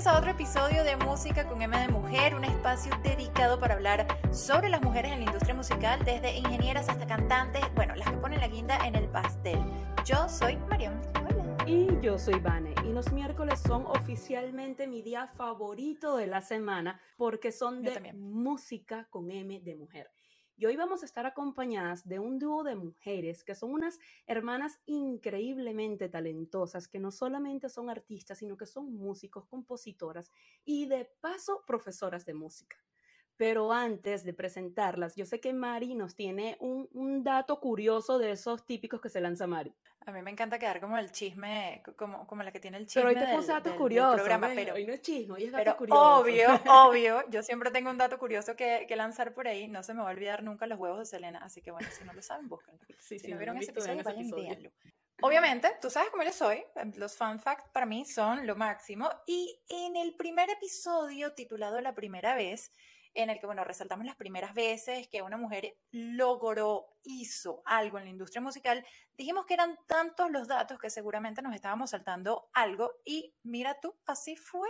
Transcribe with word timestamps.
Bienvenidos 0.00 0.16
a 0.16 0.18
otro 0.18 0.30
episodio 0.30 0.82
de 0.82 0.96
Música 0.96 1.46
con 1.46 1.60
M 1.60 1.78
de 1.78 1.88
Mujer, 1.88 2.34
un 2.34 2.44
espacio 2.44 2.90
dedicado 3.02 3.60
para 3.60 3.74
hablar 3.74 4.06
sobre 4.32 4.70
las 4.70 4.80
mujeres 4.80 5.12
en 5.12 5.18
la 5.18 5.26
industria 5.26 5.54
musical, 5.54 6.02
desde 6.06 6.38
ingenieras 6.38 6.88
hasta 6.88 7.06
cantantes, 7.06 7.62
bueno, 7.74 7.94
las 7.96 8.10
que 8.10 8.16
ponen 8.16 8.40
la 8.40 8.48
guinda 8.48 8.78
en 8.86 8.94
el 8.94 9.10
pastel. 9.10 9.58
Yo 10.06 10.26
soy 10.26 10.56
Marion. 10.70 10.98
Hola. 11.18 11.64
Y 11.66 12.00
yo 12.00 12.18
soy 12.18 12.40
Vane. 12.40 12.74
Y 12.86 12.94
los 12.94 13.12
miércoles 13.12 13.60
son 13.60 13.84
oficialmente 13.84 14.86
mi 14.86 15.02
día 15.02 15.26
favorito 15.26 16.16
de 16.16 16.28
la 16.28 16.40
semana 16.40 16.98
porque 17.18 17.52
son 17.52 17.82
de 17.82 18.14
música 18.14 19.06
con 19.10 19.30
M 19.30 19.60
de 19.60 19.74
mujer. 19.74 20.10
Y 20.60 20.66
hoy 20.66 20.76
vamos 20.76 21.00
a 21.00 21.06
estar 21.06 21.24
acompañadas 21.24 22.06
de 22.06 22.18
un 22.18 22.38
dúo 22.38 22.62
de 22.64 22.74
mujeres 22.74 23.42
que 23.44 23.54
son 23.54 23.72
unas 23.72 23.98
hermanas 24.26 24.78
increíblemente 24.84 26.10
talentosas, 26.10 26.86
que 26.86 26.98
no 26.98 27.10
solamente 27.10 27.70
son 27.70 27.88
artistas, 27.88 28.36
sino 28.36 28.58
que 28.58 28.66
son 28.66 28.94
músicos, 28.94 29.46
compositoras 29.46 30.30
y 30.66 30.84
de 30.84 31.06
paso 31.22 31.64
profesoras 31.66 32.26
de 32.26 32.34
música. 32.34 32.76
Pero 33.38 33.72
antes 33.72 34.22
de 34.22 34.34
presentarlas, 34.34 35.16
yo 35.16 35.24
sé 35.24 35.40
que 35.40 35.54
Mari 35.54 35.94
nos 35.94 36.14
tiene 36.14 36.58
un, 36.60 37.24
dato 37.24 37.58
curioso 37.58 38.18
de 38.18 38.32
esos 38.32 38.66
típicos 38.66 39.00
que 39.00 39.08
se 39.08 39.22
lanza 39.22 39.46
Mari. 39.46 39.74
A 40.06 40.12
mí 40.12 40.22
me 40.22 40.30
encanta 40.30 40.58
quedar 40.58 40.80
como 40.80 40.96
el 40.96 41.12
chisme, 41.12 41.82
como, 41.96 42.26
como 42.26 42.42
la 42.42 42.50
que 42.50 42.58
tiene 42.58 42.78
el 42.78 42.86
chisme. 42.86 43.02
Pero 43.02 43.20
hoy 43.20 43.26
te 43.26 43.36
puse 43.36 43.52
datos 43.52 43.74
curiosos. 43.74 44.26
pero, 44.54 44.74
hoy 44.74 44.86
no 44.86 44.94
es 44.94 45.02
chisme, 45.02 45.34
hoy 45.34 45.44
es 45.44 45.52
dato 45.52 45.76
curioso. 45.76 46.00
Obvio, 46.00 46.48
obvio. 46.66 47.24
Yo 47.28 47.42
siempre 47.42 47.70
tengo 47.70 47.90
un 47.90 47.98
dato 47.98 48.18
curioso 48.18 48.56
que, 48.56 48.86
que, 48.88 48.96
lanzar 48.96 49.34
por 49.34 49.46
ahí. 49.46 49.68
No 49.68 49.82
se 49.82 49.92
me 49.92 50.00
va 50.02 50.08
a 50.08 50.12
olvidar 50.12 50.42
nunca 50.42 50.66
los 50.66 50.78
huevos 50.78 50.98
de 51.00 51.04
Selena. 51.04 51.40
Así 51.40 51.60
que 51.60 51.70
bueno, 51.70 51.88
si 51.90 52.02
no 52.04 52.14
lo 52.14 52.22
saben, 52.22 52.48
búsquenlo. 52.48 52.80
si 52.98 53.16
no 53.28 53.36
vieron 53.36 53.58
ese 53.58 53.72
episodio, 53.72 54.02
vayan 54.02 54.26
y 54.26 54.70
Obviamente, 55.22 55.70
tú 55.82 55.90
sabes 55.90 56.10
cómo 56.10 56.22
yo 56.22 56.32
soy. 56.32 56.64
Los 56.96 57.14
fun 57.14 57.38
facts 57.38 57.68
para 57.72 57.84
mí 57.84 58.06
son 58.06 58.46
lo 58.46 58.56
máximo. 58.56 59.10
Y 59.26 59.60
en 59.68 59.96
el 59.96 60.14
primer 60.14 60.48
episodio, 60.48 61.34
titulado 61.34 61.78
La 61.82 61.94
primera 61.94 62.34
vez, 62.34 62.72
en 63.14 63.30
el 63.30 63.38
que, 63.40 63.46
bueno, 63.46 63.64
resaltamos 63.64 64.06
las 64.06 64.16
primeras 64.16 64.54
veces 64.54 65.08
que 65.08 65.22
una 65.22 65.36
mujer 65.36 65.76
logró, 65.90 66.86
hizo 67.02 67.62
algo 67.64 67.98
en 67.98 68.04
la 68.04 68.10
industria 68.10 68.40
musical, 68.40 68.84
dijimos 69.16 69.46
que 69.46 69.54
eran 69.54 69.78
tantos 69.86 70.30
los 70.30 70.48
datos 70.48 70.78
que 70.78 70.90
seguramente 70.90 71.42
nos 71.42 71.54
estábamos 71.54 71.90
saltando 71.90 72.50
algo 72.52 72.92
y 73.04 73.34
mira 73.42 73.78
tú, 73.80 73.96
así 74.06 74.36
fue. 74.36 74.68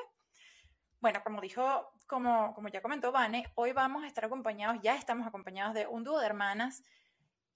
Bueno, 1.01 1.23
como 1.25 1.41
dijo, 1.41 1.93
como, 2.07 2.55
como 2.55 2.69
ya 2.69 2.83
comentó 2.83 3.13
Vane, 3.13 3.51
hoy 3.55 3.73
vamos 3.73 4.05
a 4.05 4.07
estar 4.07 4.25
acompañados, 4.25 4.79
ya 4.83 4.97
estamos 4.97 5.27
acompañados 5.27 5.75
de 5.75 5.87
un 5.87 6.05
dúo 6.05 6.19
de 6.19 6.27
hermanas 6.27 6.83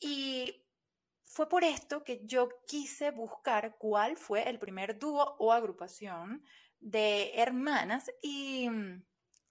y 0.01 0.65
fue 1.25 1.49
por 1.49 1.65
esto 1.65 2.05
que 2.05 2.25
yo 2.25 2.49
quise 2.67 3.11
buscar 3.11 3.77
cuál 3.79 4.17
fue 4.17 4.49
el 4.49 4.59
primer 4.59 4.99
dúo 4.99 5.37
o 5.39 5.53
agrupación 5.53 6.45
de 6.81 7.33
hermanas 7.35 8.11
y 8.23 8.69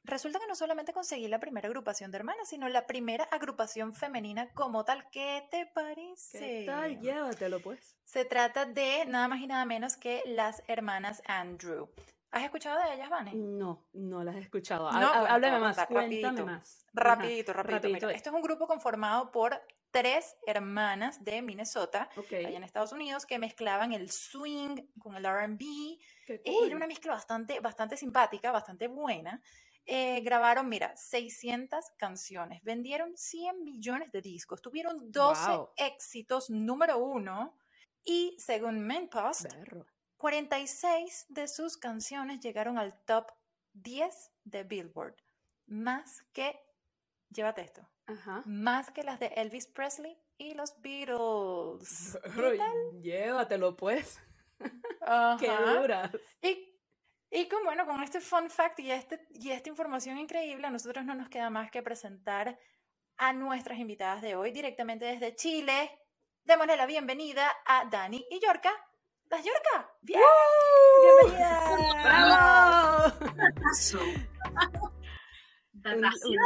Resulta 0.05 0.39
que 0.39 0.47
no 0.47 0.55
solamente 0.55 0.91
conseguí 0.91 1.27
la 1.27 1.39
primera 1.39 1.67
agrupación 1.67 2.11
de 2.11 2.17
hermanas, 2.17 2.49
sino 2.49 2.67
la 2.67 2.85
primera 2.85 3.23
agrupación 3.25 3.93
femenina 3.93 4.49
como 4.53 4.83
tal. 4.83 5.09
¿Qué 5.09 5.47
te 5.49 5.65
parece? 5.65 6.39
¿Qué 6.39 6.63
tal? 6.65 6.99
Llévatelo 6.99 7.61
pues. 7.61 7.95
Se 8.03 8.25
trata 8.25 8.65
de 8.65 9.05
nada 9.05 9.29
más 9.29 9.39
y 9.39 9.47
nada 9.47 9.65
menos 9.65 9.95
que 9.95 10.21
las 10.25 10.61
hermanas 10.67 11.21
Andrew. 11.25 11.89
¿Has 12.31 12.43
escuchado 12.43 12.81
de 12.83 12.95
ellas, 12.95 13.09
Vane? 13.09 13.31
No, 13.35 13.85
no 13.93 14.23
las 14.23 14.35
he 14.35 14.39
escuchado. 14.39 14.91
No, 14.91 15.07
Háblame 15.13 15.59
más, 15.59 15.85
cuéntame 15.85 16.43
más. 16.43 16.85
Rapidito, 16.91 17.53
rapidito. 17.53 18.09
esto 18.09 18.29
es 18.29 18.35
un 18.35 18.41
grupo 18.41 18.67
conformado 18.67 19.31
por 19.31 19.61
tres 19.91 20.35
hermanas 20.47 21.23
de 21.23 21.43
Minnesota, 21.43 22.09
allá 22.17 22.57
en 22.57 22.63
Estados 22.63 22.91
Unidos, 22.91 23.27
que 23.27 23.37
mezclaban 23.37 23.93
el 23.93 24.09
swing 24.09 24.87
con 24.97 25.15
el 25.15 25.23
R&B. 25.23 25.99
Era 26.43 26.75
una 26.75 26.87
mezcla 26.87 27.13
bastante, 27.13 27.59
bastante 27.59 27.95
simpática, 27.95 28.51
bastante 28.51 28.87
buena. 28.87 29.39
Eh, 29.85 30.21
grabaron, 30.21 30.69
mira, 30.69 30.95
600 30.95 31.91
canciones, 31.97 32.63
vendieron 32.63 33.17
100 33.17 33.63
millones 33.65 34.11
de 34.13 34.21
discos, 34.21 34.61
tuvieron 34.61 35.11
12 35.11 35.41
éxitos 35.75 36.49
número 36.49 36.99
uno 36.99 37.57
y 38.05 38.35
según 38.39 38.79
Menpost, 38.79 39.47
46 40.17 41.25
de 41.27 41.47
sus 41.49 41.75
canciones 41.75 42.39
llegaron 42.39 42.77
al 42.77 42.97
top 43.03 43.31
10 43.73 44.31
de 44.45 44.63
Billboard, 44.63 45.15
más 45.65 46.23
que, 46.31 46.57
llévate 47.29 47.63
esto, 47.63 47.89
más 48.45 48.89
que 48.89 49.03
las 49.03 49.19
de 49.19 49.27
Elvis 49.35 49.67
Presley 49.67 50.17
y 50.37 50.53
los 50.53 50.81
Beatles. 50.81 52.17
Llévatelo 53.01 53.75
pues. 53.75 54.21
Qué 55.39 55.51
duras. 55.77 56.11
Y 56.41 56.72
y 57.33 57.47
con, 57.47 57.63
bueno, 57.63 57.85
con 57.85 58.01
este 58.03 58.21
fun 58.21 58.49
fact 58.49 58.79
y, 58.79 58.91
este, 58.91 59.27
y 59.31 59.49
esta 59.49 59.69
información 59.69 60.19
increíble, 60.19 60.67
a 60.67 60.69
nosotros 60.69 61.03
no 61.03 61.15
nos 61.15 61.29
queda 61.29 61.49
más 61.49 61.71
que 61.71 61.81
presentar 61.81 62.59
a 63.17 63.33
nuestras 63.33 63.79
invitadas 63.79 64.21
de 64.21 64.35
hoy 64.35 64.51
directamente 64.51 65.05
desde 65.05 65.35
Chile. 65.35 65.99
Démosle 66.43 66.77
la 66.77 66.85
bienvenida 66.85 67.51
a 67.65 67.85
Dani 67.85 68.23
y 68.29 68.39
Yorka. 68.39 68.71
¿Las 69.29 69.43
Yorka? 69.43 69.89
¡Bien! 70.01 70.21
¡Bienvenida! 71.23 71.61
¡Bravo! 72.03 73.33
¡Datazo! 73.35 73.99
Un 75.85 76.01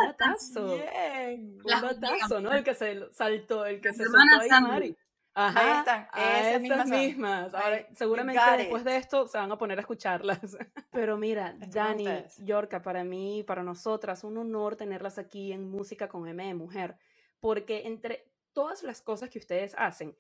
datazo. 0.06 0.78
Bien. 0.78 1.60
Un 1.64 1.82
datazo, 1.82 2.40
¿no? 2.40 2.54
El 2.54 2.64
que 2.64 2.74
se 2.74 3.12
saltó, 3.12 3.66
el 3.66 3.82
que 3.82 3.92
se 3.94 4.06
saltó 4.06 4.40
ahí, 4.40 4.62
Mari. 4.62 4.98
Ajá, 5.40 5.62
Ahí 5.62 6.56
están, 6.56 6.66
esas, 6.66 6.90
mismas. 6.90 7.52
seguramente 7.94 8.42
después 8.58 8.84
de 8.84 8.98
esto 8.98 9.28
se 9.28 9.38
van 9.38 9.52
a 9.52 9.58
poner 9.60 9.78
a 9.78 9.82
escucharlas. 9.82 10.40
Pero 10.92 11.16
mira, 11.16 11.56
Dani, 11.60 12.08
Yorka, 12.40 12.82
para 12.82 13.04
mí, 13.04 13.44
para 13.44 13.62
nosotras, 13.62 14.24
un 14.24 14.40
honor 14.40 14.76
tenerlas 14.76 15.20
aquí 15.20 15.54
en 15.54 15.70
Música 15.70 16.08
con 16.08 16.28
M 16.28 16.44
de 16.44 16.56
Mujer, 16.56 16.98
porque 17.40 17.86
entre 17.86 18.32
todas 18.52 18.82
las 18.82 19.04
cosas 19.04 19.30
que 19.30 19.38
ustedes 19.38 19.76
hacen, 19.78 20.18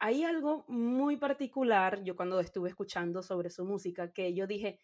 hay 0.00 0.24
algo 0.24 0.64
muy 0.66 1.16
particular, 1.16 2.02
yo 2.02 2.16
cuando 2.16 2.40
estuve 2.40 2.68
escuchando 2.68 3.22
sobre 3.22 3.50
su 3.50 3.64
música, 3.64 4.12
que 4.12 4.34
yo 4.34 4.48
dije, 4.48 4.80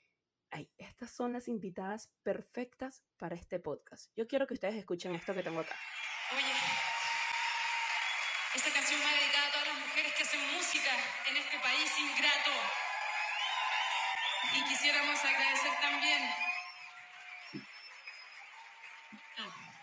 ay, 0.52 0.70
estas 0.78 1.10
son 1.10 1.32
las 1.32 1.48
invitadas 1.48 2.08
perfectas 2.22 3.02
para 3.16 3.34
este 3.34 3.58
podcast. 3.58 4.12
Yo 4.14 4.28
quiero 4.28 4.46
que 4.46 4.54
ustedes 4.54 4.76
escuchen 4.76 5.12
esto 5.16 5.34
que 5.34 5.42
tengo 5.42 5.58
acá. 5.58 5.74
Oye, 6.32 6.52
esta 8.54 8.70
canción 8.70 9.00
va 9.00 9.10
dedicada 9.18 9.48
a 9.48 9.61
también 16.22 16.52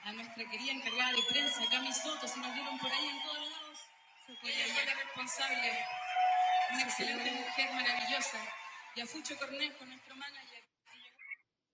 a, 0.04 0.14
nuestra 0.14 0.50
querida 0.50 0.72
encargada 0.72 1.12
de 1.12 1.24
prensa, 1.30 1.62
Cami 1.70 1.94
Soto, 1.94 2.28
si 2.28 2.40
nos 2.40 2.54
vieron 2.54 2.78
por 2.80 2.92
ahí 2.92 3.08
en 3.08 3.24
todos 3.24 3.50
lados. 3.50 3.80
Ella 4.44 4.74
fue 4.74 4.86
la 4.86 4.94
responsable, 5.04 5.72
una 6.74 6.82
excelente 6.84 7.32
mujer 7.32 7.70
maravillosa. 7.74 8.38
Y 8.96 9.02
a 9.02 9.06
Fucho 9.06 9.38
Cornejo, 9.38 9.86
nuestro 9.86 10.16
manager. 10.16 10.64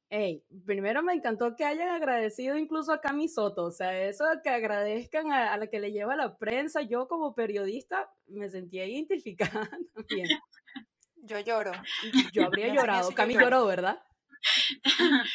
Hey, 0.10 0.44
primero 0.66 1.02
me 1.02 1.14
encantó 1.14 1.56
que 1.56 1.66
hayan 1.66 1.90
agradecido 1.90 2.58
incluso 2.58 2.94
a 2.94 3.02
Cami 3.02 3.28
Soto, 3.28 3.64
o 3.66 3.72
sea, 3.72 4.08
eso 4.08 4.24
de 4.26 4.42
que 4.44 4.50
agradezcan 4.50 5.32
a, 5.32 5.58
la 5.58 5.68
que 5.68 5.80
le 5.80 5.92
lleva 5.92 6.16
la 6.16 6.38
prensa, 6.38 6.82
yo 6.82 7.08
como 7.08 7.34
periodista 7.34 8.10
me 8.28 8.50
sentía 8.50 8.86
identificada 8.86 9.70
también. 9.94 10.28
Yo 11.16 11.40
lloro. 11.40 11.72
Yo 12.34 12.46
habría 12.46 12.74
llorado, 12.74 13.12
Cami 13.12 13.34
lloró, 13.34 13.66
¿verdad? 13.66 14.00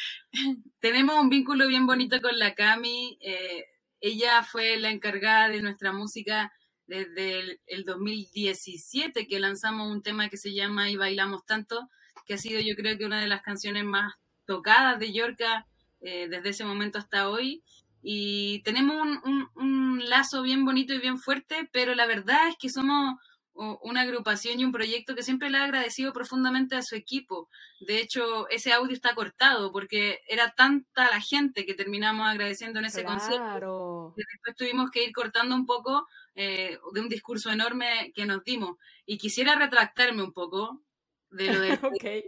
Tenemos 0.79 1.19
un 1.19 1.29
vínculo 1.29 1.67
bien 1.67 1.85
bonito 1.85 2.21
con 2.21 2.39
la 2.39 2.55
Cami, 2.55 3.17
eh, 3.21 3.65
ella 3.99 4.43
fue 4.43 4.77
la 4.77 4.89
encargada 4.89 5.49
de 5.49 5.61
nuestra 5.61 5.91
música 5.91 6.51
desde 6.87 7.39
el, 7.39 7.61
el 7.67 7.85
2017 7.85 9.27
que 9.27 9.39
lanzamos 9.39 9.91
un 9.91 10.01
tema 10.01 10.29
que 10.29 10.37
se 10.37 10.53
llama 10.53 10.89
Y 10.89 10.95
bailamos 10.95 11.45
tanto, 11.45 11.89
que 12.25 12.33
ha 12.33 12.37
sido 12.37 12.59
yo 12.59 12.75
creo 12.75 12.97
que 12.97 13.05
una 13.05 13.21
de 13.21 13.27
las 13.27 13.41
canciones 13.41 13.83
más 13.83 14.13
tocadas 14.45 14.99
de 14.99 15.13
Yorka 15.13 15.67
eh, 16.01 16.27
desde 16.27 16.49
ese 16.49 16.65
momento 16.65 16.97
hasta 16.97 17.29
hoy. 17.29 17.63
Y 18.01 18.63
tenemos 18.63 18.95
un, 19.23 19.47
un, 19.55 20.09
lazo 20.09 20.41
bien 20.41 20.65
bonito 20.65 20.93
y 20.93 20.99
bien 20.99 21.19
fuerte, 21.19 21.69
pero 21.71 21.93
la 21.93 22.07
verdad 22.07 22.47
es 22.49 22.55
que 22.57 22.69
somos 22.69 23.15
una 23.53 24.01
agrupación 24.01 24.59
y 24.59 24.65
un 24.65 24.71
proyecto 24.71 25.13
que 25.13 25.23
siempre 25.23 25.49
le 25.49 25.57
ha 25.57 25.63
agradecido 25.65 26.13
profundamente 26.13 26.75
a 26.75 26.81
su 26.81 26.95
equipo. 26.95 27.49
De 27.79 27.99
hecho, 27.99 28.47
ese 28.49 28.71
audio 28.73 28.93
está 28.93 29.13
cortado 29.13 29.71
porque 29.71 30.19
era 30.27 30.51
tanta 30.51 31.09
la 31.09 31.19
gente 31.19 31.65
que 31.65 31.73
terminamos 31.73 32.27
agradeciendo 32.27 32.79
en 32.79 32.85
ese 32.85 33.03
concierto 33.03 34.13
que 34.15 34.23
después 34.31 34.55
tuvimos 34.55 34.91
que 34.91 35.03
ir 35.03 35.11
cortando 35.13 35.55
un 35.55 35.65
poco 35.65 36.07
eh, 36.35 36.77
de 36.93 36.99
un 37.01 37.09
discurso 37.09 37.51
enorme 37.51 38.11
que 38.15 38.25
nos 38.25 38.43
dimos. 38.43 38.77
Y 39.05 39.17
quisiera 39.17 39.55
retractarme 39.55 40.23
un 40.23 40.33
poco 40.33 40.81
de 41.29 41.53
lo 41.53 41.59
del 41.59 41.79
okay. 42.05 42.23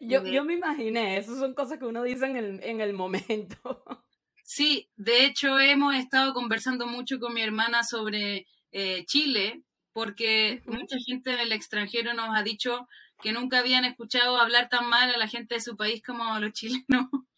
Yo, 0.00 0.24
yo 0.24 0.44
me 0.44 0.54
imaginé, 0.54 1.16
eso 1.16 1.38
son 1.38 1.54
cosas 1.54 1.78
que 1.78 1.86
uno 1.86 2.02
dice 2.02 2.26
en 2.26 2.36
el, 2.36 2.60
en 2.62 2.80
el 2.80 2.92
momento. 2.92 3.82
Sí, 4.44 4.90
de 4.96 5.24
hecho 5.24 5.58
hemos 5.58 5.94
estado 5.94 6.34
conversando 6.34 6.86
mucho 6.86 7.18
con 7.18 7.32
mi 7.32 7.40
hermana 7.40 7.84
sobre 7.84 8.46
eh, 8.72 9.04
Chile 9.06 9.62
porque 9.92 10.62
mucha 10.66 10.96
gente 11.06 11.32
en 11.32 11.40
el 11.40 11.52
extranjero 11.52 12.14
nos 12.14 12.36
ha 12.36 12.42
dicho 12.42 12.88
que 13.20 13.32
nunca 13.32 13.60
habían 13.60 13.84
escuchado 13.84 14.36
hablar 14.36 14.68
tan 14.68 14.88
mal 14.88 15.10
a 15.10 15.18
la 15.18 15.28
gente 15.28 15.54
de 15.54 15.60
su 15.60 15.76
país 15.76 16.02
como 16.04 16.38
los 16.38 16.52
chilenos. 16.52 16.86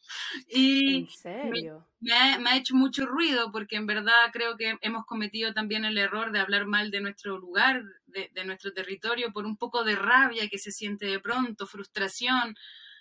Y 0.48 0.98
¿En 0.98 1.08
serio? 1.08 1.88
Me, 2.00 2.12
ha, 2.12 2.56
hecho 2.56 2.74
mucho 2.74 3.06
ruido 3.06 3.50
porque 3.50 3.76
en 3.76 3.86
verdad 3.86 4.30
creo 4.32 4.56
que 4.56 4.76
hemos 4.82 5.06
cometido 5.06 5.54
también 5.54 5.86
el 5.86 5.96
error 5.96 6.30
de 6.30 6.40
hablar 6.40 6.66
mal 6.66 6.90
de 6.90 7.00
nuestro 7.00 7.38
lugar, 7.38 7.82
de, 8.06 8.30
de 8.32 8.44
nuestro 8.44 8.72
territorio, 8.74 9.32
por 9.32 9.46
un 9.46 9.56
poco 9.56 9.82
de 9.82 9.96
rabia 9.96 10.48
que 10.48 10.58
se 10.58 10.72
siente 10.72 11.06
de 11.06 11.20
pronto, 11.20 11.66
frustración. 11.66 12.54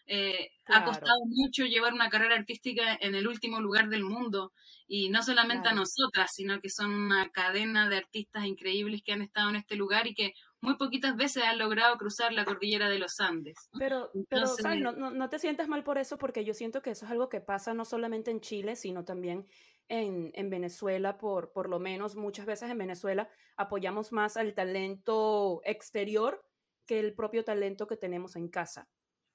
Eh, 0.05 0.51
ha 0.65 0.83
costado 0.83 1.19
mucho 1.25 1.65
llevar 1.65 1.93
una 1.93 2.09
carrera 2.09 2.35
artística 2.35 2.97
en 2.99 3.15
el 3.15 3.27
último 3.27 3.61
lugar 3.61 3.87
del 3.87 4.03
mundo 4.03 4.51
y 4.85 5.09
no 5.09 5.23
solamente 5.23 5.69
a 5.69 5.73
nosotras, 5.73 6.31
sino 6.33 6.59
que 6.59 6.69
son 6.69 6.93
una 6.93 7.29
cadena 7.31 7.89
de 7.89 7.97
artistas 7.97 8.45
increíbles 8.45 9.01
que 9.03 9.13
han 9.13 9.21
estado 9.21 9.49
en 9.49 9.55
este 9.55 9.75
lugar 9.75 10.07
y 10.07 10.13
que 10.13 10.33
muy 10.59 10.75
poquitas 10.75 11.15
veces 11.15 11.43
han 11.43 11.57
logrado 11.57 11.97
cruzar 11.97 12.33
la 12.33 12.45
cordillera 12.45 12.89
de 12.89 12.99
los 12.99 13.19
Andes. 13.19 13.69
Pero, 13.77 14.11
pero 14.29 14.45
No, 14.93 15.11
no, 15.11 15.29
te 15.29 15.39
sientas 15.39 15.67
mal 15.67 15.83
por 15.83 15.97
eso, 15.97 16.17
porque 16.17 16.43
yo 16.43 16.53
siento 16.53 16.81
que 16.81 16.91
eso 16.91 17.05
es 17.05 17.11
algo 17.11 17.29
que 17.29 17.41
pasa 17.41 17.73
no 17.73 17.85
solamente 17.85 18.31
en 18.31 18.41
Chile, 18.41 18.75
sino 18.75 19.03
también 19.03 19.45
en, 19.87 20.31
en 20.33 20.49
Venezuela, 20.49 21.17
por, 21.17 21.51
por 21.51 21.69
lo 21.69 21.79
menos 21.79 22.15
muchas 22.15 22.45
veces 22.45 22.69
en 22.69 22.77
Venezuela 22.77 23.29
apoyamos 23.57 24.11
más 24.11 24.37
al 24.37 24.53
talento 24.53 25.61
exterior 25.63 26.45
que 26.85 26.99
el 26.99 27.13
propio 27.13 27.43
talento 27.43 27.87
que 27.87 27.97
tenemos 27.97 28.35
en 28.35 28.49
casa. 28.49 28.89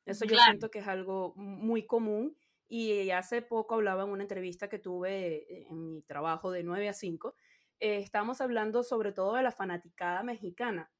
Eso 0.08 0.25
yo 0.25 0.38
siento 0.38 0.70
que 0.70 0.78
es 0.78 0.88
algo 0.88 1.34
muy 1.37 1.87
común 1.87 2.37
y 2.66 3.10
hace 3.10 3.43
poco 3.43 3.75
hablaba 3.75 4.05
en 4.05 4.10
una 4.10 4.22
entrevista 4.22 4.69
que 4.69 4.78
tuve 4.78 5.37
eh, 5.37 5.66
en 5.70 5.94
mi 5.94 6.02
trabajo 6.02 6.50
de 6.50 6.62
9 6.62 6.88
a 6.88 6.93
5, 6.93 7.34
eh, 7.81 7.99
estamos 7.99 8.40
hablando 8.40 8.82
sobre 8.82 9.12
todo 9.12 9.34
de 9.34 9.43
la 9.43 9.52
fanaticada 9.52 10.22
mexicana, 10.22 10.90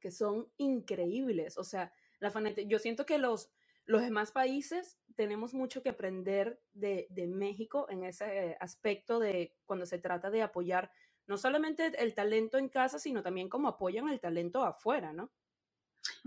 que 0.00 0.10
son 0.10 0.48
increíbles. 0.56 1.56
O 1.58 1.64
sea, 1.64 1.92
la 2.18 2.30
yo 2.66 2.78
siento 2.78 3.06
que 3.06 3.18
los, 3.18 3.50
los 3.84 4.02
demás 4.02 4.32
países 4.32 4.98
tenemos 5.16 5.54
mucho 5.54 5.82
que 5.82 5.90
aprender 5.90 6.60
de, 6.72 7.06
de 7.10 7.26
México 7.26 7.86
en 7.90 8.04
ese 8.04 8.56
aspecto 8.60 9.18
de 9.18 9.56
cuando 9.66 9.86
se 9.86 9.98
trata 9.98 10.30
de 10.30 10.42
apoyar 10.42 10.90
no 11.26 11.36
solamente 11.36 11.92
el 12.02 12.14
talento 12.14 12.58
en 12.58 12.68
casa, 12.68 12.98
sino 12.98 13.22
también 13.22 13.48
cómo 13.48 13.68
apoyan 13.68 14.08
el 14.08 14.20
talento 14.20 14.64
afuera, 14.64 15.12
¿no? 15.12 15.30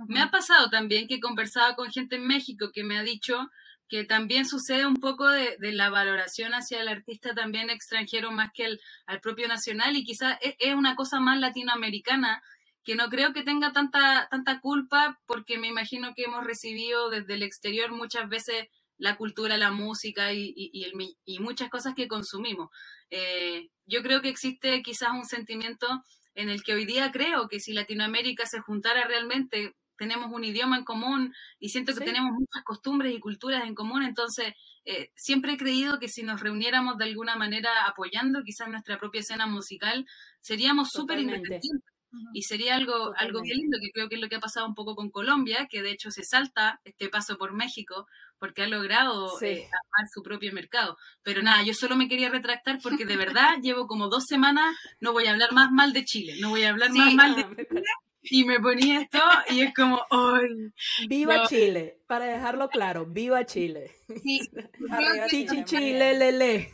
Me 0.08 0.22
ha 0.22 0.32
pasado 0.32 0.70
también 0.70 1.08
que 1.08 1.16
he 1.16 1.20
conversado 1.20 1.76
con 1.76 1.92
gente 1.92 2.16
en 2.16 2.28
México 2.28 2.72
que 2.74 2.84
me 2.84 2.98
ha 2.98 3.04
dicho 3.04 3.50
que 3.88 4.04
también 4.04 4.46
sucede 4.46 4.86
un 4.86 4.96
poco 4.96 5.30
de, 5.30 5.58
la 5.60 5.90
valoración 5.90 6.54
hacia 6.54 6.82
el 6.82 6.88
artista 6.88 7.36
también 7.36 7.70
extranjero 7.70 8.32
más 8.32 8.50
que 8.54 8.66
el, 8.66 8.82
al 9.06 9.22
propio 9.22 9.48
nacional 9.48 9.96
y 9.96 10.04
quizás 10.04 10.38
es, 10.42 10.56
es, 10.60 10.74
una 10.74 10.96
cosa 10.96 11.20
más 11.20 11.40
latinoamericana 11.40 12.42
que 12.84 12.96
no 12.96 13.10
creo 13.10 13.34
que 13.34 13.44
tenga 13.44 13.74
tanta, 13.74 14.28
tanta 14.30 14.60
culpa 14.60 15.20
porque 15.26 15.58
me 15.58 15.68
imagino 15.68 16.14
que 16.16 16.24
hemos 16.24 16.44
recibido 16.44 17.10
desde 17.10 17.36
el 17.36 17.44
exterior 17.44 17.92
muchas 17.92 18.28
veces 18.30 18.68
la 18.98 19.18
cultura, 19.18 19.58
la 19.58 19.72
música 19.72 20.34
y, 20.34 20.54
y, 20.56 21.18
y 21.26 21.40
muchas 21.40 21.70
cosas 21.70 21.96
que 21.96 22.08
consumimos. 22.08 22.70
Eh, 23.10 23.70
yo 23.86 24.02
creo 24.02 24.22
que 24.22 24.30
existe 24.30 24.82
quizás 24.84 25.10
un 25.12 25.26
sentimiento 25.26 25.88
en 26.36 26.50
el 26.50 26.64
que 26.64 26.74
hoy 26.74 26.86
día 26.86 27.12
creo 27.12 27.48
que 27.48 27.60
si 27.60 27.74
Latinoamérica 27.74 28.46
se 28.46 28.60
juntara 28.60 29.08
realmente, 29.08 29.76
tenemos 29.98 30.32
un 30.32 30.44
idioma 30.44 30.78
en 30.78 30.84
común 30.84 31.34
y 31.60 31.70
siento 31.70 31.94
que 31.94 32.04
tenemos 32.04 32.32
muchas 32.34 32.64
costumbres 32.64 33.14
y 33.14 33.20
culturas 33.20 33.64
en 33.64 33.76
común, 33.76 34.04
entonces 34.04 34.54
eh, 34.84 35.12
siempre 35.16 35.54
he 35.54 35.58
creído 35.58 36.00
que 36.00 36.10
si 36.10 36.24
nos 36.24 36.42
reuniéramos 36.42 36.98
de 36.98 37.06
alguna 37.06 37.36
manera 37.36 37.70
apoyando 37.88 38.44
quizás 38.44 38.68
nuestra 38.68 39.00
propia 39.00 39.22
escena 39.22 39.48
musical, 39.48 40.06
seríamos 40.42 40.90
súper 40.90 41.20
independientes. 41.20 41.95
Y 42.34 42.44
sería 42.44 42.76
algo, 42.76 43.14
algo 43.18 43.42
lindo, 43.42 43.78
que 43.82 43.92
creo 43.92 44.10
que 44.10 44.16
es 44.16 44.22
lo 44.22 44.30
que 44.30 44.36
ha 44.36 44.40
pasado 44.40 44.68
un 44.68 44.76
poco 44.76 44.96
con 44.96 45.10
Colombia, 45.10 45.68
que 45.70 45.82
de 45.82 45.92
hecho 45.92 46.12
se 46.12 46.24
salta 46.24 46.80
este 46.84 47.10
paso 47.10 47.38
por 47.38 47.54
México, 47.54 48.08
porque 48.40 48.64
ha 48.64 48.68
logrado 48.68 49.42
eh, 49.42 49.64
armar 49.66 50.08
su 50.14 50.22
propio 50.22 50.52
mercado. 50.54 50.98
Pero 51.24 51.42
nada, 51.42 51.64
yo 51.64 51.74
solo 51.74 51.96
me 51.96 52.08
quería 52.08 52.30
retractar 52.30 52.80
porque 52.82 53.06
de 53.06 53.18
verdad 53.18 53.58
llevo 53.62 53.88
como 53.88 54.08
dos 54.08 54.26
semanas, 54.26 54.76
no 55.00 55.14
voy 55.14 55.28
a 55.28 55.32
hablar 55.32 55.52
más 55.54 55.72
mal 55.72 55.94
de 55.94 56.06
Chile, 56.06 56.36
no 56.40 56.50
voy 56.50 56.64
a 56.64 56.70
hablar 56.70 56.92
más 56.92 57.14
mal 57.14 57.36
de 57.36 57.68
Chile. 57.68 57.84
Y 58.28 58.44
me 58.44 58.60
ponía 58.60 59.02
esto 59.02 59.20
y 59.52 59.62
es 59.62 59.74
como, 59.74 60.02
¡ay! 60.10 60.72
¡Viva 61.08 61.46
Chile! 61.48 62.00
Para 62.08 62.26
dejarlo 62.26 62.70
claro, 62.70 63.06
¡viva 63.06 63.46
Chile! 63.46 63.92
Sí. 64.24 64.42
Chichi 65.30 65.64
Chile, 65.64 66.18
lele. 66.18 66.74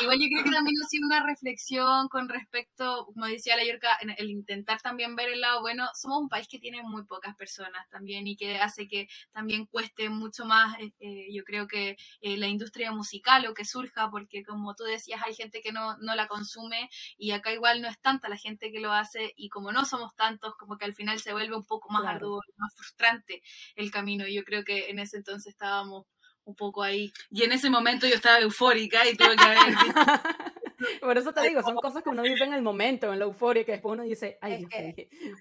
Igual 0.00 0.18
yo 0.18 0.28
creo 0.28 0.44
que 0.44 0.50
también 0.50 0.76
ha 0.82 0.88
sido 0.88 1.06
una 1.06 1.22
reflexión 1.24 2.08
con 2.08 2.28
respecto, 2.28 3.06
como 3.06 3.26
decía 3.26 3.56
la 3.56 3.64
Yorka, 3.64 3.98
el 4.16 4.30
intentar 4.30 4.80
también 4.80 5.16
ver 5.16 5.28
el 5.30 5.40
lado 5.40 5.60
bueno. 5.60 5.88
Somos 5.94 6.20
un 6.20 6.28
país 6.28 6.48
que 6.48 6.58
tiene 6.58 6.82
muy 6.82 7.04
pocas 7.04 7.36
personas 7.36 7.88
también 7.90 8.26
y 8.26 8.36
que 8.36 8.58
hace 8.58 8.88
que 8.88 9.08
también 9.32 9.66
cueste 9.66 10.08
mucho 10.08 10.44
más, 10.44 10.78
eh, 10.80 10.92
eh, 11.00 11.26
yo 11.32 11.44
creo 11.44 11.66
que 11.66 11.96
eh, 12.20 12.36
la 12.36 12.46
industria 12.48 12.92
musical 12.92 13.46
o 13.46 13.54
que 13.54 13.64
surja, 13.64 14.10
porque 14.10 14.42
como 14.42 14.74
tú 14.74 14.84
decías, 14.84 15.20
hay 15.24 15.34
gente 15.34 15.60
que 15.60 15.72
no, 15.72 15.96
no 15.98 16.14
la 16.14 16.26
consume 16.28 16.88
y 17.18 17.32
acá 17.32 17.52
igual 17.52 17.82
no 17.82 17.88
es 17.88 18.00
tanta 18.00 18.28
la 18.28 18.36
gente 18.36 18.72
que 18.72 18.80
lo 18.80 18.92
hace 18.92 19.32
y 19.36 19.48
como 19.48 19.72
no 19.72 19.84
somos 19.84 20.14
tantos, 20.16 20.54
como 20.56 20.78
que 20.78 20.84
al 20.84 20.94
final 20.94 21.20
se 21.20 21.32
vuelve 21.32 21.56
un 21.56 21.64
poco 21.64 21.90
más 21.90 22.04
arduo, 22.06 22.40
más 22.56 22.74
frustrante 22.74 23.42
el 23.76 23.90
camino. 23.90 24.26
Y 24.26 24.34
yo 24.34 24.44
creo 24.44 24.64
que 24.64 24.90
en 24.90 24.98
ese 24.98 25.16
entonces 25.18 25.52
estábamos 25.52 26.06
un 26.50 26.56
poco 26.56 26.82
ahí. 26.82 27.12
Y 27.30 27.44
en 27.44 27.52
ese 27.52 27.70
momento 27.70 28.06
yo 28.06 28.14
estaba 28.14 28.40
eufórica 28.40 29.08
y 29.08 29.16
tuve 29.16 29.36
que 29.36 29.48
ver. 29.48 29.58
Por 31.00 31.18
eso 31.18 31.32
te 31.32 31.42
digo, 31.42 31.62
son 31.62 31.76
cosas 31.76 32.02
que 32.02 32.08
uno 32.08 32.22
dice 32.22 32.44
en 32.44 32.54
el 32.54 32.62
momento, 32.62 33.12
en 33.12 33.18
la 33.18 33.26
euforia, 33.26 33.64
que 33.64 33.72
después 33.72 33.92
uno 33.92 34.02
dice, 34.02 34.38
ay, 34.40 34.66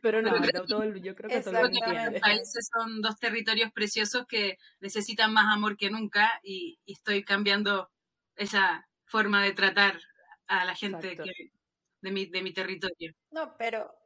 pero 0.01 0.21
no, 0.21 0.31
yo 0.97 1.15
creo 1.15 1.29
que 1.29 1.41
todo 1.41 1.53
lo. 1.53 2.19
Países 2.19 2.69
son 2.73 3.01
dos 3.01 3.17
territorios 3.19 3.71
preciosos 3.71 4.25
que 4.27 4.57
necesitan 4.81 5.33
más 5.33 5.53
amor 5.53 5.77
que 5.77 5.89
nunca 5.89 6.39
y, 6.43 6.79
estoy 6.85 7.23
cambiando 7.23 7.89
esa 8.35 8.87
forma 9.05 9.43
de 9.43 9.53
tratar 9.53 9.99
a 10.47 10.65
la 10.65 10.75
gente 10.75 11.17
de, 12.01 12.11
mi, 12.11 12.25
de 12.25 12.41
mi 12.41 12.51
territorio. 12.51 13.13
No, 13.31 13.55
pero 13.57 13.98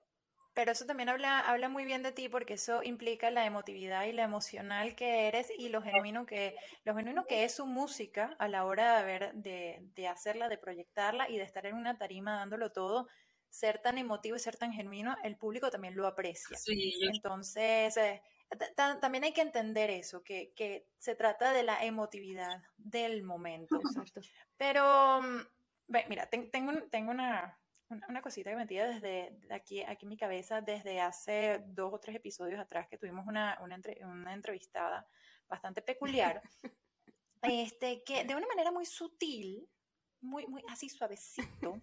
pero 0.54 0.72
eso 0.72 0.86
también 0.86 1.10
habla, 1.10 1.40
habla 1.40 1.70
muy 1.70 1.86
bien 1.86 2.04
de 2.04 2.12
ti 2.12 2.30
porque 2.30 2.54
eso 2.54 2.84
implica 2.84 3.32
la 3.32 3.46
emotividad 3.46 4.06
y 4.06 4.12
la 4.12 4.24
emocional 4.24 4.96
que 4.96 5.28
eres 5.28 5.52
y 5.58 5.70
lo 5.70 5.82
genuino 5.82 6.26
que, 6.26 6.56
lo 6.84 6.96
genuino 6.96 7.26
que 7.26 7.44
es 7.44 7.56
su 7.56 7.66
música 7.66 8.36
a 8.40 8.48
la 8.48 8.66
hora 8.66 8.98
de, 8.98 9.04
ver, 9.04 9.34
de, 9.34 9.80
de 9.96 10.08
hacerla, 10.08 10.50
de 10.50 10.58
proyectarla 10.58 11.30
y 11.30 11.38
de 11.38 11.44
estar 11.44 11.66
en 11.66 11.76
una 11.76 11.98
tarima 11.98 12.38
dándolo 12.38 12.72
todo. 12.72 13.08
Ser 13.50 13.80
tan 13.80 14.00
emotivo 14.00 14.36
y 14.36 14.40
ser 14.40 14.58
tan 14.58 14.74
genuino, 14.74 15.16
el 15.24 15.38
público 15.38 15.70
también 15.70 15.96
lo 15.96 16.08
aprecia. 16.08 16.58
Entonces, 17.14 17.96
eh, 17.98 18.22
también 18.75 19.24
hay 19.24 19.34
que 19.34 19.42
entender 19.42 19.92
eso, 19.92 20.24
que, 20.24 20.54
que, 20.56 20.88
se 20.98 21.16
trata 21.16 21.54
de 21.54 21.63
la 21.63 21.84
emotividad 21.84 22.63
del 22.77 23.22
momento. 23.24 23.75
Exacto. 24.08 24.22
Pero, 24.58 25.22
mm, 25.22 25.42
mira, 26.10 26.27
tengo, 26.27 26.72
tengo 26.89 27.12
una, 27.12 27.60
una, 28.08 28.22
cosita 28.22 28.50
que 28.50 28.56
metía 28.56 28.88
desde 28.88 29.40
aquí, 29.50 29.82
aquí 29.84 30.06
en 30.06 30.10
mi 30.10 30.18
cabeza 30.18 30.62
desde 30.62 31.02
hace 31.02 31.64
dos 31.68 31.94
o 31.94 32.00
tres 32.00 32.16
episodios 32.16 32.60
atrás 32.60 32.88
que 32.88 32.98
tuvimos 32.98 33.26
una, 33.28 33.60
una, 33.62 33.80
una 34.02 34.34
entrevistada 34.34 35.08
bastante 35.48 35.82
peculiar, 35.82 36.42
este, 37.42 38.04
que 38.04 38.24
de 38.24 38.36
una 38.36 38.48
manera 38.48 38.72
muy 38.72 38.86
sutil, 38.86 39.68
muy, 40.22 40.46
muy 40.48 40.64
así 40.70 40.90
suavecito, 40.90 41.82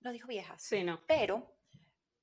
nos 0.00 0.12
dijo 0.12 0.28
viejas. 0.28 0.62
Sí, 0.62 0.84
no. 0.84 1.00
Pero 1.06 1.54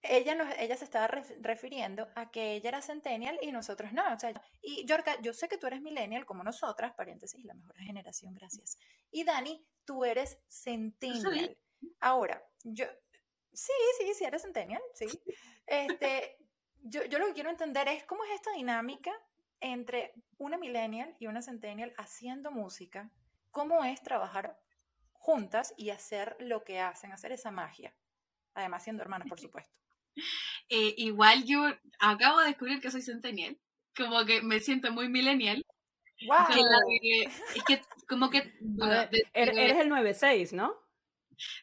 ella, 0.02 0.36
nos, 0.36 0.54
ella 0.58 0.76
se 0.76 0.86
estaba 0.86 1.08
refiriendo 1.08 2.08
a 2.16 2.32
que 2.32 2.54
ella 2.54 2.70
era 2.70 2.82
centennial 2.82 3.38
y 3.42 3.52
nosotros 3.52 3.94
no. 3.94 4.14
O 4.14 4.20
sea, 4.20 4.34
y 4.62 4.86
Yorka, 4.86 5.22
yo 5.22 5.34
sé 5.34 5.48
que 5.48 5.58
tú 5.58 5.68
eres 5.68 5.82
millennial 5.82 6.26
como 6.26 6.44
nosotras, 6.44 6.94
paréntesis, 6.94 7.44
la 7.46 7.54
mejor 7.54 7.78
generación, 7.78 8.34
gracias. 8.34 8.78
Y 9.12 9.24
Dani, 9.24 9.64
tú 9.86 10.04
eres 10.04 10.40
centennial. 10.48 11.58
Ahora, 12.00 12.44
yo, 12.64 12.86
Sí, 13.54 13.74
sí, 13.98 14.14
sí, 14.14 14.24
eres 14.24 14.42
centennial, 14.42 14.82
sí. 14.94 15.06
Este, 15.68 16.38
yo, 16.84 17.04
yo 17.06 17.20
lo 17.20 17.28
que 17.28 17.34
quiero 17.34 17.50
entender 17.50 17.88
es 17.88 18.04
cómo 18.06 18.24
es 18.26 18.32
esta 18.32 18.52
dinámica 18.54 19.12
entre 19.60 20.14
una 20.38 20.58
millennial 20.58 21.16
y 21.20 21.28
una 21.28 21.42
centennial 21.42 21.94
haciendo 21.98 22.52
música, 22.52 23.12
cómo 23.52 23.84
es 23.84 24.02
trabajar 24.02 24.60
juntas 25.14 25.74
y 25.78 25.92
hacer 25.92 26.36
lo 26.40 26.64
que 26.64 26.80
hacen, 26.80 27.12
hacer 27.12 27.32
esa 27.32 27.52
magia. 27.52 27.96
Además, 28.54 28.84
siendo 28.84 29.04
hermanas, 29.04 29.28
por 29.30 29.40
supuesto. 29.40 29.72
Eh, 30.68 30.96
igual 30.98 31.46
yo 31.46 31.64
acabo 32.00 32.40
de 32.40 32.48
descubrir 32.48 32.82
que 32.82 32.92
soy 32.92 33.02
centennial, 33.02 33.58
como 33.96 34.26
que 34.26 34.42
me 34.42 34.60
siento 34.60 34.92
muy 34.92 35.10
millennial. 35.10 35.66
Wow. 36.28 36.38
es 37.56 37.64
que 37.64 37.82
como 38.08 38.30
que... 38.30 38.54
eres 39.34 39.78
el 39.78 39.90
96, 39.90 40.54
¿no? 40.54 40.76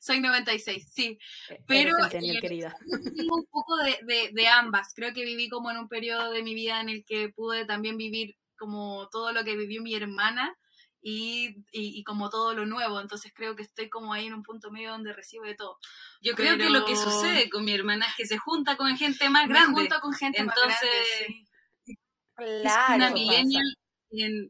Soy 0.01 0.21
96, 0.21 0.91
sí. 0.93 1.19
E-, 1.49 1.63
Pero 1.67 1.97
eh, 2.07 2.39
querida. 2.41 2.77
un 3.33 3.47
poco 3.51 3.77
de, 3.77 4.31
de, 4.33 4.49
ambas. 4.49 4.93
Creo 4.95 5.13
que 5.13 5.25
viví 5.25 5.49
como 5.49 5.71
en 5.71 5.79
un 5.79 5.89
periodo 5.89 6.31
de 6.31 6.43
mi 6.43 6.55
vida 6.55 6.81
en 6.81 6.89
el 6.89 7.05
que 7.05 7.31
pude 7.31 7.65
también 7.65 7.97
vivir 7.97 8.37
como 8.57 9.09
todo 9.11 9.33
lo 9.33 9.45
que 9.45 9.57
vivió 9.57 9.83
mi 9.83 9.95
hermana 9.95 10.57
y, 11.01 11.65
y, 11.71 12.03
como 12.05 12.29
todo 12.29 12.55
lo 12.55 12.67
nuevo. 12.67 13.01
Entonces 13.01 13.33
creo 13.35 13.55
que 13.55 13.63
estoy 13.63 13.89
como 13.89 14.13
ahí 14.13 14.27
en 14.27 14.35
un 14.35 14.43
punto 14.43 14.71
medio 14.71 14.91
donde 14.91 15.13
recibo 15.13 15.45
de 15.45 15.55
todo. 15.55 15.79
Yo 16.21 16.35
creo 16.35 16.57
que 16.57 16.71
lo 16.71 16.85
que 16.85 16.97
sucede 16.97 17.49
con 17.49 17.65
mi 17.65 17.73
hermana 17.73 18.07
es 18.07 18.15
que 18.17 18.27
se 18.27 18.39
junta 18.39 18.77
con 18.77 18.97
gente 18.97 19.29
más 19.31 19.49
grande. 19.49 19.81
junto 19.81 20.01
con 20.01 20.13
gente 20.13 20.41
Entonces, 20.41 20.91
más 22.37 22.47
grande. 22.65 22.69
Es 22.69 22.97
una 22.97 23.11
millennial, 23.11 23.77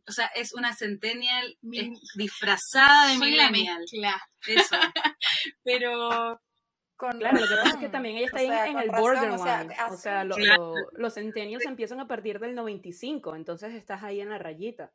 o 0.06 0.12
sea, 0.12 0.26
es 0.34 0.54
una 0.54 0.74
centennial 0.74 1.56
disfrazada 2.14 3.08
de 3.08 3.18
millennial. 3.18 3.84
Eso. 4.46 4.76
Pero 5.64 6.40
claro, 6.96 7.40
lo 7.40 7.48
que 7.48 7.54
pasa 7.54 7.70
es 7.70 7.76
que 7.76 7.88
también 7.88 8.16
ella 8.16 8.26
está 8.34 8.38
ahí 8.38 8.70
en 8.70 8.78
el 8.78 8.90
borderline. 8.90 9.72
O 9.90 9.96
sea, 9.96 10.24
los 10.24 11.14
centenios 11.14 11.64
empiezan 11.64 12.00
a 12.00 12.08
partir 12.08 12.38
del 12.38 12.54
95, 12.54 13.36
entonces 13.36 13.74
estás 13.74 14.02
ahí 14.02 14.20
en 14.20 14.30
la 14.30 14.38
rayita. 14.38 14.92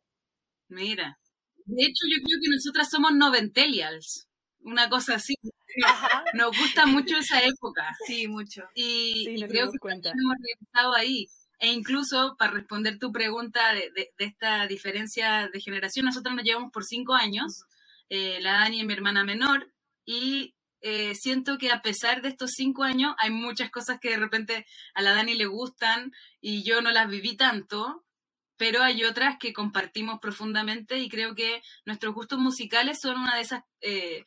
Mira. 0.69 1.19
De 1.65 1.83
hecho, 1.83 2.05
yo 2.11 2.21
creo 2.23 2.39
que 2.41 2.49
nosotras 2.49 2.89
somos 2.89 3.13
noventelials. 3.13 4.27
Una 4.61 4.89
cosa 4.89 5.15
así. 5.15 5.35
Nos 6.33 6.57
gusta 6.57 6.85
mucho 6.85 7.17
esa 7.17 7.41
época. 7.41 7.95
Sí, 8.05 8.27
mucho. 8.27 8.63
Y, 8.75 9.25
creo 9.47 9.71
que 9.71 9.77
hemos 9.91 10.35
regresado 10.39 10.93
ahí. 10.93 11.27
E 11.63 11.67
incluso, 11.71 12.35
para 12.37 12.51
responder 12.51 12.99
tu 12.99 13.13
pregunta 13.13 13.71
de, 13.71 14.11
esta 14.17 14.67
diferencia 14.67 15.47
de 15.47 15.61
generación, 15.61 16.05
nosotros 16.05 16.35
nos 16.35 16.43
llevamos 16.43 16.73
por 16.73 16.83
cinco 16.83 17.13
años, 17.13 17.63
eh, 18.09 18.39
la 18.41 18.55
Dani 18.59 18.81
es 18.81 18.85
mi 18.85 18.91
hermana 18.91 19.23
menor, 19.23 19.71
y 20.05 20.55
eh, 20.81 21.15
siento 21.15 21.57
que 21.57 21.71
a 21.71 21.81
pesar 21.81 22.21
de 22.21 22.27
estos 22.27 22.51
cinco 22.51 22.83
años, 22.83 23.15
hay 23.17 23.29
muchas 23.29 23.71
cosas 23.71 24.01
que 24.01 24.09
de 24.09 24.17
repente 24.17 24.65
a 24.93 25.01
la 25.01 25.13
Dani 25.13 25.35
le 25.35 25.45
gustan 25.45 26.11
y 26.41 26.63
yo 26.63 26.81
no 26.81 26.91
las 26.91 27.07
viví 27.07 27.37
tanto, 27.37 28.03
pero 28.57 28.83
hay 28.83 29.05
otras 29.05 29.37
que 29.39 29.53
compartimos 29.53 30.19
profundamente 30.19 30.99
y 30.99 31.07
creo 31.07 31.33
que 31.33 31.61
nuestros 31.85 32.13
gustos 32.13 32.39
musicales 32.39 32.99
son 33.01 33.21
una 33.21 33.35
de 33.35 33.41
esas, 33.41 33.63
eh, 33.79 34.25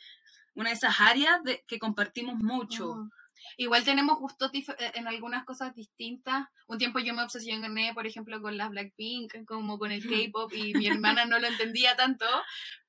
una 0.55 0.71
de 0.71 0.77
esas 0.77 1.03
áreas 1.03 1.41
que 1.67 1.79
compartimos 1.79 2.37
mucho. 2.37 3.11
Igual 3.59 3.85
tenemos 3.85 4.19
gustos 4.19 4.51
eh, 4.55 4.65
en 4.95 5.09
algunas 5.09 5.45
cosas 5.45 5.75
distintas. 5.75 6.47
Un 6.67 6.79
tiempo 6.79 6.99
yo 6.99 7.15
me 7.15 7.23
obsesioné, 7.23 7.95
por 7.95 8.07
ejemplo, 8.07 8.41
con 8.43 8.57
las 8.57 8.71
Blackpink, 8.71 9.45
como 9.47 9.79
con 9.79 9.93
el 9.93 10.03
K-pop, 10.03 10.53
y 10.53 10.75
mi 10.75 10.87
hermana 10.89 11.25
no 11.25 11.39
lo 11.39 11.47
entendía 11.47 11.97
tanto, 11.97 12.27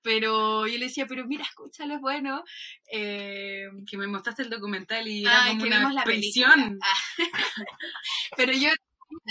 pero 0.01 0.67
yo 0.67 0.77
le 0.77 0.85
decía, 0.85 1.07
pero 1.07 1.25
mira, 1.25 1.43
escúchalo, 1.43 1.95
es 1.95 2.01
bueno. 2.01 2.43
Eh, 2.91 3.67
que 3.89 3.97
me 3.97 4.07
mostraste 4.07 4.43
el 4.43 4.49
documental 4.49 5.07
y 5.07 5.25
era 5.25 5.47
como 5.47 5.63
una 5.63 5.93
la 5.93 6.03
prisión. 6.03 6.79
pero 8.37 8.51
yo 8.51 8.69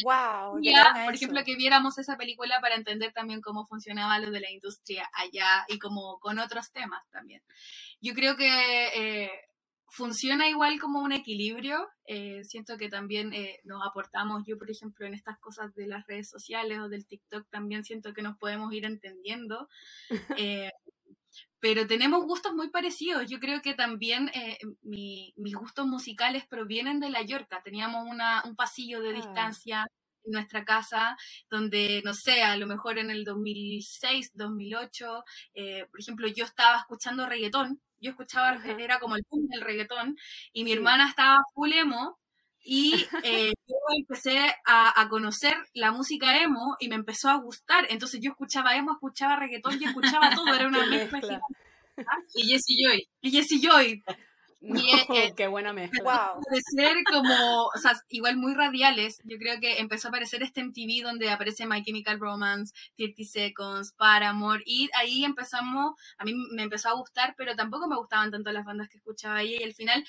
Wow, 0.04 0.60
por 1.04 1.14
ejemplo, 1.14 1.44
que 1.44 1.56
viéramos 1.56 1.98
esa 1.98 2.16
película 2.16 2.60
para 2.60 2.76
entender 2.76 3.12
también 3.12 3.40
cómo 3.40 3.66
funcionaba 3.66 4.18
lo 4.18 4.30
de 4.30 4.40
la 4.40 4.50
industria 4.50 5.08
allá 5.12 5.64
y 5.68 5.78
como 5.78 6.18
con 6.18 6.38
otros 6.38 6.72
temas 6.72 7.02
también. 7.10 7.42
Yo 8.00 8.14
creo 8.14 8.36
que 8.36 8.46
eh, 8.94 9.30
funciona 9.88 10.48
igual 10.48 10.80
como 10.80 11.00
un 11.00 11.12
equilibrio. 11.12 11.88
Eh, 12.06 12.44
siento 12.44 12.76
que 12.76 12.88
también 12.88 13.32
eh, 13.32 13.60
nos 13.64 13.86
aportamos, 13.86 14.44
yo 14.46 14.58
por 14.58 14.70
ejemplo, 14.70 15.06
en 15.06 15.14
estas 15.14 15.38
cosas 15.38 15.74
de 15.74 15.86
las 15.86 16.06
redes 16.06 16.28
sociales 16.28 16.78
o 16.80 16.88
del 16.88 17.06
TikTok, 17.06 17.48
también 17.50 17.84
siento 17.84 18.12
que 18.12 18.22
nos 18.22 18.36
podemos 18.38 18.72
ir 18.72 18.84
entendiendo. 18.84 19.68
Eh, 20.38 20.70
pero 21.60 21.86
tenemos 21.86 22.24
gustos 22.24 22.54
muy 22.54 22.70
parecidos. 22.70 23.28
Yo 23.28 23.40
creo 23.40 23.60
que 23.60 23.74
también 23.74 24.30
mis 24.92 25.54
gustos 25.54 25.86
musicales 25.86 26.46
provienen 26.46 27.00
de 27.00 27.10
La 27.10 27.22
Yorca. 27.22 27.62
Teníamos 27.62 28.06
una, 28.08 28.42
un 28.44 28.54
pasillo 28.56 29.02
de 29.02 29.10
ah. 29.10 29.12
distancia 29.12 29.86
en 30.26 30.32
nuestra 30.32 30.64
casa, 30.64 31.16
donde, 31.50 32.02
no 32.04 32.14
sé, 32.14 32.42
a 32.42 32.56
lo 32.56 32.66
mejor 32.66 32.98
en 32.98 33.10
el 33.10 33.24
2006, 33.24 34.32
2008, 34.34 35.24
por 35.90 36.00
ejemplo, 36.00 36.28
yo 36.28 36.44
estaba 36.44 36.78
escuchando 36.78 37.26
reggaetón 37.26 37.80
yo 38.00 38.10
escuchaba, 38.10 38.58
era 38.78 38.98
como 38.98 39.16
el 39.16 39.24
boom 39.28 39.48
del 39.48 39.62
reggaetón, 39.62 40.16
y 40.52 40.64
mi 40.64 40.72
hermana 40.72 41.08
estaba 41.08 41.38
full 41.54 41.72
emo, 41.72 42.18
y 42.68 42.92
eh, 43.24 43.52
yo 43.66 43.76
empecé 43.96 44.38
a, 44.64 45.06
conocer 45.08 45.54
la 45.72 45.92
música 45.92 46.42
emo 46.42 46.76
y 46.80 46.88
me 46.88 46.96
empezó 46.96 47.30
a 47.30 47.36
gustar. 47.36 47.86
Entonces 47.90 48.20
yo 48.20 48.32
escuchaba 48.32 48.76
emo, 48.76 48.92
escuchaba 48.92 49.36
reggaetón 49.36 49.80
y 49.80 49.84
escuchaba 49.84 50.30
todo, 50.34 50.52
era 50.52 50.66
una 50.66 50.86
mezcla. 50.86 51.40
Y 52.34 52.46
Jessie 52.46 52.76
Joy. 52.84 53.08
Y 53.22 53.30
Jessie 53.30 53.58
Joy. 53.58 54.04
Eh, 55.16 55.32
qué 55.36 55.46
buena 55.46 55.72
mezcla. 55.72 56.02
Wow. 56.02 56.42
De 56.50 56.60
ser 56.60 56.96
como, 57.04 57.66
o 57.66 57.78
sea, 57.80 57.92
igual 58.08 58.36
muy 58.36 58.54
radiales. 58.54 59.20
Yo 59.24 59.38
creo 59.38 59.60
que 59.60 59.78
empezó 59.78 60.08
a 60.08 60.10
aparecer 60.10 60.42
este 60.42 60.62
MTV 60.62 61.04
donde 61.04 61.30
aparece 61.30 61.66
My 61.66 61.82
Chemical 61.82 62.18
Romance, 62.18 62.74
30 62.96 63.22
Seconds, 63.24 63.92
Paramore, 63.92 64.62
y 64.66 64.88
ahí 64.94 65.24
empezamos, 65.24 65.94
a 66.18 66.24
mí 66.24 66.34
me 66.52 66.64
empezó 66.64 66.88
a 66.88 66.94
gustar, 66.94 67.34
pero 67.36 67.54
tampoco 67.54 67.88
me 67.88 67.96
gustaban 67.96 68.30
tanto 68.30 68.52
las 68.52 68.64
bandas 68.64 68.88
que 68.88 68.98
escuchaba 68.98 69.36
ahí, 69.36 69.56
y 69.58 69.62
al 69.62 69.74
final 69.74 70.04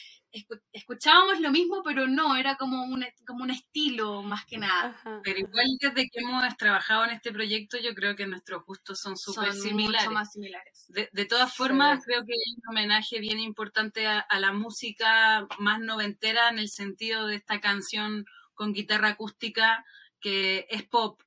escuchábamos 0.72 1.40
lo 1.40 1.52
mismo, 1.52 1.82
pero 1.84 2.08
no, 2.08 2.36
era 2.36 2.56
como 2.56 2.84
un, 2.84 3.06
como 3.26 3.44
un 3.44 3.52
estilo 3.52 4.22
más 4.24 4.46
que 4.46 4.58
nada. 4.58 5.00
Pero 5.24 5.40
igual 5.40 5.66
desde 5.80 6.10
que 6.10 6.20
hemos 6.20 6.58
trabajado 6.58 7.06
en 7.06 7.12
este 7.12 7.32
proyecto, 7.32 7.78
yo 7.78 7.94
creo 7.94 8.16
que 8.16 8.28
nuestros 8.28 8.66
gustos 8.66 9.00
son 9.00 9.18
súper 9.18 9.54
similares. 9.54 10.10
más 10.12 10.32
similares. 10.32 10.86
De, 10.90 11.26
todas 11.26 11.54
formas, 11.56 12.04
creo 12.06 12.24
que 12.26 12.34
hay 12.34 12.56
un 12.56 12.70
homenaje 12.70 13.20
bien 13.20 13.40
importante 13.40 14.08
a, 14.08 14.20
a 14.20 14.40
la 14.40 14.52
música 14.52 15.48
más 15.60 15.80
noventera 15.80 16.50
en 16.50 16.60
el 16.60 16.70
sentido 16.70 17.28
de 17.28 17.36
esta 17.36 17.60
canción 17.60 18.26
con 18.54 18.74
guitarra 18.74 19.10
acústica 19.10 19.86
que 20.20 20.68
es 20.70 20.84
pop, 20.84 21.22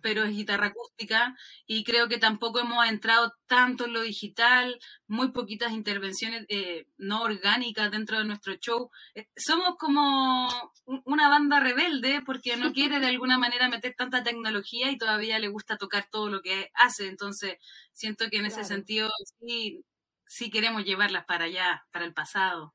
pero 0.00 0.24
es 0.24 0.30
guitarra 0.30 0.68
acústica 0.68 1.36
y 1.66 1.84
creo 1.84 2.08
que 2.08 2.18
tampoco 2.18 2.60
hemos 2.60 2.86
entrado 2.86 3.34
tanto 3.46 3.84
en 3.86 3.92
lo 3.92 4.02
digital, 4.02 4.78
muy 5.06 5.32
poquitas 5.32 5.72
intervenciones 5.72 6.44
eh, 6.48 6.86
no 6.96 7.22
orgánicas 7.22 7.90
dentro 7.90 8.18
de 8.18 8.24
nuestro 8.24 8.54
show. 8.54 8.90
Eh, 9.14 9.28
somos 9.36 9.76
como 9.76 10.48
una 11.04 11.28
banda 11.28 11.60
rebelde 11.60 12.22
porque 12.24 12.56
no 12.56 12.72
quiere 12.72 13.00
de 13.00 13.06
alguna 13.16 13.38
manera 13.38 13.68
meter 13.68 13.94
tanta 13.96 14.22
tecnología 14.22 14.90
y 14.90 14.98
todavía 14.98 15.38
le 15.38 15.48
gusta 15.48 15.76
tocar 15.76 16.08
todo 16.10 16.28
lo 16.28 16.42
que 16.42 16.70
hace, 16.74 17.08
entonces 17.08 17.56
siento 17.92 18.28
que 18.30 18.38
en 18.38 18.46
ese 18.46 18.64
sentido 18.64 19.08
sí, 19.40 19.84
sí 20.26 20.50
queremos 20.50 20.84
llevarlas 20.84 21.24
para 21.24 21.44
allá, 21.44 21.86
para 21.92 22.04
el 22.04 22.12
pasado. 22.12 22.72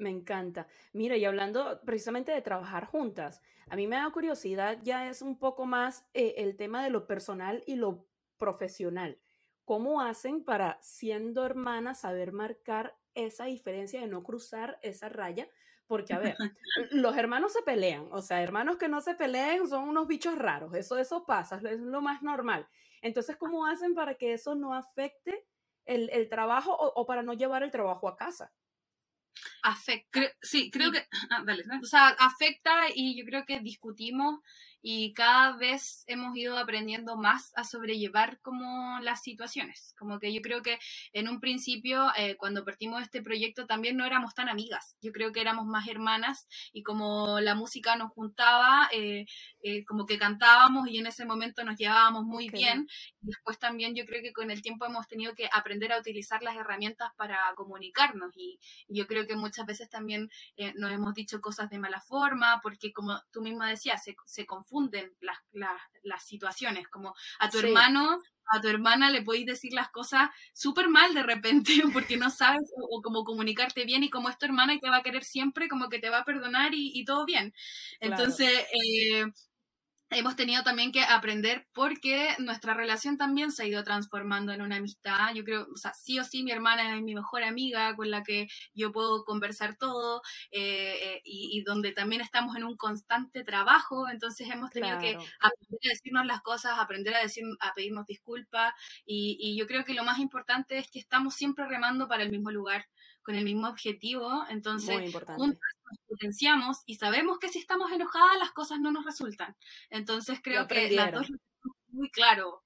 Me 0.00 0.08
encanta. 0.08 0.66
Mira, 0.94 1.18
y 1.18 1.26
hablando 1.26 1.78
precisamente 1.84 2.32
de 2.32 2.40
trabajar 2.40 2.86
juntas, 2.86 3.42
a 3.68 3.76
mí 3.76 3.86
me 3.86 3.96
da 3.96 4.10
curiosidad, 4.10 4.78
ya 4.82 5.10
es 5.10 5.20
un 5.20 5.38
poco 5.38 5.66
más 5.66 6.06
eh, 6.14 6.36
el 6.38 6.56
tema 6.56 6.82
de 6.82 6.88
lo 6.88 7.06
personal 7.06 7.62
y 7.66 7.76
lo 7.76 8.06
profesional. 8.38 9.18
¿Cómo 9.66 10.00
hacen 10.00 10.42
para, 10.42 10.78
siendo 10.80 11.44
hermanas, 11.44 12.00
saber 12.00 12.32
marcar 12.32 12.96
esa 13.14 13.44
diferencia 13.44 14.00
de 14.00 14.06
no 14.06 14.22
cruzar 14.22 14.78
esa 14.80 15.10
raya? 15.10 15.50
Porque, 15.86 16.14
a 16.14 16.18
ver, 16.18 16.36
los 16.92 17.14
hermanos 17.18 17.52
se 17.52 17.60
pelean, 17.60 18.08
o 18.10 18.22
sea, 18.22 18.42
hermanos 18.42 18.78
que 18.78 18.88
no 18.88 19.02
se 19.02 19.14
peleen 19.14 19.68
son 19.68 19.86
unos 19.86 20.06
bichos 20.06 20.38
raros, 20.38 20.72
eso, 20.74 20.96
eso 20.96 21.26
pasa, 21.26 21.60
es 21.68 21.78
lo 21.78 22.00
más 22.00 22.22
normal. 22.22 22.66
Entonces, 23.02 23.36
¿cómo 23.36 23.66
hacen 23.66 23.94
para 23.94 24.14
que 24.14 24.32
eso 24.32 24.54
no 24.54 24.72
afecte 24.72 25.46
el, 25.84 26.28
trabajo 26.30 26.74
o 26.74 27.04
para 27.04 27.22
no 27.22 27.34
llevar 27.34 27.62
el 27.64 27.70
trabajo 27.70 28.08
a 28.08 28.16
casa? 28.16 28.50
Afecta. 29.62 30.20
sí, 30.42 30.70
creo 30.70 30.92
que. 30.92 31.06
Ah, 31.30 31.44
o 31.82 31.86
sea, 31.86 32.08
afecta 32.08 32.86
y 32.94 33.16
yo 33.16 33.24
creo 33.24 33.44
que 33.44 33.60
discutimos 33.60 34.40
y 34.82 35.12
cada 35.12 35.56
vez 35.56 36.04
hemos 36.06 36.36
ido 36.36 36.56
aprendiendo 36.58 37.16
más 37.16 37.52
a 37.56 37.64
sobrellevar 37.64 38.40
como 38.40 38.98
las 39.00 39.22
situaciones. 39.22 39.94
Como 39.98 40.18
que 40.18 40.32
yo 40.32 40.40
creo 40.40 40.62
que 40.62 40.78
en 41.12 41.28
un 41.28 41.40
principio, 41.40 42.08
eh, 42.16 42.36
cuando 42.36 42.64
partimos 42.64 43.02
este 43.02 43.22
proyecto, 43.22 43.66
también 43.66 43.96
no 43.96 44.06
éramos 44.06 44.34
tan 44.34 44.48
amigas. 44.48 44.96
Yo 45.02 45.12
creo 45.12 45.32
que 45.32 45.40
éramos 45.40 45.66
más 45.66 45.86
hermanas 45.88 46.48
y 46.72 46.82
como 46.82 47.40
la 47.40 47.54
música 47.54 47.96
nos 47.96 48.12
juntaba, 48.12 48.88
eh, 48.92 49.26
eh, 49.62 49.84
como 49.84 50.06
que 50.06 50.18
cantábamos 50.18 50.88
y 50.88 50.98
en 50.98 51.06
ese 51.06 51.26
momento 51.26 51.62
nos 51.64 51.76
llevábamos 51.76 52.24
muy 52.24 52.48
bien. 52.48 52.88
Después 53.20 53.58
también 53.58 53.94
yo 53.94 54.06
creo 54.06 54.22
que 54.22 54.32
con 54.32 54.50
el 54.50 54.62
tiempo 54.62 54.86
hemos 54.86 55.06
tenido 55.08 55.34
que 55.34 55.48
aprender 55.52 55.92
a 55.92 55.98
utilizar 55.98 56.42
las 56.42 56.56
herramientas 56.56 57.10
para 57.16 57.38
comunicarnos 57.56 58.30
y, 58.36 58.58
yo 58.88 59.06
creo 59.06 59.26
que 59.26 59.36
muchas 59.36 59.66
veces 59.66 59.88
también 59.88 60.30
nos 60.74 60.90
hemos 60.92 61.14
dicho 61.14 61.40
cosas 61.40 61.70
de 61.70 61.78
mala 61.78 62.00
forma 62.00 62.60
porque 62.62 62.92
como 62.92 63.20
tú 63.30 63.40
misma 63.40 63.68
decías, 63.68 64.02
se, 64.02 64.16
se 64.26 64.46
confunden 64.70 65.12
las, 65.20 65.38
las, 66.02 66.24
situaciones, 66.24 66.88
como 66.88 67.14
a 67.38 67.50
tu 67.50 67.58
hermano, 67.58 68.18
a 68.52 68.60
tu 68.60 68.68
hermana 68.68 69.10
le 69.10 69.22
podéis 69.22 69.46
decir 69.46 69.72
las 69.72 69.90
cosas 69.90 70.30
súper 70.52 70.88
mal 70.88 71.14
de 71.14 71.22
repente 71.22 71.72
porque 71.92 72.16
no 72.16 72.30
sabes 72.30 72.70
o, 72.76 73.02
cómo 73.02 73.24
comunicarte 73.24 73.84
bien 73.84 74.04
y 74.04 74.10
como 74.10 74.28
es 74.28 74.38
tu 74.38 74.46
hermana 74.46 74.74
y 74.74 74.80
te 74.80 74.88
va 74.88 74.98
a 74.98 75.02
querer 75.02 75.24
siempre, 75.24 75.68
como 75.68 75.88
que 75.88 75.98
te 75.98 76.10
va 76.10 76.18
a 76.18 76.24
perdonar 76.24 76.70
y, 76.72 77.04
todo 77.04 77.24
bien. 77.24 77.52
Entonces, 78.00 78.66
eh, 78.72 79.24
hemos 80.10 80.36
tenido 80.36 80.62
también 80.62 80.92
que 80.92 81.02
aprender 81.02 81.66
porque 81.72 82.34
nuestra 82.38 82.74
relación 82.74 83.16
también 83.16 83.52
se 83.52 83.62
ha 83.62 83.66
ido 83.66 83.84
transformando 83.84 84.52
en 84.52 84.62
una 84.62 84.76
amistad. 84.76 85.34
Yo 85.34 85.44
creo, 85.44 85.66
o 85.72 85.76
sea, 85.76 85.94
sí 85.94 86.18
o 86.18 86.24
sí, 86.24 86.42
mi 86.42 86.50
hermana 86.50 86.96
es 86.96 87.02
mi 87.02 87.14
mejor 87.14 87.42
amiga 87.44 87.94
con 87.96 88.10
la 88.10 88.22
que 88.22 88.48
yo 88.74 88.92
puedo 88.92 89.24
conversar 89.24 89.76
todo 89.76 90.22
eh, 90.50 90.98
eh, 91.02 91.20
y, 91.24 91.62
donde 91.62 91.92
también 91.92 92.22
estamos 92.22 92.56
en 92.56 92.64
un 92.64 92.76
constante 92.76 93.44
trabajo. 93.44 94.08
Entonces 94.08 94.48
hemos 94.50 94.70
tenido 94.70 94.98
que 94.98 95.16
aprender 95.40 95.80
a 95.84 95.88
decirnos 95.88 96.26
las 96.26 96.42
cosas, 96.42 96.78
aprender 96.78 97.14
a, 97.14 97.20
decir, 97.20 97.44
a 97.60 97.72
pedirnos 97.74 98.06
disculpas 98.06 98.74
y, 99.06 99.36
y 99.40 99.58
yo 99.58 99.66
creo 99.66 99.84
que 99.84 99.94
lo 99.94 100.04
más 100.04 100.18
importante 100.18 100.78
es 100.78 100.90
que 100.90 100.98
estamos 100.98 101.34
siempre 101.34 101.66
remando 101.66 102.08
para 102.08 102.22
el 102.22 102.30
mismo 102.30 102.50
lugar 102.50 102.86
con 103.22 103.34
el 103.34 103.44
mismo 103.44 103.68
objetivo, 103.68 104.44
entonces 104.48 105.12
juntas 105.36 105.79
nos 105.90 105.98
potenciamos 106.08 106.78
y 106.86 106.96
sabemos 106.96 107.38
que 107.38 107.48
si 107.48 107.58
estamos 107.58 107.90
enojadas 107.92 108.38
las 108.38 108.52
cosas 108.52 108.80
no 108.80 108.92
nos 108.92 109.04
resultan. 109.04 109.56
Entonces 109.90 110.40
creo 110.42 110.66
que 110.66 110.90
las 110.90 111.12
dos 111.12 111.32
muy 111.88 112.10
claro. 112.10 112.62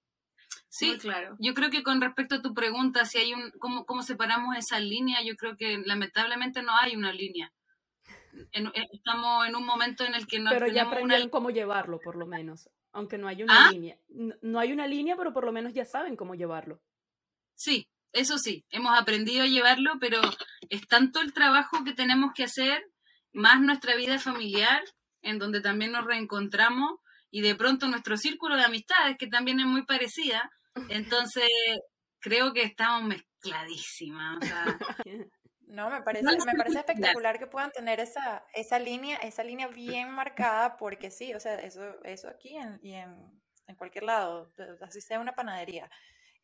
Sí, 0.68 0.98
claro. 0.98 1.36
Yo 1.38 1.54
creo 1.54 1.70
que 1.70 1.82
con 1.82 2.00
respecto 2.00 2.36
a 2.36 2.42
tu 2.42 2.52
pregunta, 2.52 3.04
si 3.04 3.18
hay 3.18 3.32
un 3.32 3.52
cómo, 3.58 3.86
cómo 3.86 4.02
separamos 4.02 4.56
esa 4.56 4.80
línea, 4.80 5.22
yo 5.22 5.36
creo 5.36 5.56
que 5.56 5.78
lamentablemente 5.78 6.62
no 6.62 6.76
hay 6.76 6.96
una 6.96 7.12
línea. 7.12 7.52
estamos 8.92 9.46
en 9.46 9.54
un 9.54 9.64
momento 9.64 10.04
en 10.04 10.14
el 10.14 10.26
que 10.26 10.40
no 10.40 10.50
Pero 10.50 10.66
ya 10.66 10.84
aprendieron 10.84 11.28
cómo 11.28 11.50
llevarlo, 11.50 12.00
por 12.00 12.16
lo 12.16 12.26
menos. 12.26 12.68
Aunque 12.92 13.18
no 13.18 13.28
hay 13.28 13.42
una 13.42 13.68
¿Ah? 13.68 13.70
línea. 13.70 13.98
no 14.08 14.58
hay 14.58 14.72
una 14.72 14.86
línea, 14.86 15.16
pero 15.16 15.32
por 15.32 15.44
lo 15.44 15.52
menos 15.52 15.72
ya 15.74 15.84
saben 15.84 16.16
cómo 16.16 16.34
llevarlo. 16.34 16.80
Sí, 17.54 17.88
eso 18.14 18.38
sí, 18.38 18.64
hemos 18.70 18.96
aprendido 18.96 19.42
a 19.42 19.48
llevarlo, 19.48 19.94
pero 20.00 20.20
es 20.68 20.86
tanto 20.86 21.20
el 21.20 21.32
trabajo 21.32 21.84
que 21.84 21.94
tenemos 21.94 22.32
que 22.32 22.44
hacer, 22.44 22.84
más 23.34 23.60
nuestra 23.60 23.94
vida 23.96 24.18
familiar, 24.18 24.82
en 25.22 25.38
donde 25.38 25.60
también 25.60 25.92
nos 25.92 26.06
reencontramos, 26.06 27.00
y 27.30 27.40
de 27.40 27.54
pronto 27.54 27.88
nuestro 27.88 28.16
círculo 28.16 28.56
de 28.56 28.64
amistades, 28.64 29.16
que 29.18 29.26
también 29.26 29.60
es 29.60 29.66
muy 29.66 29.84
parecida. 29.84 30.50
Entonces, 30.88 31.48
creo 32.20 32.52
que 32.52 32.62
estamos 32.62 33.02
mezcladísimas. 33.02 34.38
No, 35.66 35.90
me 35.90 36.02
parece, 36.02 36.24
me 36.24 36.54
parece 36.54 36.78
espectacular 36.78 37.38
que 37.38 37.46
puedan 37.46 37.72
tener 37.72 37.98
esa, 37.98 38.44
esa 38.54 38.78
línea, 38.78 39.16
esa 39.16 39.42
línea 39.42 39.66
bien 39.66 40.10
marcada, 40.10 40.76
porque 40.76 41.10
sí, 41.10 41.34
o 41.34 41.40
sea, 41.40 41.56
eso, 41.56 41.82
eso 42.04 42.28
aquí 42.28 42.56
y 42.82 42.92
en, 42.92 43.42
en 43.66 43.76
cualquier 43.76 44.04
lado, 44.04 44.52
así 44.82 45.00
sea 45.00 45.20
una 45.20 45.34
panadería. 45.34 45.90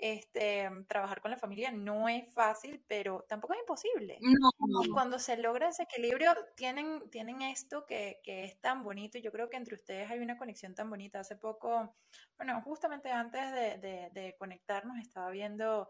Este, 0.03 0.71
trabajar 0.89 1.21
con 1.21 1.31
la 1.31 1.37
familia 1.37 1.71
no 1.71 2.09
es 2.09 2.33
fácil, 2.33 2.83
pero 2.89 3.27
tampoco 3.29 3.53
es 3.53 3.61
imposible. 3.61 4.19
Y 4.19 4.89
cuando 4.89 5.19
se 5.19 5.37
logra 5.37 5.69
ese 5.69 5.83
equilibrio, 5.83 6.35
tienen, 6.57 7.11
tienen 7.11 7.43
esto 7.43 7.85
que, 7.85 8.19
que, 8.23 8.45
es 8.45 8.59
tan 8.63 8.83
bonito. 8.83 9.19
Yo 9.19 9.31
creo 9.31 9.51
que 9.51 9.59
entre 9.59 9.75
ustedes 9.75 10.11
hay 10.11 10.21
una 10.21 10.39
conexión 10.39 10.75
tan 10.75 10.89
bonita. 10.89 11.21
Hace 11.21 11.37
poco, 11.37 11.95
bueno, 12.39 12.63
justamente 12.63 13.11
antes 13.11 13.53
de, 13.53 14.11
de, 14.11 14.37
conectarnos, 14.39 14.97
estaba 14.99 15.29
viendo 15.31 15.87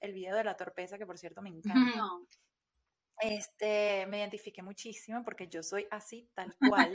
el 0.00 0.14
video 0.14 0.36
de 0.36 0.44
la 0.44 0.56
torpeza, 0.56 0.96
que 0.96 1.04
por 1.04 1.18
cierto 1.18 1.42
me 1.42 1.50
encanta. 1.50 2.08
Este, 3.20 4.06
me 4.06 4.20
identifiqué 4.20 4.62
muchísimo 4.62 5.22
porque 5.22 5.48
yo 5.48 5.62
soy 5.62 5.86
así, 5.90 6.30
tal 6.34 6.56
cual. 6.66 6.94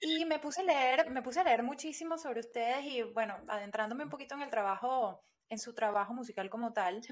Y 0.00 0.24
me 0.24 0.38
puse 0.38 0.62
a 0.62 0.64
leer, 0.64 1.10
me 1.10 1.20
puse 1.20 1.40
a 1.40 1.44
leer 1.44 1.62
muchísimo 1.62 2.16
sobre 2.16 2.40
ustedes 2.40 2.86
y 2.86 3.02
bueno, 3.02 3.36
adentrándome 3.48 4.04
un 4.04 4.10
poquito 4.16 4.34
en 4.34 4.40
el 4.40 4.48
trabajo 4.48 5.22
en 5.50 5.58
su 5.58 5.74
trabajo 5.74 6.14
musical 6.14 6.48
como 6.48 6.72
tal, 6.72 7.02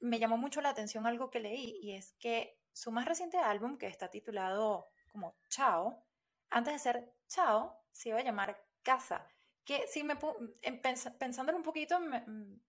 me 0.00 0.18
llamó 0.18 0.36
mucho 0.36 0.60
la 0.60 0.68
atención 0.68 1.06
algo 1.06 1.30
que 1.30 1.40
leí 1.40 1.78
y 1.82 1.92
es 1.92 2.12
que 2.20 2.58
su 2.72 2.92
más 2.92 3.06
reciente 3.06 3.38
álbum, 3.38 3.78
que 3.78 3.86
está 3.86 4.08
titulado 4.08 4.86
como 5.10 5.34
Chao, 5.48 6.04
antes 6.50 6.74
de 6.74 6.78
ser 6.78 7.14
Chao, 7.26 7.74
se 7.90 8.10
iba 8.10 8.18
a 8.18 8.22
llamar 8.22 8.62
Casa, 8.82 9.26
que 9.64 9.86
si 9.88 10.04
me 10.04 10.16
pensándolo 11.18 11.56
un 11.56 11.64
poquito 11.64 11.98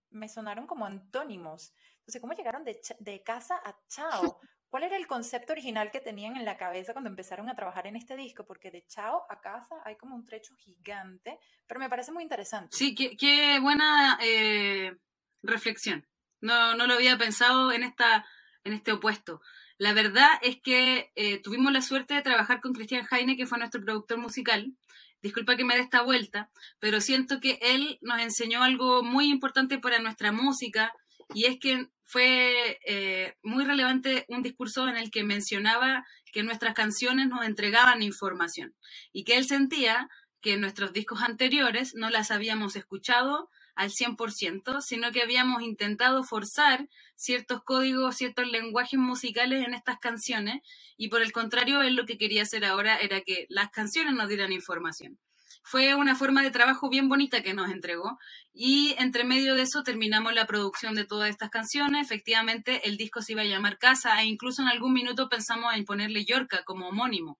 me, 0.10 0.30
sonaron 0.30 0.66
como 0.66 0.86
antónimos. 0.86 1.74
Entonces, 2.00 2.22
¿cómo 2.22 2.34
llegaron 2.34 2.64
de, 2.64 2.82
de 3.00 3.24
casa 3.24 3.62
a 3.64 3.78
Chao? 3.88 4.40
¿Cuál 4.72 4.84
era 4.84 4.96
el 4.96 5.06
concepto 5.06 5.52
original 5.52 5.92
que 5.92 6.00
tenían 6.00 6.38
en 6.38 6.46
la 6.46 6.56
cabeza 6.56 6.94
cuando 6.94 7.10
empezaron 7.10 7.50
a 7.50 7.56
trabajar 7.56 7.88
en 7.88 7.98
este 7.98 8.16
disco? 8.16 8.46
Porque 8.46 8.72
de 8.72 8.86
Chao 8.88 9.26
a 9.30 9.42
casa 9.42 9.76
hay 9.84 9.98
como 9.98 10.16
un 10.16 10.24
trecho 10.24 10.56
gigante, 10.56 11.40
pero 11.68 11.82
me 11.82 11.90
parece 11.90 12.14
muy 12.14 12.24
interesante. 12.24 12.70
Sí, 12.72 12.96
qué, 12.96 13.60
buena 13.60 14.18
eh, 14.24 14.96
reflexión. 15.44 16.08
No, 16.40 16.74
no 16.76 16.88
lo 16.88 16.94
había 16.94 17.18
pensado 17.18 17.74
en, 17.74 17.84
esta, 17.84 18.26
en 18.64 18.72
este 18.72 18.94
opuesto. 18.94 19.42
La 19.78 19.92
verdad 19.92 20.30
es 20.42 20.62
que 20.62 21.12
eh, 21.16 21.42
tuvimos 21.42 21.74
la 21.74 21.82
suerte 21.82 22.14
de 22.14 22.22
trabajar 22.22 22.62
con 22.62 22.72
Cristian 22.72 23.04
Jaime, 23.04 23.36
que 23.36 23.48
fue 23.48 23.58
nuestro 23.58 23.82
productor 23.82 24.20
musical. 24.20 24.74
Disculpa 25.22 25.58
que 25.58 25.66
me 25.66 25.76
dé 25.76 25.82
esta 25.82 26.02
vuelta, 26.02 26.50
pero 26.80 27.02
siento 27.02 27.42
que 27.42 27.60
él 27.62 28.00
nos 28.00 28.22
enseñó 28.22 28.64
algo 28.64 29.04
muy 29.04 29.30
importante 29.30 29.80
para 29.80 30.00
nuestra 30.00 30.32
música, 30.32 30.94
y 31.34 31.46
es 31.46 31.60
que 31.60 31.88
fue 32.04 32.80
eh, 32.86 33.36
muy 33.42 33.64
relevante 33.64 34.26
un 34.28 34.44
discurso 34.44 34.88
en 34.88 34.98
el 34.98 35.12
que 35.12 35.24
mencionaba 35.24 36.06
que 36.32 36.44
nuestras 36.44 36.74
canciones 36.74 37.28
nos 37.28 37.46
entregaban 37.46 38.04
información 38.04 38.76
y 39.14 39.24
que 39.24 39.38
él 39.38 39.46
sentía 39.46 40.10
que 40.42 40.58
nuestros 40.58 40.92
discos 40.92 41.22
anteriores 41.22 41.94
no 41.96 42.10
las 42.10 42.32
habíamos 42.32 42.76
escuchado 42.76 43.50
al 43.76 43.92
100%, 43.92 44.82
sino 44.82 45.12
que 45.12 45.22
habíamos 45.22 45.62
intentado 45.62 46.24
forzar 46.24 46.90
ciertos 47.16 47.64
códigos, 47.64 48.18
ciertos 48.18 48.48
lenguajes 48.48 49.00
musicales 49.00 49.66
en 49.66 49.74
estas 49.74 50.00
canciones 50.00 50.62
y 50.98 51.08
por 51.08 51.22
el 51.22 51.32
contrario, 51.32 51.82
él 51.82 51.96
lo 51.96 52.06
que 52.06 52.18
quería 52.18 52.42
hacer 52.42 52.66
ahora 52.66 52.98
era 52.98 53.22
que 53.22 53.46
las 53.50 53.70
canciones 53.70 54.14
nos 54.14 54.28
dieran 54.28 54.52
información 54.52 55.18
fue 55.64 55.96
una 55.96 56.16
forma 56.16 56.44
de 56.44 56.52
trabajo 56.52 56.90
bien 56.90 57.10
bonita 57.10 57.42
que 57.42 57.54
nos 57.54 57.72
entregó 57.72 58.18
y 58.54 58.96
entre 58.98 59.24
medio 59.24 59.56
de 59.56 59.64
eso 59.64 59.84
terminamos 59.84 60.34
la 60.34 60.46
producción 60.46 60.96
de 60.96 61.06
todas 61.06 61.30
estas 61.30 61.50
canciones. 61.50 62.06
Efectivamente, 62.06 62.88
el 62.88 62.98
disco 62.98 63.22
se 63.22 63.34
iba 63.34 63.42
a 63.42 63.46
llamar 63.46 63.78
Casa 63.78 64.22
e 64.22 64.26
incluso 64.26 64.62
en 64.62 64.68
algún 64.68 64.94
minuto 64.94 65.30
pensamos 65.30 65.74
en 65.76 65.86
ponerle 65.86 66.26
Yorca 66.26 66.64
como 66.64 66.90
homónimo. 66.90 67.40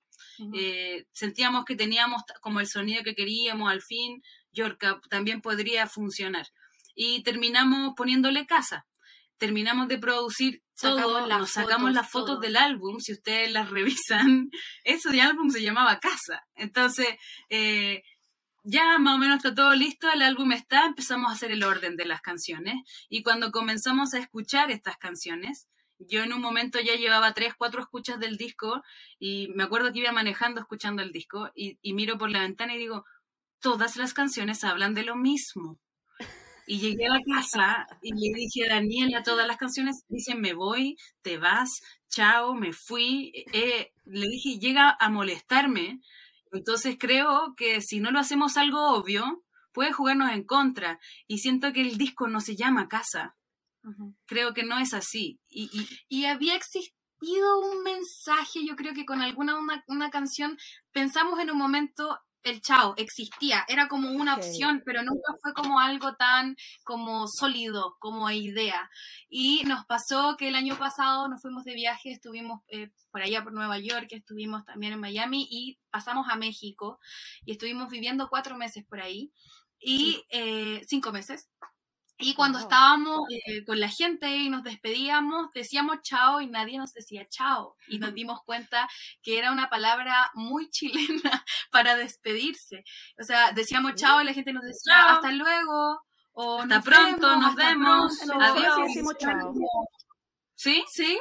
Eh, 0.54 1.06
sentíamos 1.12 1.66
que 1.66 1.76
teníamos 1.76 2.24
como 2.42 2.60
el 2.60 2.68
sonido 2.68 3.04
que 3.04 3.16
queríamos 3.16 3.72
al 3.72 3.82
fin, 3.82 4.24
Yorca 4.52 5.00
también 5.10 5.42
podría 5.42 5.88
funcionar. 5.88 6.48
Y 6.96 7.24
terminamos 7.24 7.94
poniéndole 7.96 8.46
Casa. 8.46 8.86
Terminamos 9.42 9.88
de 9.88 9.98
producir 9.98 10.62
todo, 10.80 11.26
nos 11.26 11.50
sacamos 11.50 11.92
las 11.94 12.08
fotos 12.12 12.40
del 12.40 12.56
álbum, 12.56 13.00
si 13.00 13.14
ustedes 13.14 13.52
las 13.52 13.70
revisan, 13.72 14.52
ese 14.84 15.20
álbum 15.20 15.50
se 15.50 15.64
llamaba 15.64 16.00
Casa. 16.00 16.46
Entonces, 16.54 17.08
eh, 17.50 18.04
ya 18.64 19.00
más 19.00 19.16
o 19.16 19.18
menos 19.18 19.38
está 19.38 19.56
todo 19.56 19.74
listo, 19.74 20.12
el 20.12 20.22
álbum 20.22 20.52
está, 20.52 20.86
empezamos 20.86 21.32
a 21.32 21.34
hacer 21.34 21.50
el 21.50 21.64
orden 21.64 21.96
de 21.96 22.06
las 22.06 22.22
canciones 22.22 22.76
y 23.10 23.24
cuando 23.24 23.52
comenzamos 23.52 24.14
a 24.14 24.20
escuchar 24.20 24.70
estas 24.70 24.98
canciones, 24.98 25.68
yo 25.98 26.22
en 26.22 26.34
un 26.34 26.42
momento 26.42 26.80
ya 26.80 26.96
llevaba 26.96 27.34
tres, 27.34 27.56
cuatro 27.58 27.82
escuchas 27.82 28.20
del 28.20 28.38
disco 28.38 28.84
y 29.18 29.48
me 29.56 29.64
acuerdo 29.64 29.92
que 29.92 30.02
iba 30.02 30.12
manejando 30.12 30.62
escuchando 30.62 31.02
el 31.02 31.12
disco 31.12 31.50
y, 31.56 31.80
miro 31.94 32.20
por 32.20 32.30
la 32.30 32.42
ventana 32.42 32.76
y 32.76 32.78
digo, 32.78 33.06
todas 33.60 33.98
las 33.98 34.14
canciones 34.14 34.64
hablan 34.64 34.94
de 34.94 35.02
lo 35.02 35.16
mismo. 35.16 35.80
Y 36.72 36.80
llegué 36.80 37.06
a 37.08 37.16
la 37.16 37.22
casa 37.36 37.88
y 38.02 38.14
le 38.14 38.34
dije 38.34 38.66
a 38.66 38.76
Daniela, 38.76 39.24
todas 39.24 39.46
las 39.46 39.58
canciones 39.58 40.06
dicen 40.08 40.40
me 40.40 40.54
voy, 40.54 40.96
te 41.22 41.38
vas, 41.38 41.82
chao, 42.10 42.54
me 42.54 42.72
fui. 42.72 43.34
Eh, 43.52 43.92
le 44.06 44.28
dije, 44.28 44.60
llega 44.60 44.96
a 45.00 45.10
molestarme 45.10 46.00
entonces 46.52 46.98
creo 47.00 47.56
que 47.56 47.82
si 47.82 48.00
no 48.00 48.12
lo 48.12 48.20
hacemos 48.20 48.58
algo 48.58 48.92
obvio, 48.92 49.44
puede 49.72 49.94
jugarnos 49.94 50.32
en 50.32 50.44
contra. 50.44 51.00
Y 51.28 51.40
siento 51.40 51.72
que 51.74 51.82
el 51.82 51.98
disco 51.98 52.28
no 52.28 52.42
se 52.42 52.56
llama 52.56 52.90
casa. 52.90 53.36
Creo 54.26 54.54
que 54.54 54.64
no 54.64 54.78
es 54.78 54.94
así. 54.94 55.40
Y, 55.50 55.88
y, 56.08 56.26
había 56.26 56.56
existido 56.56 57.60
un 57.62 57.82
mensaje, 57.82 58.64
yo 58.64 58.76
creo 58.76 58.94
que 58.94 59.06
con 59.06 59.22
alguna 59.22 59.58
una, 59.58 59.84
una 59.88 60.12
canción, 60.12 60.58
pensamos 60.92 61.40
en 61.40 61.50
un 61.50 61.58
momento 61.58 62.20
el 62.44 62.62
chao 62.62 62.94
existía, 62.98 63.66
era 63.68 63.88
como 63.88 64.12
una 64.12 64.36
opción, 64.36 64.82
pero 64.86 65.04
nunca 65.04 65.34
fue 65.42 65.54
como 65.54 65.80
algo 65.80 66.16
tan 66.16 66.56
como 66.84 67.28
sólido, 67.28 67.96
como 68.00 68.30
idea. 68.30 68.90
Y 69.30 69.64
nos 69.66 69.86
pasó 69.86 70.36
que 70.38 70.48
el 70.48 70.56
año 70.56 70.78
pasado 70.78 71.28
nos 71.28 71.42
fuimos 71.42 71.64
de 71.64 71.74
viaje, 71.74 72.12
estuvimos 72.12 72.62
eh, 72.70 72.92
por 73.12 73.22
allá 73.22 73.44
por 73.44 73.54
Nueva 73.54 73.80
York, 73.80 74.08
estuvimos 74.12 74.66
también 74.66 74.94
en 74.94 75.00
Miami 75.00 75.48
y 75.50 75.80
pasamos 75.90 76.28
a 76.30 76.36
México 76.36 77.00
y 77.46 77.54
estuvimos 77.54 77.90
viviendo 77.90 78.30
cuatro 78.30 78.58
meses 78.58 78.86
por 78.88 79.02
ahí 79.02 79.32
y 79.80 80.24
eh, 80.30 80.82
cinco 80.88 81.12
meses. 81.12 81.50
Y 82.22 82.36
cuando 82.36 82.60
estábamos 82.60 83.22
eh, 83.30 83.66
con 83.66 83.80
la 83.80 83.90
gente 83.90 84.30
y 84.30 84.50
nos 84.50 84.64
despedíamos, 84.64 85.52
decíamos 85.54 86.02
chao 86.02 86.40
y 86.42 86.48
nadie 86.48 86.78
nos 86.78 86.94
decía 86.94 87.28
chao. 87.30 87.76
Y 87.88 88.00
nos 88.00 88.14
dimos 88.14 88.42
cuenta 88.44 88.88
que 89.22 89.38
era 89.38 89.52
una 89.52 89.70
palabra 89.70 90.32
muy 90.34 90.70
chilena 90.72 91.46
para 91.72 91.96
despedirse. 91.96 92.84
O 93.20 93.24
sea, 93.24 93.52
decíamos 93.52 93.96
chao 93.96 94.22
y 94.22 94.26
la 94.26 94.34
gente 94.34 94.54
nos 94.54 94.64
decía 94.64 95.16
hasta 95.16 95.32
luego. 95.32 96.02
O 96.34 96.62
hasta 96.62 96.82
pronto, 96.82 97.36
nos 97.36 97.56
vemos. 97.56 98.18
Adiós. 98.40 99.18
chao. 99.20 99.54
¿Sí? 100.56 100.86
¿Sí? 100.88 101.20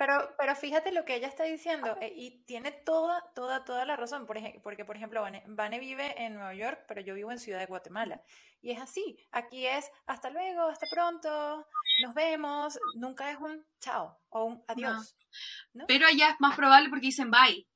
Pero, 0.00 0.34
pero 0.38 0.56
fíjate 0.56 0.92
lo 0.92 1.04
que 1.04 1.14
ella 1.14 1.28
está 1.28 1.44
diciendo 1.44 1.94
eh, 2.00 2.10
y 2.16 2.42
tiene 2.46 2.72
toda, 2.72 3.22
toda, 3.34 3.66
toda 3.66 3.84
la 3.84 3.96
razón. 3.96 4.24
Por 4.24 4.38
ejemplo, 4.38 4.62
porque, 4.62 4.86
por 4.86 4.96
ejemplo, 4.96 5.22
Vane, 5.48 5.78
vive 5.78 6.14
en 6.24 6.36
Nueva 6.36 6.54
York, 6.54 6.86
pero 6.88 7.02
yo 7.02 7.14
vivo 7.14 7.30
en 7.30 7.38
Ciudad 7.38 7.58
de 7.58 7.66
Guatemala. 7.66 8.22
Y 8.62 8.70
es 8.70 8.80
así. 8.80 9.18
Aquí 9.30 9.66
es 9.66 9.90
hasta 10.06 10.30
luego, 10.30 10.62
hasta 10.62 10.86
pronto, 10.90 11.66
nos 12.02 12.14
vemos. 12.14 12.78
Nunca 12.94 13.30
es 13.30 13.36
un 13.40 13.62
chao 13.78 14.18
o 14.30 14.44
un 14.44 14.64
adiós. 14.68 15.14
Pero 15.86 16.06
allá 16.06 16.30
es 16.30 16.36
más 16.38 16.56
probable 16.56 16.88
porque 16.88 17.08
dicen 17.08 17.30
bye. 17.30 17.68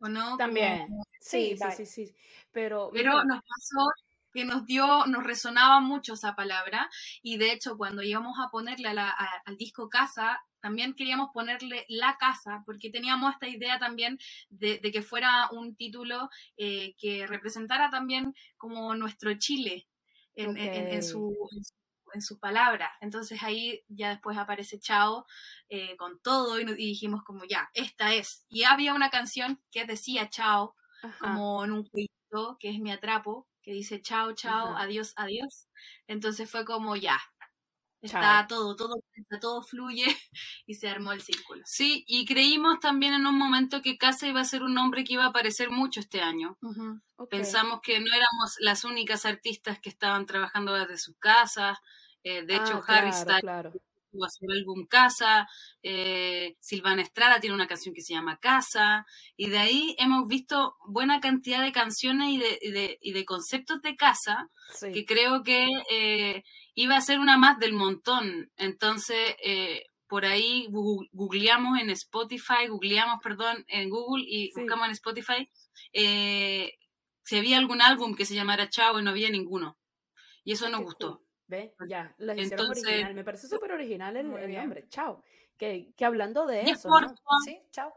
¿O 0.00 0.08
no? 0.08 0.36
También. 0.36 0.84
Sí, 1.20 1.56
sí, 1.56 1.70
sí, 1.76 1.86
sí, 1.86 2.16
Pero, 2.50 2.90
pero 2.92 3.22
nos 3.22 3.40
pasó 3.40 3.88
que 4.32 4.44
nos 4.44 4.66
dio, 4.66 5.06
nos 5.06 5.22
resonaba 5.22 5.78
mucho 5.78 6.14
esa 6.14 6.34
palabra 6.34 6.90
y 7.22 7.38
de 7.38 7.52
hecho 7.52 7.76
cuando 7.76 8.02
íbamos 8.02 8.36
a 8.44 8.50
ponerle 8.50 8.88
al 8.88 9.56
disco 9.56 9.88
Casa, 9.88 10.40
también 10.60 10.94
queríamos 10.94 11.30
ponerle 11.32 11.84
la 11.88 12.16
casa 12.18 12.62
porque 12.66 12.90
teníamos 12.90 13.32
esta 13.32 13.48
idea 13.48 13.78
también 13.78 14.18
de, 14.48 14.80
que 14.80 15.02
fuera 15.02 15.48
un 15.50 15.76
título 15.76 16.28
eh, 16.56 16.94
que 16.98 17.26
representara 17.26 17.90
también 17.90 18.34
como 18.56 18.94
nuestro 18.94 19.34
Chile 19.38 19.86
en, 20.34 20.56
en, 20.56 21.02
su, 21.02 21.36
en 22.14 22.22
su 22.22 22.38
palabra. 22.38 22.92
Entonces 23.00 23.42
ahí 23.42 23.82
ya 23.88 24.10
después 24.10 24.38
aparece 24.38 24.78
Chao 24.78 25.26
eh, 25.68 25.96
con 25.96 26.20
todo 26.20 26.60
y, 26.60 26.64
dijimos 26.64 27.22
como 27.24 27.44
ya, 27.44 27.70
esta 27.74 28.14
es. 28.14 28.44
Y 28.48 28.64
había 28.64 28.94
una 28.94 29.10
canción 29.10 29.60
que 29.70 29.84
decía 29.84 30.30
Chao 30.30 30.74
como 31.20 31.64
en 31.64 31.72
un 31.72 31.84
jueguito 31.84 32.56
que 32.58 32.70
es 32.70 32.78
Mi 32.80 32.90
Atrapo 32.90 33.46
que 33.68 33.74
dice 33.74 34.00
chao, 34.00 34.32
chao, 34.32 34.76
adiós, 34.78 35.12
adiós. 35.16 35.68
Entonces 36.06 36.50
fue 36.50 36.64
como 36.64 36.96
ya, 36.96 37.20
está 38.00 38.46
todo, 38.48 38.76
todo, 38.76 39.02
todo 39.40 39.62
fluye 39.62 40.04
y 40.66 40.74
se 40.74 40.88
armó 40.88 41.12
el 41.12 41.22
círculo. 41.22 41.62
Sí, 41.64 42.04
y 42.06 42.24
creímos 42.24 42.80
también 42.80 43.14
en 43.14 43.26
un 43.26 43.36
momento 43.36 43.82
que 43.82 43.98
Casa 43.98 44.26
iba 44.26 44.40
a 44.40 44.44
ser 44.44 44.62
un 44.62 44.74
nombre 44.74 45.04
que 45.04 45.14
iba 45.14 45.24
a 45.24 45.28
aparecer 45.28 45.70
mucho 45.70 46.00
este 46.00 46.20
año. 46.20 46.58
Pensamos 47.30 47.80
que 47.82 47.98
no 48.00 48.06
éramos 48.06 48.56
las 48.60 48.84
únicas 48.84 49.24
artistas 49.24 49.80
que 49.80 49.88
estaban 49.88 50.26
trabajando 50.26 50.74
desde 50.74 50.98
sus 50.98 51.16
casas. 51.18 51.78
Eh, 52.22 52.44
de 52.44 52.56
hecho, 52.56 52.82
ah, 52.86 52.96
Harry 52.96 53.12
Styles 53.12 53.80
a 54.22 54.26
hacer 54.26 54.48
álbum 54.50 54.86
Casa, 54.86 55.48
eh, 55.82 56.56
Silvana 56.60 57.02
Estrada 57.02 57.40
tiene 57.40 57.54
una 57.54 57.66
canción 57.66 57.94
que 57.94 58.00
se 58.00 58.14
llama 58.14 58.38
Casa, 58.38 59.06
y 59.36 59.48
de 59.50 59.58
ahí 59.58 59.96
hemos 59.98 60.26
visto 60.26 60.76
buena 60.86 61.20
cantidad 61.20 61.62
de 61.62 61.72
canciones 61.72 62.30
y 62.30 62.38
de, 62.38 62.98
y 63.00 63.12
de, 63.12 63.24
conceptos 63.24 63.82
de 63.82 63.96
casa, 63.96 64.48
que 64.80 65.04
creo 65.04 65.42
que 65.42 65.66
eh, 65.90 66.42
iba 66.82 66.96
a 66.96 67.00
ser 67.00 67.18
una 67.18 67.36
más 67.36 67.58
del 67.58 67.72
montón. 67.72 68.50
Entonces, 68.56 69.34
eh, 69.42 69.84
por 70.06 70.24
ahí 70.24 70.68
googleamos 70.70 71.78
en 71.80 71.90
Spotify, 71.90 72.68
googleamos, 72.68 73.20
perdón, 73.22 73.64
en 73.68 73.90
Google 73.90 74.24
y 74.26 74.52
buscamos 74.54 74.86
en 74.86 74.92
Spotify 74.92 75.50
si 77.28 77.36
había 77.36 77.58
algún 77.58 77.82
álbum 77.82 78.14
que 78.14 78.24
se 78.24 78.34
llamara 78.34 78.70
Chao 78.70 78.98
y 78.98 79.02
no 79.02 79.10
había 79.10 79.28
ninguno. 79.28 79.76
Y 80.44 80.52
eso 80.52 80.70
nos 80.70 80.80
gustó. 80.80 81.22
¿Ves? 81.46 81.72
Ya, 81.86 82.14
la 82.16 82.34
hicieron 82.34 82.70
original. 82.70 83.14
Me 83.14 83.22
parece 83.22 83.48
súper 83.48 83.72
original 83.72 84.16
el, 84.16 84.30
nombre. 84.30 84.88
Chao. 84.88 85.22
Que, 85.58 85.92
que, 85.94 86.04
hablando 86.06 86.46
de 86.46 86.62
eso. 86.62 86.88
Sí, 87.44 87.60
chao. 87.70 87.92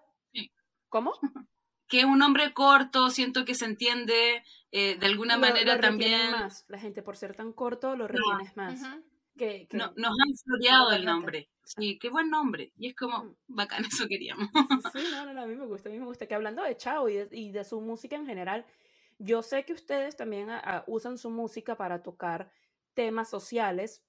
¿Cómo? 0.89 1.13
Que 1.91 1.99
es 1.99 2.05
un 2.05 2.19
nombre 2.19 2.53
corto, 2.53 3.09
siento 3.09 3.43
que 3.43 3.53
se 3.53 3.65
entiende 3.65 4.43
eh, 4.71 4.97
de 4.97 5.05
alguna 5.05 5.37
manera 5.37 5.77
también. 5.81 6.31
Más. 6.31 6.63
La 6.69 6.79
gente, 6.79 7.03
por 7.03 7.17
ser 7.17 7.35
tan 7.35 7.51
corto, 7.51 7.97
lo 7.97 8.07
retienes 8.07 8.55
más. 8.55 8.81
que, 9.37 9.67
no, 9.73 9.91
nos 9.97 10.11
han 10.17 10.33
floreado 10.37 10.93
el 10.93 11.03
nombre. 11.03 11.49
Sí, 11.65 11.99
qué 11.99 12.09
buen 12.09 12.29
nombre. 12.29 12.71
Y 12.77 12.87
es 12.87 12.95
como, 12.95 13.25
mm. 13.25 13.35
bacán, 13.47 13.83
eso 14.05 14.07
queríamos. 14.07 14.47
Sí, 14.93 15.03
no, 15.11 15.25
no, 15.25 15.33
no, 15.33 15.41
a 15.41 15.45
mí 15.45 15.55
me 15.55 15.65
gusta, 15.65 15.89
a 15.89 15.91
mí 15.91 15.99
me 15.99 16.05
gusta. 16.05 16.27
Que 16.27 16.35
hablando 16.35 16.63
de 16.63 16.77
Chao 16.77 17.09
y 17.09 17.15
de, 17.15 17.27
y 17.31 17.51
de 17.51 17.65
su 17.65 17.81
música 17.81 18.15
en 18.15 18.25
general, 18.25 18.65
yo 19.19 19.43
sé 19.43 19.65
que 19.65 19.73
ustedes 19.73 20.15
también 20.15 20.49
usan 20.87 21.17
su 21.17 21.29
música 21.29 21.75
para 21.75 22.01
tocar 22.01 22.49
temas 22.93 23.29
sociales. 23.29 24.01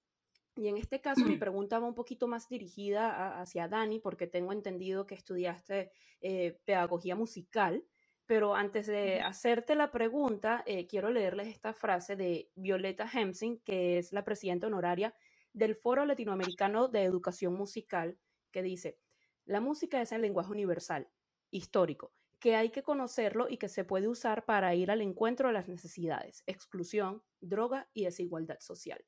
Y 0.57 0.69
en 0.69 0.77
este 0.77 1.01
caso 1.01 1.25
mi 1.25 1.37
pregunta 1.37 1.79
va 1.79 1.87
un 1.87 1.95
poquito 1.95 2.29
más 2.29 2.49
dirigida 2.49 3.41
hacia 3.41 3.69
Dani, 3.69 3.99
porque 3.99 4.27
tengo 4.27 4.53
entendido 4.53 5.07
que 5.07 5.15
estudiaste 5.15 5.93
eh, 6.21 6.59
pedagogía 6.65 7.17
musical. 7.17 7.85
Pero 8.27 8.55
antes 8.55 8.87
de 8.87 9.21
hacerte 9.21 9.75
la 9.75 9.91
pregunta, 9.91 10.63
eh, 10.67 10.87
quiero 10.87 11.11
leerles 11.11 11.49
esta 11.49 11.73
frase 11.73 12.17
de 12.17 12.51
Violeta 12.55 13.09
Hemsing, 13.13 13.61
que 13.61 13.99
es 13.99 14.13
la 14.13 14.25
presidenta 14.25 14.67
honoraria 14.67 15.15
del 15.53 15.75
Foro 15.75 16.05
Latinoamericano 16.07 16.89
de 16.89 17.03
Educación 17.03 17.55
Musical, 17.55 18.19
que 18.51 18.63
dice, 18.63 18.99
la 19.45 19.61
música 19.61 20.01
es 20.01 20.13
el 20.13 20.23
lenguaje 20.23 20.53
universal, 20.53 21.09
histórico, 21.51 22.13
que 22.39 22.57
hay 22.57 22.71
que 22.71 22.83
conocerlo 22.83 23.49
y 23.49 23.57
que 23.59 23.69
se 23.69 23.85
puede 23.85 24.09
usar 24.09 24.45
para 24.45 24.75
ir 24.75 24.91
al 24.91 25.01
encuentro 25.01 25.49
de 25.49 25.55
las 25.55 25.69
necesidades, 25.69 26.43
exclusión, 26.47 27.23
droga 27.41 27.89
y 27.93 28.05
desigualdad 28.05 28.61
social. 28.61 29.05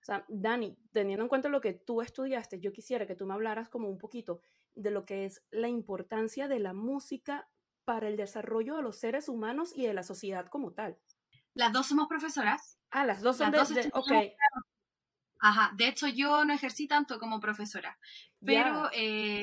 O 0.00 0.04
sea, 0.04 0.24
Dani, 0.28 0.76
teniendo 0.92 1.24
en 1.24 1.28
cuenta 1.28 1.48
lo 1.48 1.60
que 1.60 1.74
tú 1.74 2.00
estudiaste, 2.00 2.58
yo 2.58 2.72
quisiera 2.72 3.06
que 3.06 3.14
tú 3.14 3.26
me 3.26 3.34
hablaras 3.34 3.68
como 3.68 3.88
un 3.88 3.98
poquito 3.98 4.40
de 4.74 4.90
lo 4.90 5.04
que 5.04 5.26
es 5.26 5.44
la 5.50 5.68
importancia 5.68 6.48
de 6.48 6.58
la 6.58 6.72
música 6.72 7.48
para 7.84 8.08
el 8.08 8.16
desarrollo 8.16 8.76
de 8.76 8.82
los 8.82 8.98
seres 8.98 9.28
humanos 9.28 9.72
y 9.74 9.86
de 9.86 9.94
la 9.94 10.02
sociedad 10.02 10.46
como 10.46 10.72
tal. 10.72 10.98
Las 11.54 11.72
dos 11.72 11.86
somos 11.86 12.08
profesoras. 12.08 12.78
Ah, 12.90 13.04
las 13.04 13.20
dos 13.20 13.36
son 13.36 13.50
de, 13.50 13.90
ok. 13.92 14.12
Ajá, 15.42 15.72
de 15.76 15.88
hecho 15.88 16.06
yo 16.06 16.44
no 16.44 16.52
ejercí 16.52 16.86
tanto 16.86 17.18
como 17.18 17.40
profesora, 17.40 17.98
pero 18.44 18.90
eh, 18.92 19.42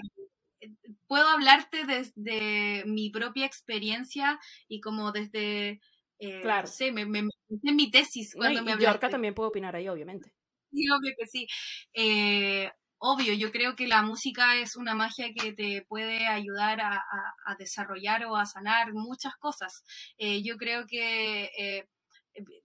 puedo 1.08 1.28
hablarte 1.28 1.86
desde 1.86 2.86
mi 2.86 3.10
propia 3.10 3.46
experiencia 3.46 4.39
y 4.67 4.80
como 4.80 5.12
desde, 5.12 5.82
eh, 6.20 6.41
claro. 6.41 6.67
no 6.67 6.93
me, 6.93 7.06
me, 7.24 7.32
mi 7.74 7.89
tesis 7.89 8.36
cuando 8.36 8.62
me 8.63 8.74
hablaste. 8.74 8.93
Yorka 8.93 9.10
también 9.10 9.34
puedo 9.34 9.50
opinar 9.50 9.76
ahí, 9.76 9.89
obviamente. 9.89 10.37
Sí, 10.71 10.89
obvio 10.89 11.13
que 11.17 11.27
sí. 11.27 11.47
Eh, 11.93 12.71
obvio, 12.99 13.34
yo 13.34 13.51
creo 13.51 13.75
que 13.75 13.88
la 13.88 14.01
música 14.01 14.56
es 14.58 14.75
una 14.75 14.95
magia 14.95 15.27
que 15.34 15.53
te 15.53 15.86
puede 15.88 16.27
ayudar 16.27 16.82
a, 16.82 17.03
a, 17.45 17.56
desarrollar 17.58 18.25
o 18.25 18.36
a 18.36 18.45
sanar 18.45 18.93
muchas 18.93 19.36
cosas. 19.38 19.84
Eh, 20.17 20.43
yo 20.43 20.58
creo 20.58 20.86
que 20.88 21.51
eh, 21.58 21.88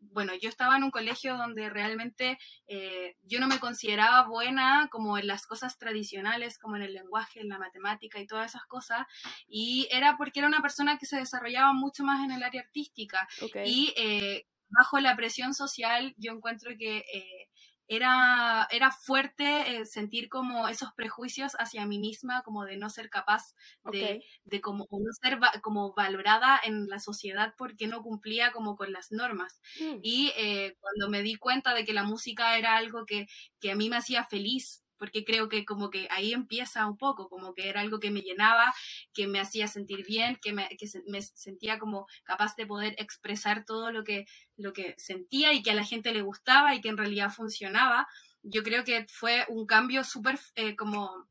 bueno, 0.00 0.32
yo 0.40 0.48
estaba 0.48 0.76
en 0.76 0.84
un 0.84 0.90
colegio 0.90 1.36
donde 1.36 1.70
realmente 1.70 2.38
eh, 2.66 3.16
yo 3.22 3.40
no 3.40 3.46
me 3.48 3.58
consideraba 3.58 4.26
buena 4.26 4.88
como 4.90 5.18
en 5.18 5.26
las 5.26 5.46
cosas 5.46 5.78
tradicionales, 5.78 6.58
como 6.58 6.76
en 6.76 6.82
el 6.82 6.94
lenguaje, 6.94 7.40
en 7.40 7.48
la 7.48 7.58
matemática 7.58 8.18
y 8.20 8.26
todas 8.26 8.50
esas 8.50 8.66
cosas, 8.66 9.06
y 9.46 9.88
era 9.90 10.16
porque 10.16 10.40
era 10.40 10.48
una 10.48 10.60
persona 10.60 10.98
que 10.98 11.06
se 11.06 11.16
desarrollaba 11.16 11.72
mucho 11.72 12.04
más 12.04 12.24
en 12.24 12.32
el 12.32 12.42
área 12.42 12.62
artística. 12.62 13.26
Y 13.64 13.94
eh, 13.96 14.46
bajo 14.68 14.98
la 15.00 15.16
presión 15.16 15.54
social, 15.54 16.14
yo 16.16 16.32
encuentro 16.32 16.72
que 16.78 16.98
eh, 16.98 17.41
era, 17.88 18.66
era 18.70 18.90
fuerte 18.90 19.76
eh, 19.76 19.86
sentir 19.86 20.28
como 20.28 20.68
esos 20.68 20.92
prejuicios 20.94 21.52
hacia 21.58 21.86
mí 21.86 21.98
misma, 21.98 22.42
como 22.42 22.64
de 22.64 22.76
no 22.76 22.90
ser 22.90 23.10
capaz 23.10 23.54
de, 23.90 24.24
de 24.44 24.60
como, 24.60 24.86
no 24.90 25.12
ser 25.20 25.38
como 25.62 25.92
valorada 25.94 26.60
en 26.64 26.88
la 26.88 26.98
sociedad 26.98 27.54
porque 27.58 27.86
no 27.86 28.02
cumplía 28.02 28.52
como 28.52 28.76
con 28.76 28.92
las 28.92 29.12
normas. 29.12 29.60
Mm. 29.80 29.98
Y 30.02 30.32
eh, 30.36 30.76
cuando 30.80 31.10
me 31.10 31.22
di 31.22 31.36
cuenta 31.36 31.74
de 31.74 31.84
que 31.84 31.92
la 31.92 32.04
música 32.04 32.56
era 32.56 32.76
algo 32.76 33.04
que, 33.06 33.26
que 33.60 33.70
a 33.70 33.76
mí 33.76 33.88
me 33.88 33.96
hacía 33.96 34.24
feliz, 34.24 34.81
porque 35.02 35.24
creo 35.24 35.48
que 35.48 35.64
como 35.64 35.90
que 35.90 36.06
ahí 36.12 36.32
empieza 36.32 36.86
un 36.86 36.96
poco, 36.96 37.28
como 37.28 37.54
que 37.54 37.68
era 37.68 37.80
algo 37.80 37.98
que 37.98 38.12
me 38.12 38.20
llenaba, 38.20 38.72
que 39.12 39.26
me 39.26 39.40
hacía 39.40 39.66
sentir 39.66 40.06
bien, 40.06 40.38
que 40.40 40.52
me, 40.52 40.68
que 40.78 40.86
me 41.08 41.20
sentía 41.20 41.80
como 41.80 42.06
capaz 42.22 42.54
de 42.54 42.68
poder 42.68 42.94
expresar 42.98 43.64
todo 43.64 43.90
lo 43.90 44.04
que, 44.04 44.26
lo 44.56 44.72
que 44.72 44.94
sentía 44.98 45.52
y 45.54 45.64
que 45.64 45.72
a 45.72 45.74
la 45.74 45.84
gente 45.84 46.14
le 46.14 46.22
gustaba 46.22 46.76
y 46.76 46.80
que 46.80 46.88
en 46.88 46.98
realidad 46.98 47.32
funcionaba. 47.32 48.06
Yo 48.44 48.62
creo 48.62 48.84
que 48.84 49.04
fue 49.08 49.44
un 49.48 49.66
cambio 49.66 50.04
súper 50.04 50.38
eh, 50.54 50.76
como 50.76 51.26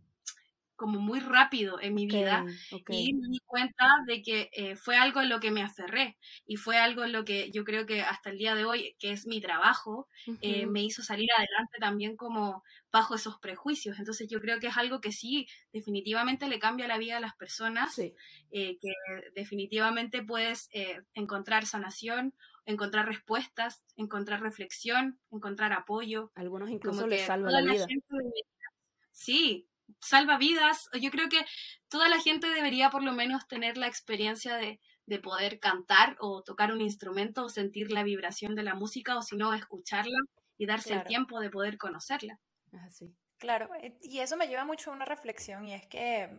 como 0.81 0.99
muy 0.99 1.19
rápido 1.19 1.79
en 1.79 1.93
mi 1.93 2.07
vida 2.07 2.43
y 2.89 3.13
me 3.13 3.27
di 3.27 3.37
cuenta 3.45 3.85
de 4.07 4.23
que 4.23 4.49
eh, 4.51 4.75
fue 4.75 4.97
algo 4.97 5.21
en 5.21 5.29
lo 5.29 5.39
que 5.39 5.51
me 5.51 5.61
aferré 5.61 6.17
y 6.47 6.55
fue 6.55 6.79
algo 6.79 7.03
en 7.03 7.11
lo 7.11 7.23
que 7.23 7.51
yo 7.51 7.63
creo 7.63 7.85
que 7.85 8.01
hasta 8.01 8.31
el 8.31 8.39
día 8.39 8.55
de 8.55 8.65
hoy, 8.65 8.95
que 8.97 9.11
es 9.11 9.27
mi 9.27 9.39
trabajo, 9.41 10.07
eh, 10.41 10.65
me 10.65 10.81
hizo 10.81 11.03
salir 11.03 11.29
adelante 11.37 11.77
también 11.79 12.17
como 12.17 12.63
bajo 12.91 13.13
esos 13.13 13.37
prejuicios. 13.37 13.99
Entonces 13.99 14.27
yo 14.27 14.41
creo 14.41 14.59
que 14.59 14.67
es 14.67 14.77
algo 14.77 15.01
que 15.01 15.11
sí, 15.11 15.45
definitivamente 15.71 16.47
le 16.47 16.57
cambia 16.57 16.87
la 16.87 16.97
vida 16.97 17.17
a 17.17 17.19
las 17.19 17.35
personas, 17.35 17.99
eh, 17.99 18.09
que 18.49 18.93
definitivamente 19.35 20.23
puedes 20.23 20.67
encontrar 21.13 21.67
sanación 21.67 22.33
encontrar 22.65 23.07
respuestas, 23.07 23.83
encontrar 23.95 24.41
reflexión, 24.41 25.19
encontrar 25.31 25.73
apoyo. 25.73 26.31
Algunos 26.35 26.69
incluso 26.69 27.07
les 27.07 27.25
salva 27.25 27.51
la 27.51 27.61
vida. 27.61 27.87
sí, 29.11 29.67
salva 29.99 30.37
vidas. 30.37 30.89
Yo 30.99 31.11
creo 31.11 31.29
que 31.29 31.45
toda 31.89 32.09
la 32.09 32.19
gente 32.19 32.47
debería 32.47 32.89
por 32.89 33.03
lo 33.03 33.13
menos 33.13 33.47
tener 33.47 33.77
la 33.77 33.87
experiencia 33.87 34.55
de, 34.55 34.79
poder 35.21 35.59
cantar 35.59 36.15
o 36.21 36.41
tocar 36.41 36.71
un 36.71 36.79
instrumento 36.79 37.43
o 37.43 37.49
sentir 37.49 37.91
la 37.91 38.01
vibración 38.01 38.55
de 38.55 38.63
la 38.63 38.75
música 38.75 39.17
o 39.17 39.21
si 39.21 39.35
no 39.35 39.53
escucharla 39.53 40.17
y 40.57 40.65
darse 40.65 40.93
el 40.93 41.03
tiempo 41.03 41.41
de 41.41 41.49
poder 41.49 41.77
conocerla. 41.77 42.39
Así. 42.87 43.13
Claro, 43.37 43.69
eh, 43.81 43.97
y 44.01 44.19
eso 44.19 44.37
me 44.37 44.47
lleva 44.47 44.63
mucho 44.63 44.89
a 44.89 44.93
una 44.93 45.03
reflexión 45.03 45.67
y 45.67 45.73
es 45.73 45.85
que 45.87 46.29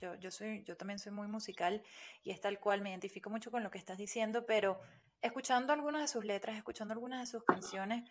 yo, 0.00 0.14
yo, 0.14 0.30
soy, 0.30 0.62
yo 0.62 0.76
también 0.76 1.00
soy 1.00 1.10
muy 1.10 1.26
musical 1.26 1.82
y 2.22 2.30
es 2.30 2.40
tal 2.40 2.60
cual, 2.60 2.82
me 2.82 2.90
identifico 2.90 3.30
mucho 3.30 3.50
con 3.50 3.64
lo 3.64 3.70
que 3.72 3.78
estás 3.78 3.98
diciendo, 3.98 4.46
pero 4.46 4.78
escuchando 5.20 5.72
algunas 5.72 6.02
de 6.02 6.08
sus 6.08 6.24
letras, 6.24 6.56
escuchando 6.56 6.94
algunas 6.94 7.20
de 7.20 7.26
sus 7.26 7.44
canciones, 7.44 8.08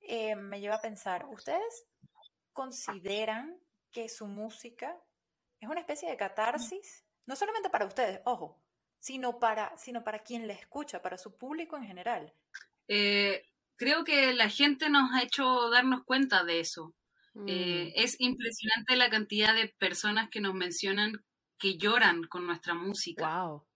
eh, 0.00 0.36
me 0.36 0.60
lleva 0.60 0.74
a 0.74 0.80
pensar, 0.80 1.26
¿ustedes 1.30 1.86
consideran 2.52 3.58
que 3.96 4.10
su 4.10 4.26
música 4.26 4.94
es 5.58 5.70
una 5.70 5.80
especie 5.80 6.10
de 6.10 6.18
catarsis? 6.18 7.06
No 7.24 7.34
solamente 7.34 7.70
para 7.70 7.86
ustedes, 7.86 8.20
ojo, 8.26 8.62
sino 8.98 9.38
para, 9.38 9.74
sino 9.78 10.04
para 10.04 10.18
quien 10.18 10.46
la 10.46 10.52
escucha, 10.52 11.00
para 11.00 11.16
su 11.16 11.38
público 11.38 11.78
en 11.78 11.84
general. 11.84 12.34
Eh, 12.88 13.48
creo 13.76 14.04
que 14.04 14.34
la 14.34 14.50
gente 14.50 14.90
nos 14.90 15.10
ha 15.14 15.22
hecho 15.22 15.70
darnos 15.70 16.04
cuenta 16.04 16.44
de 16.44 16.60
eso. 16.60 16.94
Eh, 17.46 17.86
mm. 17.86 18.00
es 18.02 18.20
impresionante 18.20 18.96
la 18.96 19.08
cantidad 19.08 19.54
de 19.54 19.68
personas 19.68 20.28
que 20.28 20.42
nos 20.42 20.52
mencionan 20.52 21.24
que 21.58 21.78
lloran 21.78 22.24
con 22.24 22.46
nuestra 22.46 22.74
música. 22.74 23.44
Wow. 23.44 23.66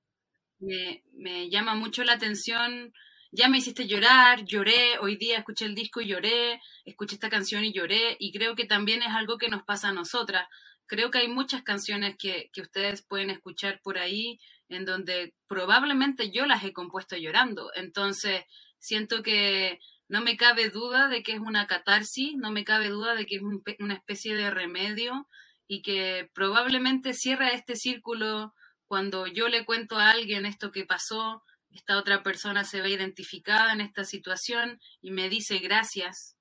Me, 0.59 1.03
me, 1.15 1.49
llama 1.49 1.75
mucho 1.75 2.05
la 2.05 2.13
atención. 2.13 2.93
Ya 3.33 3.49
me 3.49 3.59
hiciste 3.59 3.87
llorar, 3.87 4.45
lloré, 4.45 4.99
hoy 4.99 5.17
día 5.17 5.39
escuché 5.39 5.65
el 5.65 5.77
disco 5.77 6.01
y 6.01 6.09
lloré, 6.09 6.61
escuché 6.85 7.15
esta 7.15 7.31
canción 7.31 7.65
y 7.65 7.73
lloré, 7.73 8.17
y 8.19 8.33
creo 8.33 8.57
que 8.57 8.65
también 8.65 9.03
es 9.03 9.11
algo 9.11 9.39
que 9.39 9.49
nos 9.49 9.63
pasa 9.63 9.89
a 9.89 9.93
nosotras. 9.93 10.49
Creo 10.87 11.13
que 11.13 11.19
hay 11.19 11.29
muchas 11.29 11.63
canciones 11.63 12.17
que, 12.19 12.51
que 12.53 12.61
ustedes 12.61 13.03
pueden 13.03 13.31
escuchar 13.31 13.81
por 13.83 13.99
ahí 13.99 14.41
en 14.69 14.85
donde 14.85 15.35
probablemente 15.47 16.33
yo 16.33 16.45
las 16.47 16.65
he 16.65 16.73
compuesto 16.73 17.17
llorando. 17.17 17.71
Entonces, 17.77 18.43
siento 18.81 19.23
que 19.23 19.79
no 20.09 20.23
me 20.23 20.37
cabe 20.37 20.71
duda 20.71 21.07
de 21.07 21.23
que 21.23 21.33
es 21.33 21.39
una 21.39 21.69
catarsis, 21.69 22.35
no 22.37 22.51
me 22.51 22.65
cabe 22.65 22.89
duda 22.89 23.15
de 23.15 23.27
que 23.27 23.37
es 23.37 23.43
una 23.79 23.95
especie 23.95 24.35
de 24.35 24.51
remedio 24.51 25.29
y 25.69 25.83
que 25.83 26.29
probablemente 26.35 27.15
cierra 27.15 27.51
este 27.51 27.77
círculo 27.77 28.55
cuando 28.87 29.29
yo 29.29 29.49
le 29.49 29.65
cuento 29.65 29.99
a 29.99 30.11
alguien 30.11 30.47
esto 30.47 30.73
que 30.73 30.85
pasó, 30.85 31.45
esta 31.73 31.99
otra 31.99 32.23
persona 32.23 32.65
se 32.65 32.81
ve 32.81 32.91
identificada 32.91 33.73
en 33.73 33.81
esta 33.81 34.05
situación 34.05 34.81
y 35.01 35.11
me 35.11 35.29
dice 35.29 35.59
gracias. 35.59 36.37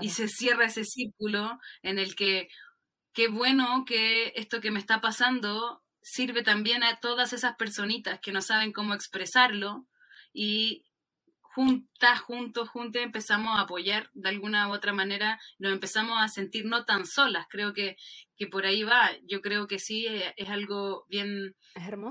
Y 0.00 0.10
se 0.10 0.26
cierra 0.26 0.64
ese 0.66 0.84
círculo 0.84 1.60
en 1.82 2.00
el 2.00 2.16
que 2.16 2.48
qué 3.12 3.28
bueno 3.28 3.84
que 3.86 4.32
esto 4.34 4.60
que 4.60 4.72
me 4.72 4.80
está 4.80 5.00
pasando 5.00 5.84
sirve 6.02 6.42
también 6.42 6.82
a 6.82 6.98
todas 6.98 7.32
esas 7.32 7.56
personitas 7.56 8.18
que 8.20 8.32
no 8.32 8.42
saben 8.42 8.72
cómo 8.72 8.94
expresarlo 8.94 9.86
y 10.32 10.84
juntas, 11.40 12.20
juntos, 12.20 12.68
juntos 12.68 13.00
empezamos 13.00 13.58
a 13.58 13.62
apoyar 13.62 14.10
de 14.12 14.28
alguna 14.28 14.68
u 14.68 14.72
otra 14.72 14.92
manera, 14.92 15.40
nos 15.58 15.72
empezamos 15.72 16.20
a 16.20 16.28
sentir 16.28 16.66
no 16.66 16.84
tan 16.84 17.06
solas, 17.06 17.46
creo 17.48 17.72
que, 17.72 17.96
que 18.36 18.46
por 18.46 18.66
ahí 18.66 18.82
va, 18.82 19.10
yo 19.26 19.40
creo 19.40 19.66
que 19.66 19.78
sí, 19.78 20.06
eh, 20.06 20.34
es, 20.36 20.50
algo 20.50 21.06
bien, 21.08 21.56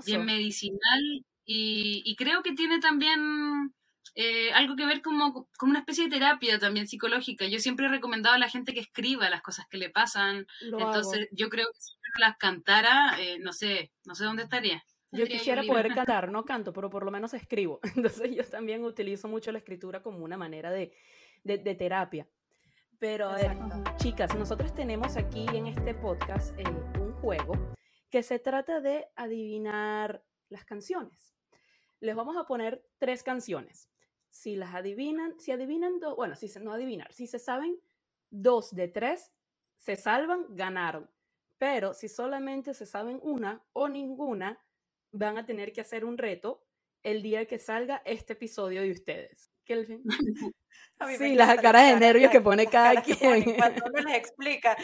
bien 0.05 0.25
medicinal 0.25 1.25
y, 1.45 2.01
y, 2.05 2.15
creo 2.15 2.41
que 2.41 2.53
tiene 2.53 2.79
también 2.79 3.73
eh, 4.15 4.51
algo 4.53 4.75
que 4.75 4.86
ver 4.86 5.01
como, 5.01 5.47
como 5.58 5.71
una 5.71 5.79
especie 5.79 6.05
de 6.05 6.12
terapia 6.12 6.58
también 6.58 6.88
psicológica. 6.88 7.45
Yo 7.47 7.60
siempre 7.60 7.86
he 7.86 7.89
recomendado 7.89 8.36
a 8.36 8.39
la 8.39 8.49
gente 8.49 8.73
que 8.73 8.79
escriba 8.79 9.29
las 9.29 9.41
cosas 9.41 9.67
que 9.69 9.77
le 9.77 9.89
pasan, 9.89 10.47
entonces 10.62 11.27
yo 11.31 11.49
creo 11.49 11.67
que 11.67 11.79
si 11.81 11.93
no 11.95 12.25
las 12.25 12.38
cantara, 12.38 13.19
eh, 13.19 13.39
no 13.39 13.51
sé, 13.51 13.91
no 14.05 14.15
sé 14.15 14.23
dónde 14.23 14.43
estaría. 14.43 14.84
Yo 15.12 15.25
quisiera 15.25 15.63
poder 15.63 15.93
cantar, 15.93 16.31
no 16.31 16.43
canto, 16.45 16.73
pero 16.73 16.89
por 16.89 17.05
lo 17.05 17.12
menos 17.12 17.34
escribo. 17.34 17.79
Entonces 17.95 18.36
yo 18.36 18.43
también 18.43 18.84
utilizo 18.84 19.27
mucho 19.27 19.51
la 19.51 19.60
escritura 19.60 20.01
como 20.01 20.19
una 20.19 20.38
manera 20.38 20.71
de, 20.71 20.93
de, 21.43 21.75
terapia. 21.75 22.27
Pero 22.99 23.29
a 23.29 23.36
ver, 23.36 23.58
chicas, 23.97 24.36
nosotros 24.36 24.73
tenemos 24.73 25.15
aquí 25.15 25.45
en 25.53 25.67
este 25.67 25.93
podcast 25.93 26.58
eh, 26.60 26.63
un 26.99 27.13
juego 27.13 27.53
que 28.10 28.23
se 28.23 28.39
trata 28.39 28.81
de 28.81 29.08
adivinar 29.15 30.23
las 30.49 30.65
canciones. 30.65 31.34
Les 32.05 32.15
vamos 32.15 32.37
a 32.37 32.45
poner 32.45 32.85
tres 32.99 33.23
canciones. 33.23 33.89
Si 34.29 34.55
las 34.55 34.75
adivinan, 34.75 35.39
si 35.39 35.51
adivinan 35.51 35.99
dos, 35.99 36.15
bueno, 36.15 36.35
si 36.35 36.47
se, 36.47 36.59
no 36.59 36.71
adivinar, 36.71 37.11
si 37.11 37.25
se 37.25 37.39
saben 37.39 37.79
dos 38.29 38.75
de 38.75 38.87
tres, 38.87 39.31
se 39.77 39.95
salvan, 39.95 40.45
ganaron. 40.49 41.09
Pero 41.57 41.93
si 41.93 42.07
solamente 42.07 42.73
se 42.73 42.85
saben 42.85 43.19
una 43.23 43.63
o 43.73 43.87
ninguna, 43.87 44.59
van 45.11 45.37
a 45.37 45.45
tener 45.45 45.73
que 45.73 45.81
hacer 45.81 46.05
un 46.05 46.17
reto 46.17 46.63
el 47.01 47.23
día 47.23 47.45
que 47.45 47.57
salga 47.57 48.01
este 48.05 48.33
episodio 48.33 48.81
de 48.81 48.91
ustedes. 48.91 49.51
Kelvin. 49.63 50.03
Sí, 51.17 51.35
las 51.35 51.59
caras 51.61 51.93
de 51.93 51.99
nervios 51.99 52.31
que 52.31 52.41
pone 52.41 52.67
cada 52.67 53.01
quien. 53.01 53.55
cuando 53.55 53.85
uno 53.85 54.01
les 54.01 54.17
explica. 54.17 54.77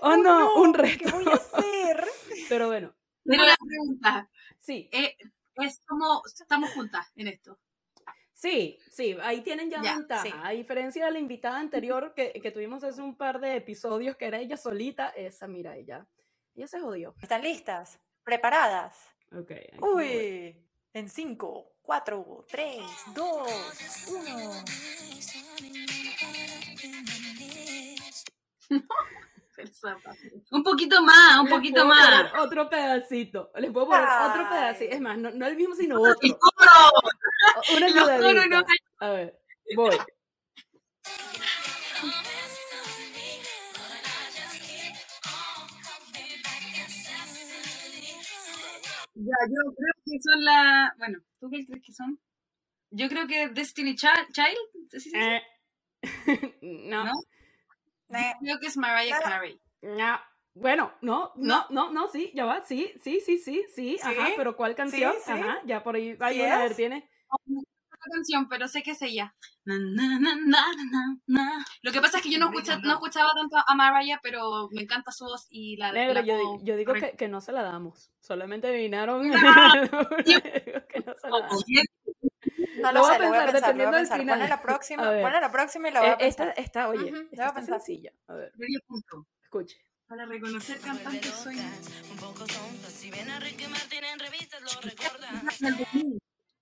Oh, 0.00 0.08
oh 0.12 0.16
no, 0.16 0.56
un 0.56 0.74
reto. 0.74 1.04
¿Qué 1.04 1.10
voy 1.10 1.26
a 1.26 1.34
hacer? 1.34 2.04
Pero 2.48 2.66
bueno. 2.66 2.94
Pero 3.24 3.44
la 3.44 3.56
pregunta. 3.56 4.30
Sí. 4.58 4.88
Eh, 4.92 5.16
es 5.56 5.80
como 5.86 6.22
estamos 6.26 6.70
juntas 6.70 7.10
en 7.16 7.28
esto. 7.28 7.58
Sí, 8.32 8.78
sí, 8.90 9.16
ahí 9.22 9.42
tienen 9.42 9.70
ya, 9.70 9.80
ventaja. 9.80 10.46
A 10.46 10.50
diferencia 10.50 11.06
de 11.06 11.12
la 11.12 11.18
invitada 11.18 11.58
anterior 11.58 12.12
que, 12.14 12.32
que, 12.32 12.50
tuvimos 12.50 12.82
hace 12.84 13.00
un 13.00 13.16
par 13.16 13.40
de 13.40 13.56
episodios, 13.56 14.16
que 14.16 14.26
era 14.26 14.38
ella 14.38 14.56
solita, 14.56 15.08
esa, 15.10 15.46
mira, 15.46 15.76
ella, 15.76 16.06
ella 16.54 16.66
se 16.66 16.80
jodió. 16.80 17.14
¿Están 17.22 17.42
listas? 17.42 18.00
¿Preparadas? 18.24 18.96
Ok. 19.32 19.52
Uy, 19.80 20.56
en 20.92 21.08
5, 21.08 21.72
4, 21.82 22.44
3, 22.48 22.82
2, 23.14 24.08
1. 24.08 24.64
Un 30.50 30.62
poquito 30.62 31.02
más, 31.02 31.40
un 31.40 31.48
poquito 31.48 31.84
más. 31.86 32.32
Otro 32.38 32.68
pedacito. 32.68 33.50
Les 33.56 33.70
puedo 33.70 33.86
poner 33.86 34.04
otro 34.30 34.48
pedacito. 34.48 34.94
Es 34.94 35.00
más, 35.00 35.18
no, 35.18 35.30
no 35.30 35.46
el 35.46 35.56
mismo, 35.56 35.74
sino 35.74 36.00
otro. 36.00 36.16
Una 37.76 37.86
ayudadita. 37.86 38.64
A 39.00 39.10
ver, 39.10 39.38
voy. 39.76 39.96
Ya, 49.16 49.36
yo 49.48 49.74
creo 49.74 49.94
que 50.04 50.18
son 50.20 50.44
la. 50.44 50.92
Bueno, 50.98 51.20
¿tú 51.38 51.48
qué 51.48 51.64
crees 51.64 51.84
que 51.84 51.92
son? 51.92 52.18
Yo 52.90 53.08
creo 53.08 53.26
que 53.28 53.48
Destiny 53.48 53.94
Child. 53.94 54.28
¿Sí, 54.90 55.12
eh. 55.14 55.40
no. 56.62 57.04
¿No? 57.04 57.12
Creo 58.08 58.58
que 58.60 58.66
es 58.66 58.76
Mariah 58.76 59.20
Carey. 59.20 59.60
No. 59.82 60.18
Bueno, 60.54 60.92
no, 61.00 61.32
no, 61.34 61.66
no, 61.70 61.90
no, 61.90 62.06
sí, 62.06 62.30
ya 62.32 62.44
va, 62.44 62.62
sí, 62.62 62.94
sí, 63.02 63.20
sí, 63.20 63.38
sí, 63.38 63.64
sí, 63.74 63.98
ajá, 64.00 64.28
pero 64.36 64.56
¿cuál 64.56 64.76
canción? 64.76 65.12
Ajá, 65.26 65.60
ya 65.64 65.82
por 65.82 65.96
ahí, 65.96 66.16
ahí 66.20 66.42
a 66.42 66.58
ver, 66.58 66.76
tiene 66.76 67.10
canción, 68.10 68.48
pero 68.48 68.68
sé 68.68 68.82
que 68.82 68.92
es 68.92 69.02
ella. 69.02 69.34
Lo 71.82 71.92
que 71.92 72.00
pasa 72.00 72.18
es 72.18 72.22
que 72.22 72.30
yo 72.30 72.38
no, 72.38 72.50
no 72.50 72.92
escuchaba 72.92 73.32
tanto 73.34 73.56
a 73.66 73.74
Mariah, 73.74 74.20
pero 74.22 74.68
me 74.70 74.82
encanta 74.82 75.10
su 75.12 75.24
voz 75.24 75.46
y 75.50 75.76
la... 75.76 75.92
Negro, 75.92 76.20
yo, 76.22 76.58
yo, 76.62 76.76
digo 76.76 76.92
que, 76.94 77.16
que, 77.16 77.28
no 77.28 77.40
se 77.40 77.52
la 77.52 77.62
damos. 77.62 78.10
Solamente 78.20 78.68
adivinaron 78.68 79.22
que 79.32 81.00
no 81.04 81.14
se 81.14 81.30
la 81.30 81.40
damos. 81.40 81.64
No 82.92 83.00
lo, 83.00 83.04
sé, 83.04 83.18
voy 83.18 83.38
a 83.38 83.46
pensar, 83.46 83.52
dependiendo 83.52 83.96
del 83.96 84.06
final. 84.06 84.38
Pon 84.40 84.48
la 84.48 84.62
próxima, 84.62 85.02
pon 85.02 85.32
la 85.32 85.50
próxima 85.50 85.88
y 85.88 85.92
la 85.92 86.00
voy 86.00 86.08
a 86.08 86.12
eh, 86.12 86.16
pensar. 86.18 86.48
Esta, 86.48 86.60
esta 86.60 86.88
oye, 86.88 87.12
uh 87.12 87.16
-huh, 87.16 87.28
esta 87.30 87.46
está 87.48 87.62
sencilla. 87.62 88.12
A 88.28 88.34
ver. 88.34 88.52
Medio 88.56 88.80
punto. 88.86 89.26
Escuche. 89.42 89.84
Para 90.06 90.26
reconocer 90.26 90.78
cantantes 90.80 91.32
soy... 91.32 91.56
Un 91.56 92.16
poco 92.18 92.46
sonso, 92.46 92.90
si 92.90 93.10
ven 93.10 93.28
a 93.30 93.40
Ricky 93.40 93.66
Martin 93.66 94.04
en 94.04 94.18
revistas 94.18 94.60
lo 94.60 94.80
recuerdan. 94.80 95.42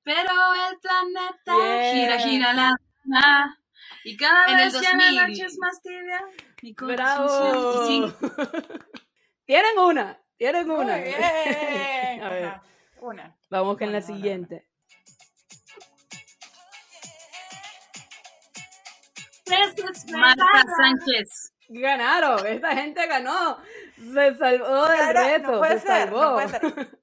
Pero 0.04 0.30
el 0.70 0.78
planeta 0.78 1.92
gira, 1.92 2.18
gira 2.18 2.52
la 2.52 2.70
luna. 3.04 3.58
Y 4.04 4.16
cada 4.16 4.46
en 4.46 4.56
vez 4.56 4.80
ya 4.80 4.96
la 4.96 5.28
noche 5.28 5.44
es 5.44 5.58
más 5.58 5.82
tibia. 5.82 6.24
Mi 6.62 6.72
¡Bravo! 6.72 8.12
tienen 9.44 9.78
una, 9.78 10.20
tienen 10.36 10.70
una. 10.70 10.96
Muy 10.96 11.04
bien. 11.04 11.22
A 12.22 12.28
ver. 12.28 12.60
Una. 13.00 13.36
Vamos 13.50 13.76
con 13.76 13.92
la 13.92 14.00
siguiente. 14.00 14.68
Marta 20.16 20.64
Sánchez. 20.76 21.52
Ganaron, 21.68 22.46
esta 22.46 22.76
gente 22.76 23.06
ganó. 23.06 23.58
Se 23.96 24.34
salvó 24.36 24.88
del 24.88 25.14
reto. 25.14 25.52
No 25.52 25.58
puede 25.58 25.78
se 25.78 25.86
ser, 25.86 26.08
salvó. 26.08 26.22
No 26.22 26.34
puede 26.34 26.48
ser. 26.48 26.98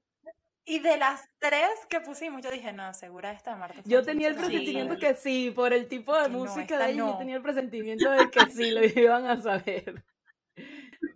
Y 0.70 0.78
de 0.78 0.98
las 0.98 1.28
tres 1.40 1.68
que 1.88 2.00
pusimos, 2.00 2.42
yo 2.42 2.50
dije, 2.52 2.72
no, 2.72 2.94
segura 2.94 3.32
esta 3.32 3.56
Marta. 3.56 3.82
Yo 3.86 4.04
tenía 4.04 4.28
el 4.28 4.36
presentimiento 4.36 4.96
que 4.98 5.14
sí, 5.14 5.50
por 5.50 5.72
el 5.72 5.88
tipo 5.88 6.16
de 6.16 6.28
música 6.28 6.78
de 6.78 6.92
ella, 6.92 7.08
yo 7.08 7.18
tenía 7.18 7.36
el 7.36 7.42
presentimiento 7.42 8.08
de 8.12 8.30
que 8.30 8.46
sí 8.52 8.70
lo 8.70 8.80
iban 9.00 9.26
a 9.26 9.42
saber. 9.42 10.04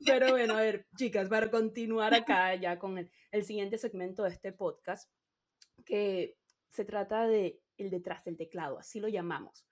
Pero 0.04 0.30
bueno, 0.30 0.54
a 0.54 0.60
ver, 0.60 0.86
chicas, 0.96 1.28
para 1.28 1.52
continuar 1.52 2.14
acá 2.14 2.54
ya 2.56 2.80
con 2.80 2.98
el, 2.98 3.08
el 3.30 3.44
siguiente 3.44 3.78
segmento 3.78 4.24
de 4.24 4.30
este 4.30 4.52
podcast, 4.52 5.08
que 5.84 6.36
se 6.70 6.84
trata 6.84 7.28
de 7.28 7.60
el 7.76 7.90
detrás 7.90 8.24
del 8.24 8.36
teclado, 8.36 8.80
así 8.80 8.98
lo 8.98 9.06
llamamos. 9.06 9.64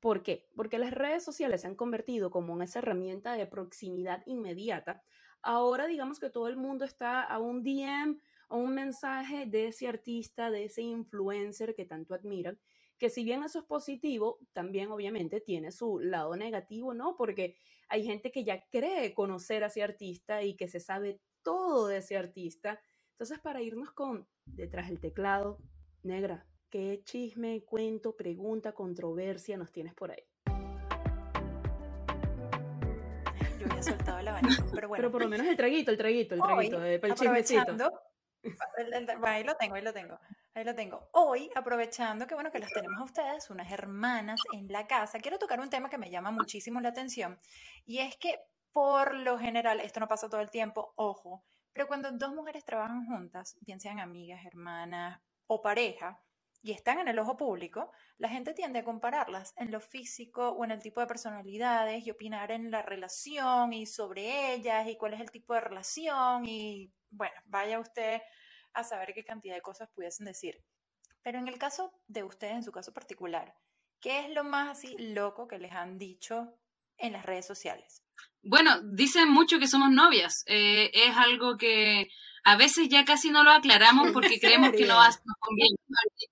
¿Por 0.00 0.22
qué? 0.22 0.48
Porque 0.54 0.78
las 0.78 0.92
redes 0.92 1.24
sociales 1.24 1.62
se 1.62 1.66
han 1.66 1.74
convertido 1.74 2.30
como 2.30 2.54
en 2.54 2.62
esa 2.62 2.80
herramienta 2.80 3.34
de 3.34 3.46
proximidad 3.46 4.22
inmediata. 4.26 5.02
Ahora 5.42 5.86
digamos 5.86 6.20
que 6.20 6.30
todo 6.30 6.48
el 6.48 6.56
mundo 6.56 6.84
está 6.84 7.22
a 7.22 7.38
un 7.38 7.62
DM 7.62 8.18
o 8.48 8.58
un 8.58 8.74
mensaje 8.74 9.46
de 9.46 9.68
ese 9.68 9.88
artista, 9.88 10.50
de 10.50 10.64
ese 10.64 10.82
influencer 10.82 11.74
que 11.74 11.84
tanto 11.84 12.14
admiran, 12.14 12.58
que 12.98 13.10
si 13.10 13.24
bien 13.24 13.42
eso 13.42 13.58
es 13.58 13.64
positivo, 13.64 14.38
también 14.52 14.90
obviamente 14.90 15.40
tiene 15.40 15.70
su 15.70 15.98
lado 15.98 16.36
negativo, 16.36 16.94
¿no? 16.94 17.16
Porque 17.16 17.56
hay 17.88 18.04
gente 18.04 18.30
que 18.32 18.44
ya 18.44 18.64
cree 18.70 19.14
conocer 19.14 19.64
a 19.64 19.66
ese 19.66 19.82
artista 19.82 20.42
y 20.42 20.56
que 20.56 20.68
se 20.68 20.80
sabe 20.80 21.20
todo 21.42 21.88
de 21.88 21.98
ese 21.98 22.16
artista. 22.16 22.80
Entonces, 23.12 23.38
para 23.38 23.62
irnos 23.62 23.92
con 23.92 24.26
detrás 24.44 24.88
del 24.88 25.00
teclado, 25.00 25.58
negra, 26.02 26.46
¿qué 26.70 27.02
chisme, 27.04 27.62
cuento, 27.62 28.16
pregunta, 28.16 28.72
controversia 28.72 29.56
nos 29.56 29.72
tienes 29.72 29.94
por 29.94 30.10
ahí? 30.10 30.22
Yo 33.58 33.66
había 33.70 33.82
soltado 33.82 34.22
la 34.22 34.30
abanico, 34.32 34.64
pero 34.74 34.88
bueno. 34.88 35.02
Pero 35.02 35.12
por 35.12 35.22
lo 35.22 35.28
menos 35.28 35.46
el 35.46 35.56
traguito, 35.56 35.90
el 35.90 35.96
traguito, 35.96 36.34
el 36.34 36.40
traguito, 36.40 36.84
eh, 36.84 37.00
el 37.02 37.14
chismecito. 37.14 37.92
Ahí 39.24 39.42
lo 39.42 39.56
tengo, 39.56 39.74
ahí 39.74 39.82
lo 39.82 39.92
tengo. 39.92 40.20
Ahí 40.54 40.62
lo 40.62 40.74
tengo. 40.76 41.08
Hoy, 41.12 41.50
aprovechando 41.56 42.28
que 42.28 42.34
bueno 42.34 42.52
que 42.52 42.60
los 42.60 42.70
tenemos 42.70 43.00
a 43.00 43.02
ustedes, 43.04 43.50
unas 43.50 43.72
hermanas 43.72 44.40
en 44.52 44.68
la 44.68 44.86
casa, 44.86 45.18
quiero 45.18 45.36
tocar 45.36 45.58
un 45.58 45.68
tema 45.68 45.90
que 45.90 45.98
me 45.98 46.10
llama 46.10 46.30
muchísimo 46.30 46.80
la 46.80 46.90
atención 46.90 47.40
y 47.84 47.98
es 47.98 48.16
que 48.16 48.38
por 48.70 49.14
lo 49.14 49.38
general, 49.38 49.80
esto 49.80 50.00
no 50.00 50.06
pasa 50.06 50.28
todo 50.28 50.40
el 50.42 50.50
tiempo, 50.50 50.92
ojo, 50.96 51.44
pero 51.72 51.88
cuando 51.88 52.12
dos 52.12 52.34
mujeres 52.34 52.64
trabajan 52.64 53.06
juntas, 53.06 53.56
bien 53.62 53.80
sean 53.80 54.00
amigas, 54.00 54.44
hermanas 54.44 55.20
o 55.46 55.60
pareja, 55.60 56.22
y 56.66 56.72
están 56.72 56.98
en 56.98 57.06
el 57.06 57.20
ojo 57.20 57.36
público, 57.36 57.92
la 58.18 58.28
gente 58.28 58.52
tiende 58.52 58.80
a 58.80 58.84
compararlas 58.84 59.54
en 59.56 59.70
lo 59.70 59.80
físico 59.80 60.48
o 60.48 60.64
en 60.64 60.72
el 60.72 60.82
tipo 60.82 61.00
de 61.00 61.06
personalidades 61.06 62.04
y 62.04 62.10
opinar 62.10 62.50
en 62.50 62.72
la 62.72 62.82
relación 62.82 63.72
y 63.72 63.86
sobre 63.86 64.52
ellas 64.52 64.88
y 64.88 64.96
cuál 64.96 65.14
es 65.14 65.20
el 65.20 65.30
tipo 65.30 65.54
de 65.54 65.60
relación 65.60 66.44
y 66.44 66.92
bueno, 67.08 67.36
vaya 67.44 67.78
usted 67.78 68.20
a 68.72 68.82
saber 68.82 69.14
qué 69.14 69.24
cantidad 69.24 69.54
de 69.54 69.62
cosas 69.62 69.88
pudiesen 69.94 70.26
decir. 70.26 70.60
Pero 71.22 71.38
en 71.38 71.46
el 71.46 71.56
caso 71.56 71.92
de 72.08 72.24
ustedes, 72.24 72.54
en 72.54 72.64
su 72.64 72.72
caso 72.72 72.92
particular, 72.92 73.54
¿qué 74.00 74.24
es 74.24 74.30
lo 74.30 74.42
más 74.42 74.76
así 74.76 74.96
loco 74.98 75.46
que 75.46 75.60
les 75.60 75.70
han 75.70 75.98
dicho 75.98 76.58
en 76.98 77.12
las 77.12 77.24
redes 77.24 77.46
sociales? 77.46 78.02
Bueno, 78.42 78.80
dicen 78.82 79.28
mucho 79.28 79.60
que 79.60 79.68
somos 79.68 79.90
novias. 79.90 80.42
Eh, 80.46 80.90
es 80.92 81.16
algo 81.16 81.56
que 81.56 82.08
a 82.42 82.56
veces 82.56 82.88
ya 82.88 83.04
casi 83.04 83.30
no 83.30 83.44
lo 83.44 83.52
aclaramos 83.52 84.10
porque 84.12 84.40
creemos 84.40 84.72
que 84.72 84.84
no 84.84 84.96
nos 84.96 85.18
conviene. 85.38 85.75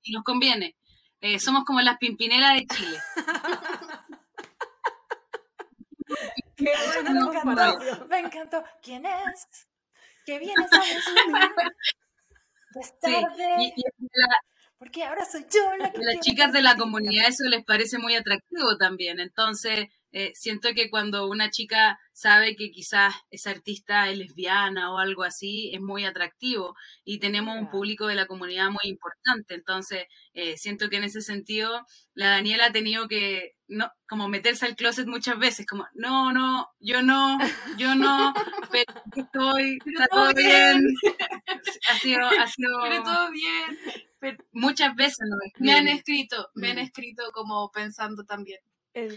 Y 0.02 0.12
nos 0.12 0.24
conviene. 0.24 0.76
Eh, 1.20 1.38
somos 1.38 1.64
como 1.64 1.80
las 1.80 1.98
pimpineras 1.98 2.54
de 2.54 2.66
Chile. 2.66 2.98
Qué 6.56 6.70
me 7.02 7.10
encantó, 7.18 8.06
me 8.08 8.18
encantó. 8.20 8.64
¿Quién 8.82 9.04
es? 9.06 9.48
¿Qué 10.24 10.38
vienes 10.38 10.72
a 10.72 10.80
Es 12.80 12.98
tarde. 12.98 13.72
porque 14.78 15.04
ahora 15.04 15.24
soy 15.24 15.46
yo 15.48 15.76
la 15.76 15.92
que 15.92 15.98
Las 15.98 16.18
chicas 16.20 16.52
de 16.52 16.60
la 16.60 16.76
comunidad 16.76 17.28
eso 17.28 17.44
les 17.48 17.64
parece 17.64 17.98
muy 17.98 18.16
atractivo 18.16 18.76
también. 18.76 19.20
Entonces, 19.20 19.86
eh, 20.10 20.32
siento 20.34 20.70
que 20.74 20.90
cuando 20.90 21.28
una 21.28 21.50
chica 21.50 22.00
sabe 22.14 22.54
que 22.56 22.70
quizás 22.70 23.12
esa 23.30 23.50
artista 23.50 24.08
es 24.08 24.16
lesbiana 24.16 24.92
o 24.92 24.98
algo 24.98 25.24
así, 25.24 25.70
es 25.74 25.80
muy 25.80 26.04
atractivo 26.04 26.74
y 27.04 27.18
tenemos 27.18 27.58
un 27.58 27.70
público 27.70 28.06
de 28.06 28.14
la 28.14 28.26
comunidad 28.26 28.70
muy 28.70 28.84
importante. 28.84 29.54
Entonces, 29.54 30.04
eh, 30.32 30.56
siento 30.56 30.88
que 30.88 30.96
en 30.96 31.04
ese 31.04 31.20
sentido, 31.20 31.84
la 32.14 32.30
Daniela 32.30 32.66
ha 32.66 32.72
tenido 32.72 33.08
que, 33.08 33.56
no, 33.66 33.90
como 34.08 34.28
meterse 34.28 34.64
al 34.64 34.76
closet 34.76 35.06
muchas 35.06 35.38
veces, 35.38 35.66
como, 35.66 35.86
no, 35.94 36.32
no, 36.32 36.68
yo 36.78 37.02
no, 37.02 37.38
yo 37.76 37.94
no, 37.96 38.32
pero 38.70 38.94
estoy, 39.16 39.78
está 39.84 40.06
todo 40.06 40.32
bien. 40.34 40.86
ha 41.90 41.98
sido, 41.98 42.26
ha 42.26 42.46
sido... 42.46 42.78
Pero 42.82 43.02
todo 43.02 43.30
bien. 43.32 44.38
muchas 44.52 44.94
veces 44.94 45.26
no. 45.28 45.36
Me 45.58 45.72
han 45.72 45.88
escrito, 45.88 46.48
me 46.54 46.70
han 46.70 46.78
escrito 46.78 47.24
como 47.32 47.70
pensando 47.72 48.24
también. 48.24 48.60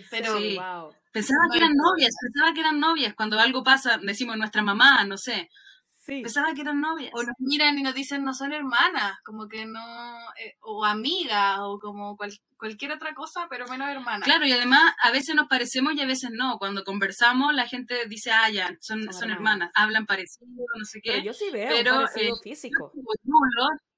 Pero 0.09 0.33
wow. 0.33 0.91
pensaba 1.11 1.41
que 1.51 1.57
eran 1.57 1.73
novias, 1.75 2.15
pensaba 2.19 2.53
que 2.53 2.61
eran 2.61 2.79
novias. 2.79 3.13
Cuando 3.15 3.39
algo 3.39 3.63
pasa, 3.63 3.99
decimos 4.01 4.37
nuestra 4.37 4.63
mamá, 4.63 5.03
no 5.05 5.17
sé. 5.17 5.49
Sí. 5.91 6.21
Pensaba 6.21 6.53
que 6.53 6.61
eran 6.61 6.79
novias. 6.79 7.11
O 7.13 7.21
nos 7.21 7.35
miran 7.37 7.77
y 7.77 7.83
nos 7.83 7.93
dicen 7.93 8.23
no 8.23 8.33
son 8.33 8.53
hermanas, 8.53 9.17
como 9.25 9.47
que 9.47 9.65
no, 9.65 10.17
eh, 10.41 10.55
o 10.61 10.85
amigas, 10.85 11.59
o 11.59 11.79
como 11.79 12.17
cualquier 12.57 12.93
otra 12.93 13.13
cosa, 13.13 13.47
pero 13.49 13.67
menos 13.67 13.89
hermanas. 13.89 14.23
Claro, 14.23 14.47
y 14.47 14.53
además 14.53 14.95
a 15.03 15.11
veces 15.11 15.35
nos 15.35 15.47
parecemos 15.47 15.93
y 15.95 16.01
a 16.01 16.07
veces 16.07 16.31
no. 16.31 16.57
Cuando 16.59 16.83
conversamos, 16.83 17.53
la 17.53 17.67
gente 17.67 18.07
dice, 18.07 18.31
ah, 18.31 18.49
ya, 18.49 18.75
son, 18.79 19.11
son, 19.11 19.31
hermanas, 19.31 19.69
hablan 19.75 20.05
parecido, 20.05 20.47
no 20.79 20.85
sé 20.85 21.01
qué. 21.03 21.11
Pero 21.11 21.23
yo 21.25 21.33
sí 21.33 21.49
veo 21.51 21.69
pero, 21.69 21.91
un 21.91 22.05
parecido 22.05 22.35
eh, 22.35 22.39
físico. 22.41 22.93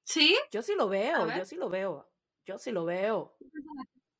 ¿Sí? 0.02 0.36
Yo 0.52 0.62
sí 0.62 0.74
lo 0.76 0.88
veo, 0.88 1.28
yo 1.34 1.44
sí 1.44 1.54
lo 1.54 1.70
veo. 1.70 2.10
Yo 2.44 2.58
sí 2.58 2.72
lo 2.72 2.84
veo. 2.84 3.36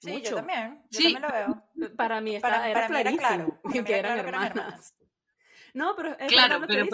Sí, 0.01 0.23
yo 0.23 0.37
también. 0.37 0.83
Yo 0.91 1.01
también 1.01 1.23
lo 1.23 1.29
veo. 1.29 1.65
Para 1.97 2.21
mí 2.21 2.37
está, 2.37 2.69
era 2.69 2.87
clarísimo 2.87 3.61
que, 3.71 3.99
eran 3.99 4.19
hermanas. 4.19 4.95
No, 5.73 5.95
pero 5.95 6.19
es 6.19 6.33
claro, 6.33 6.67
pero 6.67 6.85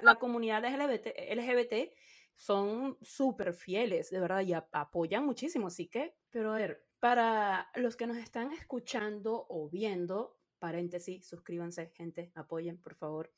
la, 0.00 0.14
comunidad 0.14 0.62
LGBT, 0.64 1.08
LGBT 1.34 1.92
son 2.36 2.96
súper 3.02 3.52
fieles, 3.52 4.10
de 4.10 4.20
verdad, 4.20 4.42
y 4.42 4.52
apoyan 4.52 5.26
muchísimo. 5.26 5.66
Así 5.66 5.88
que, 5.88 6.14
pero 6.30 6.52
a 6.52 6.56
ver, 6.56 6.86
para 7.00 7.68
los 7.74 7.96
que 7.96 8.06
nos 8.06 8.16
están 8.16 8.52
escuchando 8.52 9.44
o 9.48 9.68
viendo, 9.68 10.38
paréntesis, 10.60 11.26
suscríbanse, 11.26 11.90
gente, 11.96 12.30
apoyen, 12.36 12.78
por 12.80 12.94
favor. 12.94 13.32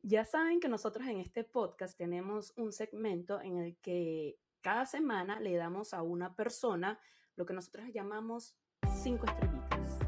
Ya 0.00 0.24
saben 0.24 0.60
que 0.60 0.68
nosotros 0.68 1.06
en 1.06 1.18
este 1.18 1.44
podcast 1.44 1.98
tenemos 1.98 2.54
un 2.56 2.72
segmento 2.72 3.38
en 3.42 3.58
el 3.58 3.76
que 3.82 4.38
cada 4.62 4.86
semana 4.86 5.40
le 5.40 5.54
damos 5.56 5.92
a 5.92 6.02
una 6.02 6.34
persona 6.34 6.98
lo 7.36 7.46
que 7.46 7.54
nosotros 7.54 7.86
llamamos 7.92 8.56
cinco 9.02 9.26
estrellitas. 9.26 9.98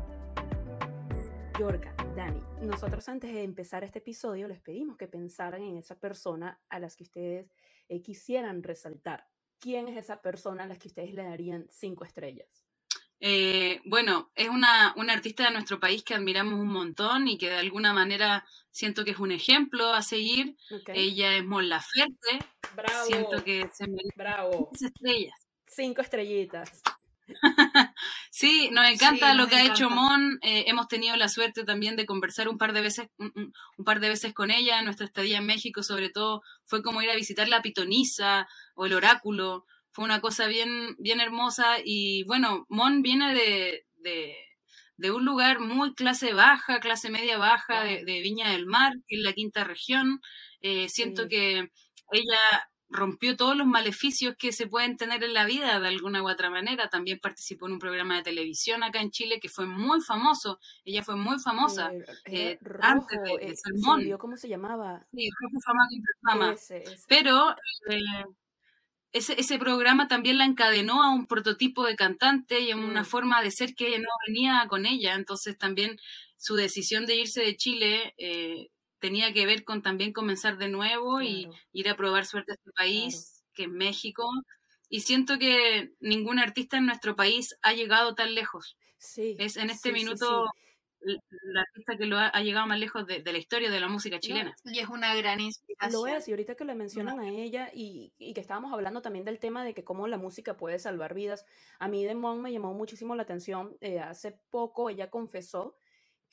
Yorka, 1.58 1.94
Dani, 2.16 2.42
nosotros 2.62 3.08
antes 3.08 3.32
de 3.32 3.42
empezar 3.42 3.84
este 3.84 4.00
episodio 4.00 4.48
les 4.48 4.60
pedimos 4.60 4.96
que 4.96 5.06
pensaran 5.06 5.62
en 5.62 5.76
esa 5.76 5.98
persona 5.98 6.60
a 6.68 6.80
las 6.80 6.96
que 6.96 7.04
ustedes 7.04 7.50
eh, 7.88 8.02
quisieran 8.02 8.62
resaltar. 8.62 9.28
¿Quién 9.60 9.88
es 9.88 9.96
esa 9.96 10.20
persona 10.20 10.64
a 10.64 10.66
la 10.66 10.76
que 10.76 10.88
ustedes 10.88 11.14
le 11.14 11.22
darían 11.22 11.66
cinco 11.70 12.04
estrellas? 12.04 12.64
Eh, 13.20 13.80
bueno, 13.84 14.32
es 14.34 14.48
una, 14.48 14.92
una, 14.96 15.12
artista 15.12 15.44
de 15.44 15.52
nuestro 15.52 15.80
país 15.80 16.02
que 16.02 16.14
admiramos 16.14 16.54
un 16.54 16.68
montón 16.68 17.28
y 17.28 17.38
que 17.38 17.48
de 17.48 17.56
alguna 17.56 17.92
manera 17.92 18.44
siento 18.70 19.04
que 19.04 19.12
es 19.12 19.18
un 19.18 19.30
ejemplo 19.30 19.94
a 19.94 20.02
seguir. 20.02 20.56
Ella 20.88 21.36
es 21.36 21.44
Mon 21.44 21.68
Laferte. 21.68 22.38
Bravo. 22.74 23.06
Siento 23.06 23.44
que 23.44 23.70
se 23.72 23.86
Bravo. 24.16 24.70
estrellas. 24.78 25.46
Cinco 25.66 26.02
estrellitas. 26.02 26.82
sí, 28.30 28.68
nos 28.72 28.88
encanta 28.88 29.34
lo 29.34 29.46
que 29.46 29.56
ha 29.56 29.64
hecho 29.64 29.90
Mon. 29.90 30.38
Eh, 30.42 30.64
hemos 30.66 30.88
tenido 30.88 31.16
la 31.16 31.28
suerte 31.28 31.64
también 31.64 31.96
de 31.96 32.06
conversar 32.06 32.48
un 32.48 32.58
par 32.58 32.72
de 32.72 32.82
veces, 32.82 33.08
un, 33.18 33.84
par 33.84 34.00
de 34.00 34.08
veces 34.08 34.34
con 34.34 34.50
ella. 34.50 34.82
Nuestra 34.82 35.06
estadía 35.06 35.38
en 35.38 35.46
México, 35.46 35.82
sobre 35.82 36.10
todo, 36.10 36.42
fue 36.64 36.82
como 36.82 37.02
ir 37.02 37.10
a 37.10 37.16
visitar 37.16 37.48
la 37.48 37.62
pitonisa 37.62 38.46
o 38.74 38.86
el 38.86 38.92
oráculo. 38.92 39.64
Fue 39.92 40.04
una 40.04 40.20
cosa 40.20 40.46
bien, 40.46 40.96
bien 40.98 41.20
hermosa. 41.20 41.76
Y 41.84 42.24
bueno, 42.24 42.66
Mon 42.68 43.02
viene 43.02 43.34
de, 43.34 43.86
de, 44.96 45.10
un 45.10 45.24
lugar 45.24 45.60
muy 45.60 45.94
clase 45.94 46.32
baja, 46.34 46.80
clase 46.80 47.10
media 47.10 47.38
baja, 47.38 47.84
de, 47.84 48.20
Viña 48.22 48.50
del 48.50 48.66
Mar, 48.66 48.92
que 49.06 49.16
es 49.16 49.22
la 49.22 49.32
quinta 49.32 49.64
región. 49.64 50.20
Eh, 50.60 50.88
siento 50.88 51.28
que 51.28 51.70
ella 52.12 52.68
rompió 52.88 53.36
todos 53.36 53.56
los 53.56 53.66
maleficios 53.66 54.36
que 54.36 54.52
se 54.52 54.66
pueden 54.66 54.96
tener 54.96 55.24
en 55.24 55.34
la 55.34 55.44
vida 55.44 55.80
de 55.80 55.88
alguna 55.88 56.22
u 56.22 56.28
otra 56.28 56.50
manera. 56.50 56.88
También 56.88 57.18
participó 57.18 57.66
en 57.66 57.74
un 57.74 57.78
programa 57.78 58.16
de 58.16 58.22
televisión 58.22 58.82
acá 58.82 59.00
en 59.00 59.10
Chile 59.10 59.40
que 59.40 59.48
fue 59.48 59.66
muy 59.66 60.00
famoso. 60.00 60.58
Ella 60.84 61.02
fue 61.02 61.16
muy 61.16 61.38
famosa 61.38 61.92
eh, 61.92 62.04
eh, 62.26 62.58
antes 62.80 63.18
de, 63.22 63.46
de 63.46 63.56
Salmón. 63.56 64.18
¿Cómo 64.18 64.36
se 64.36 64.48
llamaba? 64.48 65.04
Sí, 65.12 65.28
Rojo 65.40 65.60
Fama 65.64 65.88
Fama. 66.22 66.54
Pero 67.08 67.54
eh, 67.90 68.24
ese, 69.12 69.40
ese 69.40 69.58
programa 69.58 70.08
también 70.08 70.38
la 70.38 70.44
encadenó 70.44 71.02
a 71.02 71.12
un 71.12 71.26
prototipo 71.26 71.84
de 71.84 71.96
cantante 71.96 72.60
y 72.60 72.70
a 72.70 72.76
una 72.76 73.02
mm. 73.02 73.06
forma 73.06 73.42
de 73.42 73.50
ser 73.50 73.74
que 73.74 73.98
no 73.98 74.08
venía 74.26 74.66
con 74.68 74.86
ella. 74.86 75.14
Entonces 75.14 75.58
también 75.58 75.98
su 76.36 76.54
decisión 76.54 77.06
de 77.06 77.16
irse 77.16 77.42
de 77.42 77.56
Chile 77.56 78.14
tenía 79.04 79.34
que 79.34 79.44
ver 79.44 79.64
con 79.64 79.82
también 79.82 80.14
comenzar 80.14 80.56
de 80.56 80.70
nuevo 80.70 81.20
y 81.20 81.50
ir 81.74 81.90
a 81.90 81.94
probar 81.94 82.24
suerte 82.24 82.52
a 82.52 82.54
este 82.54 82.70
país, 82.72 83.44
que 83.52 83.64
es 83.64 83.68
México. 83.68 84.26
Y 84.88 85.00
siento 85.00 85.38
que 85.38 85.92
ningún 86.00 86.38
artista 86.38 86.78
en 86.78 86.86
nuestro 86.86 87.14
país 87.14 87.54
ha 87.60 87.74
llegado 87.74 88.14
tan 88.14 88.34
lejos. 88.34 88.78
Sí. 88.96 89.36
Es 89.38 89.58
en 89.58 89.68
este 89.68 89.92
minuto 89.92 90.46
la 91.02 91.60
artista 91.60 91.98
que 91.98 92.06
lo 92.06 92.16
ha, 92.16 92.40
llegado 92.40 92.66
más 92.66 92.78
lejos 92.78 93.06
de, 93.06 93.22
la 93.22 93.36
historia 93.36 93.70
de 93.70 93.78
la 93.78 93.88
música 93.88 94.18
chilena. 94.20 94.56
y 94.64 94.78
es 94.78 94.88
una 94.88 95.14
gran 95.14 95.38
inspiración. 95.38 95.92
Lo 95.92 96.06
es, 96.06 96.26
y 96.26 96.30
ahorita 96.30 96.54
que 96.54 96.64
le 96.64 96.74
mencionan 96.74 97.20
a 97.20 97.28
ella 97.28 97.70
y, 97.74 98.14
y, 98.16 98.32
que 98.32 98.40
estábamos 98.40 98.72
hablando 98.72 99.02
también 99.02 99.26
del 99.26 99.38
tema 99.38 99.66
de 99.66 99.74
que 99.74 99.84
cómo 99.84 100.06
la 100.06 100.16
música 100.16 100.56
puede 100.56 100.78
salvar 100.78 101.12
vidas, 101.12 101.44
a 101.78 101.88
mí 101.88 102.06
de 102.06 102.14
Mon 102.14 102.40
me 102.40 102.50
llamó 102.50 102.72
muchísimo 102.72 103.14
la 103.16 103.24
atención. 103.24 103.76
Eh, 103.82 104.00
hace 104.00 104.32
poco 104.48 104.88
ella 104.88 105.10
confesó 105.10 105.76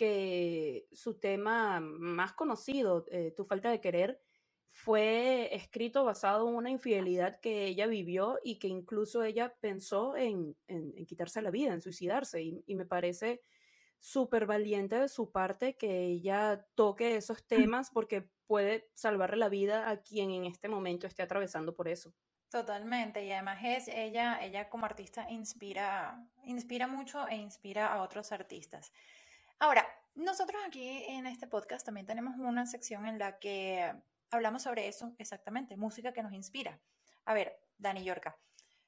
que 0.01 0.87
su 0.91 1.19
tema 1.19 1.79
más 1.79 2.33
conocido, 2.33 3.05
eh, 3.11 3.35
Tu 3.37 3.45
falta 3.45 3.69
de 3.69 3.79
querer, 3.79 4.19
fue 4.67 5.53
escrito 5.53 6.03
basado 6.03 6.49
en 6.49 6.55
una 6.55 6.71
infidelidad 6.71 7.39
que 7.39 7.67
ella 7.67 7.85
vivió 7.85 8.39
y 8.43 8.57
que 8.57 8.67
incluso 8.67 9.21
ella 9.21 9.53
pensó 9.59 10.17
en, 10.17 10.57
en, 10.65 11.05
quitarse 11.05 11.43
la 11.43 11.51
vida, 11.51 11.71
en 11.71 11.81
suicidarse. 11.81 12.41
Y, 12.41 12.63
y 12.65 12.73
me 12.73 12.87
parece 12.87 13.43
súper 13.99 14.47
valiente 14.47 14.97
de 14.97 15.07
su 15.07 15.31
parte 15.31 15.77
que 15.77 16.05
ella 16.05 16.65
toque 16.73 17.15
esos 17.15 17.45
temas 17.45 17.91
porque 17.91 18.27
puede 18.47 18.89
salvarle 18.95 19.37
la 19.37 19.49
vida 19.49 19.87
a 19.87 20.01
quien 20.01 20.31
en 20.31 20.45
este 20.45 20.67
momento 20.67 21.05
esté 21.05 21.21
atravesando 21.21 21.75
por 21.75 21.87
eso. 21.87 22.11
Totalmente, 22.49 23.23
y 23.23 23.31
además 23.31 23.59
es 23.63 23.87
ella, 23.87 24.43
ella 24.43 24.67
como 24.67 24.85
artista 24.85 25.29
inspira, 25.29 26.27
inspira 26.43 26.87
mucho 26.87 27.27
e 27.27 27.35
inspira 27.35 27.93
a 27.93 28.01
otros 28.01 28.31
artistas. 28.31 28.91
Ahora, 29.61 29.87
nosotros 30.15 30.59
aquí 30.65 31.03
en 31.07 31.27
este 31.27 31.45
podcast 31.45 31.85
también 31.85 32.07
tenemos 32.07 32.33
una 32.35 32.65
sección 32.65 33.05
en 33.05 33.19
la 33.19 33.37
que 33.37 33.93
hablamos 34.31 34.63
sobre 34.63 34.87
eso 34.87 35.13
exactamente, 35.19 35.77
música 35.77 36.13
que 36.13 36.23
nos 36.23 36.33
inspira. 36.33 36.79
A 37.25 37.35
ver, 37.35 37.59
Dani 37.77 38.03
Yorca, 38.03 38.35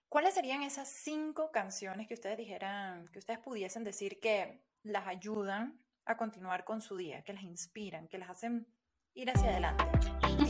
¿cuáles 0.10 0.34
serían 0.34 0.64
esas 0.64 0.90
cinco 0.90 1.52
canciones 1.52 2.08
que 2.08 2.16
ustedes 2.16 2.40
dijeran, 2.40 3.08
que 3.10 3.20
ustedes 3.20 3.38
pudiesen 3.38 3.84
decir 3.84 4.20
que 4.20 4.64
las 4.82 5.06
ayudan 5.06 5.80
a 6.06 6.18
continuar 6.18 6.64
con 6.66 6.82
su 6.82 6.98
día, 6.98 7.24
que 7.24 7.34
las 7.34 7.44
inspiran, 7.44 8.08
que 8.08 8.18
las 8.18 8.32
hacen 8.32 8.66
ir 9.14 9.30
hacia 9.30 9.52
adelante? 9.52 9.84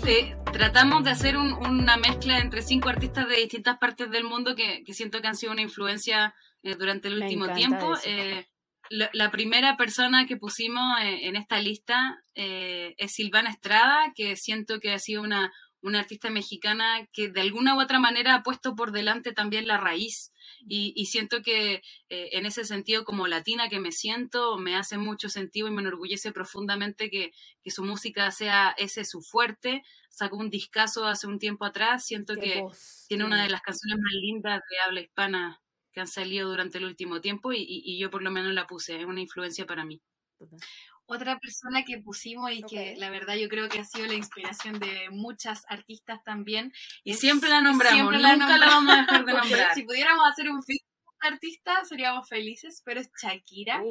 Sí, 0.06 0.34
tratamos 0.54 1.04
de 1.04 1.12
hacer 1.12 1.36
una 1.36 1.98
mezcla 1.98 2.40
entre 2.40 2.62
cinco 2.62 2.88
artistas 2.88 3.28
de 3.28 3.36
distintas 3.36 3.78
partes 3.78 4.10
del 4.10 4.24
mundo 4.24 4.56
que, 4.56 4.86
siento 4.94 5.20
que 5.20 5.28
han 5.28 5.36
sido 5.36 5.52
una 5.52 5.64
influencia 5.64 6.34
eh, 6.62 6.76
durante 6.76 7.10
el 7.10 7.22
último 7.22 7.52
tiempo. 7.54 7.94
Eh, 8.06 8.48
la, 8.94 9.32
primera 9.32 9.76
persona 9.76 10.26
que 10.28 10.38
pusimos 10.38 11.00
eh, 11.02 11.28
en, 11.28 11.36
esta 11.36 11.60
lista 11.60 12.24
eh, 12.36 12.94
es 12.98 13.14
Silvana 13.14 13.50
Estrada, 13.50 14.14
que 14.16 14.36
siento 14.36 14.80
que 14.80 14.92
ha 14.92 15.00
sido 15.00 15.24
una, 15.24 15.52
una 15.82 16.00
artista 16.00 16.30
mexicana 16.30 17.08
que 17.12 17.30
de 17.30 17.42
alguna 17.42 17.76
u 17.76 17.82
otra 17.82 18.00
manera 18.00 18.36
ha 18.36 18.44
puesto 18.44 18.76
por 18.76 18.92
delante 18.92 19.34
también 19.34 19.68
la 19.68 19.78
raíz. 19.78 20.32
Y, 20.68 21.06
siento 21.08 21.42
que 21.42 21.82
eh, 22.10 22.30
en 22.34 22.46
ese 22.46 22.64
sentido, 22.66 23.04
como 23.04 23.28
latina 23.28 23.68
que 23.68 23.80
me 23.80 23.92
siento, 23.92 24.58
me 24.58 24.76
hace 24.76 24.98
mucho 24.98 25.28
sentido 25.28 25.68
y 25.68 25.72
me 25.72 25.82
enorgullece 25.82 26.32
profundamente 26.32 27.10
que, 27.10 27.32
que 27.64 27.72
su 27.72 27.84
música 27.84 28.30
sea 28.32 28.74
ese 28.78 29.04
su 29.06 29.22
fuerte. 29.22 29.84
Sacó 30.10 30.38
un 30.38 30.50
discazo 30.50 31.06
hace 31.06 31.28
un 31.28 31.40
tiempo 31.40 31.66
atrás. 31.66 32.06
Siento 32.06 32.36
que 32.36 32.64
tiene 33.08 33.26
una 33.26 33.44
de 33.44 33.50
las 33.50 33.62
canciones 33.62 34.00
más 34.00 34.14
lindas 34.14 34.62
de 34.70 34.80
habla 34.80 35.02
hispana 35.02 35.63
que 35.94 36.02
han 36.02 36.08
salido 36.08 36.50
durante 36.50 36.78
el 36.78 36.86
último 36.86 37.22
tiempo 37.22 37.54
y, 37.54 37.98
yo 38.00 38.10
por 38.10 38.22
lo 38.24 38.32
menos 38.32 38.54
la 38.54 38.68
puse, 38.68 39.00
es 39.00 39.06
una 39.06 39.22
influencia 39.22 39.66
para 39.66 39.86
mí. 39.86 40.02
Otra 41.06 41.38
persona 41.40 41.84
que 41.84 42.00
pusimos 42.00 42.52
y 42.52 42.64
que 42.64 42.96
la 42.98 43.10
verdad 43.10 43.36
yo 43.36 43.48
creo 43.50 43.70
que 43.70 43.80
ha 43.80 43.86
sido 43.86 44.08
la 44.08 44.14
inspiración 44.14 44.80
de 44.80 45.10
muchas 45.12 45.64
artistas 45.70 46.24
también. 46.24 46.74
Y 47.04 47.14
siempre 47.14 47.50
la 47.50 47.62
nombramos, 47.62 48.12
nunca 48.12 48.58
la, 48.58 48.66
vamos 48.68 48.94
a 48.94 49.02
dejar 49.02 49.26
de 49.26 49.34
nombrar. 49.34 49.74
si 49.74 49.84
pudiéramos 49.84 50.26
hacer 50.30 50.50
un 50.50 50.64
film 50.64 50.80
artista 51.24 51.84
seríamos 51.86 52.28
felices, 52.28 52.82
pero 52.86 53.00
es 53.00 53.10
Shakira. 53.22 53.82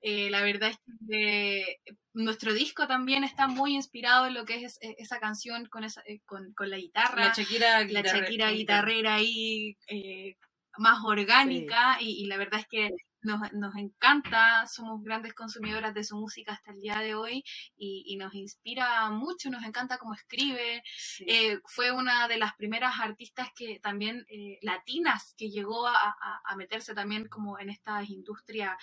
Eh, 0.00 0.30
la 0.30 0.42
verdad 0.42 0.70
es 0.70 0.78
que 1.08 1.78
nuestro 2.12 2.54
disco 2.54 2.86
también 2.86 3.24
está 3.24 3.48
muy 3.48 3.74
inspirado 3.74 4.26
en 4.26 4.34
lo 4.34 4.44
que 4.44 4.64
es 4.64 4.78
esa 4.80 5.18
canción 5.18 5.66
con, 5.66 5.84
esa, 5.84 6.02
eh, 6.06 6.20
con, 6.26 6.52
con, 6.54 6.70
la 6.70 6.78
guitarra. 6.78 7.26
La 7.26 7.32
Shakira, 7.32 7.84
la 7.84 8.02
Shakira 8.02 8.50
guitarrera 8.50 9.16
ahí 9.16 9.76
eh, 9.88 10.36
más 10.78 11.04
orgánica 11.04 11.98
y, 12.00 12.26
la 12.26 12.36
verdad 12.36 12.60
es 12.60 12.66
que 12.68 12.90
nos, 13.22 13.52
nos, 13.52 13.74
encanta, 13.76 14.66
somos 14.66 15.02
grandes 15.02 15.34
consumidoras 15.34 15.92
de 15.92 16.04
su 16.04 16.16
música 16.16 16.52
hasta 16.52 16.70
el 16.70 16.80
día 16.80 16.98
de 16.98 17.14
hoy 17.14 17.42
y, 17.76 18.16
nos 18.16 18.34
inspira 18.34 19.10
mucho, 19.10 19.50
nos 19.50 19.64
encanta 19.64 19.98
cómo 19.98 20.14
escribe. 20.14 20.82
Eh, 21.20 21.58
fue 21.66 21.90
una 21.90 22.28
de 22.28 22.38
las 22.38 22.54
primeras 22.54 22.98
artistas 23.00 23.48
que 23.54 23.80
también 23.80 24.24
eh, 24.28 24.58
latinas 24.62 25.34
que 25.36 25.50
llegó 25.50 25.86
a, 25.86 26.16
meterse 26.56 26.94
también 26.94 27.28
como 27.28 27.58
en 27.58 27.68
esta 27.68 28.02
industria 28.02 28.78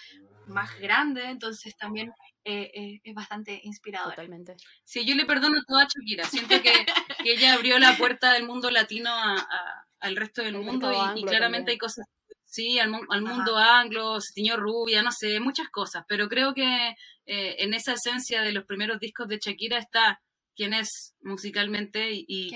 más 0.46 0.78
grande, 0.80 1.24
entonces 1.24 1.76
también 1.76 2.12
eh, 2.44 3.02
es 3.04 3.16
bastante 3.16 3.60
inspiradora. 3.64 4.16
Totalmente. 4.16 4.56
Sí, 4.84 5.06
yo 5.06 5.16
le 5.16 5.26
perdono 5.26 5.64
todo 5.66 5.80
a 5.80 5.88
Shakira, 5.88 6.26
siento 6.26 6.62
que, 6.62 6.86
ella 7.26 7.54
abrió 7.54 7.80
la 7.80 7.98
puerta 7.98 8.34
del 8.34 8.46
mundo 8.46 8.70
latino 8.70 9.10
a 9.10 9.88
al 10.04 10.16
resto 10.18 10.43
del 10.43 10.58
mundo 10.58 10.91
y, 11.16 11.24
claramente 11.24 11.72
hay 11.72 11.78
cosas, 11.78 12.06
sí, 12.43 12.78
al, 12.78 12.91
mundo 12.91 13.58
anglo, 13.58 14.20
se 14.20 14.34
tiñó 14.34 14.58
rubia, 14.58 15.01
no 15.01 15.12
sé, 15.12 15.39
muchas 15.39 15.70
cosas, 15.70 16.04
pero 16.08 16.28
creo 16.28 16.54
que 16.54 16.89
eh, 17.26 17.56
en 17.60 17.74
esa 17.74 17.93
esencia 17.93 18.41
de 18.41 18.51
los 18.51 18.66
primeros 18.66 18.99
discos 18.99 19.28
de 19.28 19.39
Shakira 19.39 19.78
está 19.78 20.22
quién 20.56 20.74
es 20.74 21.16
musicalmente 21.22 22.12
y, 22.12 22.51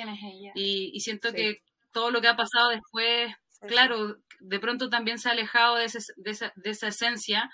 y, 0.56 1.00
siento 1.00 1.34
que 1.34 1.64
todo 1.92 2.12
lo 2.12 2.22
que 2.22 2.28
ha 2.28 2.36
pasado 2.36 2.70
después, 2.70 3.34
claro, 3.62 4.18
de 4.40 4.60
pronto 4.60 4.90
también 4.90 5.18
se 5.18 5.30
ha 5.30 5.32
alejado 5.32 5.78
de, 5.78 5.88
de, 6.18 6.32
esa, 6.32 6.54
de 6.56 6.70
esa 6.70 6.90
esencia, 6.90 7.50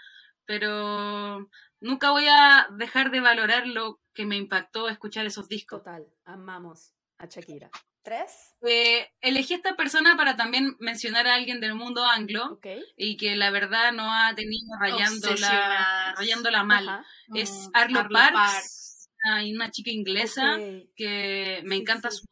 pero 0.45 1.49
nunca 1.79 2.11
voy 2.11 2.25
a 2.27 2.67
dejar 2.71 3.11
de 3.11 3.21
valorar 3.21 3.67
lo 3.67 4.01
que 4.13 4.25
me 4.25 4.37
impactó 4.37 4.89
escuchar 4.89 5.25
esos 5.25 5.47
discos. 5.47 5.79
Total, 5.79 6.05
amamos 6.25 6.93
a 7.19 7.27
Shakira. 7.27 7.69
¿Tres? 8.03 8.53
Eh, 8.67 9.09
elegí 9.21 9.53
esta 9.53 9.77
persona 9.77 10.17
para 10.17 10.35
también 10.35 10.75
mencionar 10.79 11.25
a 11.25 11.35
alguien 11.35 11.61
del 11.61 11.73
mundo 11.73 12.05
anglo 12.05 12.59
y 12.97 13.15
que 13.15 13.37
la 13.37 13.49
verdad 13.49 13.93
no 13.93 14.13
ha 14.13 14.35
tenido 14.35 14.77
rayándola, 14.77 16.13
rayándola 16.17 16.63
mal. 16.63 17.05
Es 17.33 17.49
mm, 17.49 17.71
Arlo, 17.73 18.07
Parks, 18.09 19.09
una 19.53 19.71
chica 19.71 19.91
inglesa 19.91 20.57
que 20.95 21.61
me 21.65 21.77
encanta 21.77 22.11
su 22.11 22.25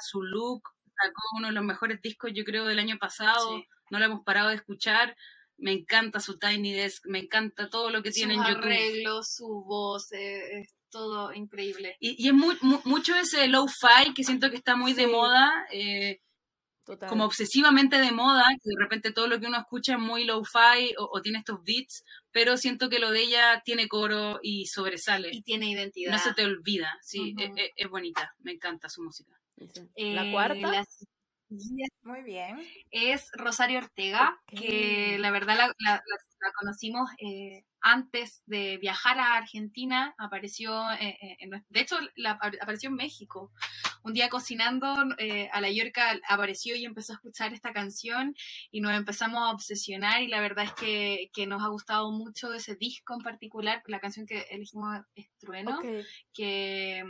su 0.00 0.22
look, 0.22 0.62
sacó 0.94 1.22
uno 1.38 1.48
de 1.48 1.54
los 1.54 1.64
mejores 1.64 2.02
discos 2.02 2.32
yo 2.34 2.44
creo 2.44 2.66
del 2.66 2.78
año 2.78 2.98
pasado, 2.98 3.62
no 3.90 3.98
lo 3.98 4.04
hemos 4.04 4.24
parado 4.24 4.50
de 4.50 4.56
escuchar. 4.56 5.16
Me 5.56 5.72
encanta 5.72 6.18
su 6.18 6.36
Tiny 6.36 6.72
Desk, 6.72 7.06
me 7.06 7.20
encanta 7.20 7.70
todo 7.70 7.88
lo 7.88 8.02
que 8.02 8.10
tiene 8.10 8.34
en 8.34 8.40
YouTube. 8.40 8.64
arreglos, 8.64 9.34
su 9.36 9.64
voz, 9.64 10.10
eh, 10.12 10.66
todo 10.94 11.32
increíble. 11.32 11.96
Y, 11.98 12.28
es 12.28 12.32
muy, 12.32 12.56
mucho 12.84 13.16
ese 13.16 13.48
low-fi 13.48 14.14
que 14.14 14.22
siento 14.22 14.48
que 14.48 14.56
está 14.56 14.76
muy 14.76 14.92
de 14.92 15.08
moda, 15.08 15.66
eh, 15.72 16.20
como 17.08 17.24
obsesivamente 17.24 17.96
de 17.96 18.12
moda, 18.12 18.44
que 18.62 18.70
de 18.70 18.76
repente 18.78 19.10
todo 19.10 19.26
lo 19.26 19.40
que 19.40 19.46
uno 19.46 19.58
escucha 19.58 19.94
es 19.94 19.98
muy 19.98 20.24
low-fi 20.24 20.94
o, 20.96 21.20
tiene 21.20 21.38
estos 21.38 21.58
beats, 21.64 22.04
pero 22.30 22.56
siento 22.56 22.88
que 22.88 23.00
lo 23.00 23.10
de 23.10 23.22
ella 23.22 23.60
tiene 23.64 23.88
coro 23.88 24.38
y 24.40 24.66
sobresale. 24.66 25.30
Y 25.32 25.42
tiene 25.42 25.68
identidad. 25.68 26.12
No 26.12 26.18
se 26.18 26.32
te 26.32 26.44
olvida, 26.44 26.96
sí, 27.02 27.34
e, 27.38 27.44
e, 27.44 27.72
es, 27.74 27.90
bonita, 27.90 28.32
me 28.38 28.52
encanta 28.52 28.88
su 28.88 29.02
música. 29.02 29.32
la 29.96 30.30
cuarta. 30.30 30.84
Muy 32.02 32.22
bien. 32.22 32.58
Es 32.90 33.28
Rosario 33.32 33.78
Ortega, 33.78 34.40
que 34.46 35.16
la 35.18 35.30
verdad 35.30 35.72
la, 35.78 36.02
conocimos 36.60 37.10
eh, 37.18 37.64
antes 37.84 38.42
de 38.46 38.78
viajar 38.78 39.18
a 39.18 39.36
Argentina, 39.36 40.14
apareció, 40.16 40.90
eh, 40.92 41.18
eh, 41.20 41.36
en, 41.40 41.50
de 41.50 41.80
hecho, 41.80 41.96
apareció 42.60 42.88
en 42.88 42.96
México. 42.96 43.52
Un 44.02 44.14
día 44.14 44.30
cocinando, 44.30 44.86
a 44.86 45.60
la 45.60 45.70
Yorca 45.70 46.18
apareció 46.28 46.76
y 46.76 46.86
empezó 46.86 47.12
a 47.12 47.16
escuchar 47.16 47.52
esta 47.52 47.72
canción 47.72 48.34
y 48.70 48.80
nos 48.80 48.94
empezamos 48.94 49.38
a 49.38 49.50
obsesionar 49.50 50.22
y 50.22 50.28
la 50.28 50.40
verdad 50.40 50.64
es 50.64 50.72
que, 50.72 51.46
nos 51.46 51.62
ha 51.62 51.68
gustado 51.68 52.10
mucho 52.10 52.54
ese 52.54 52.74
disco 52.74 53.14
en 53.14 53.20
particular, 53.20 53.82
la 53.86 54.00
canción 54.00 54.26
que 54.26 54.46
elegimos 54.50 55.04
es 55.14 55.28
Trueno, 55.38 55.78
que, 56.32 57.04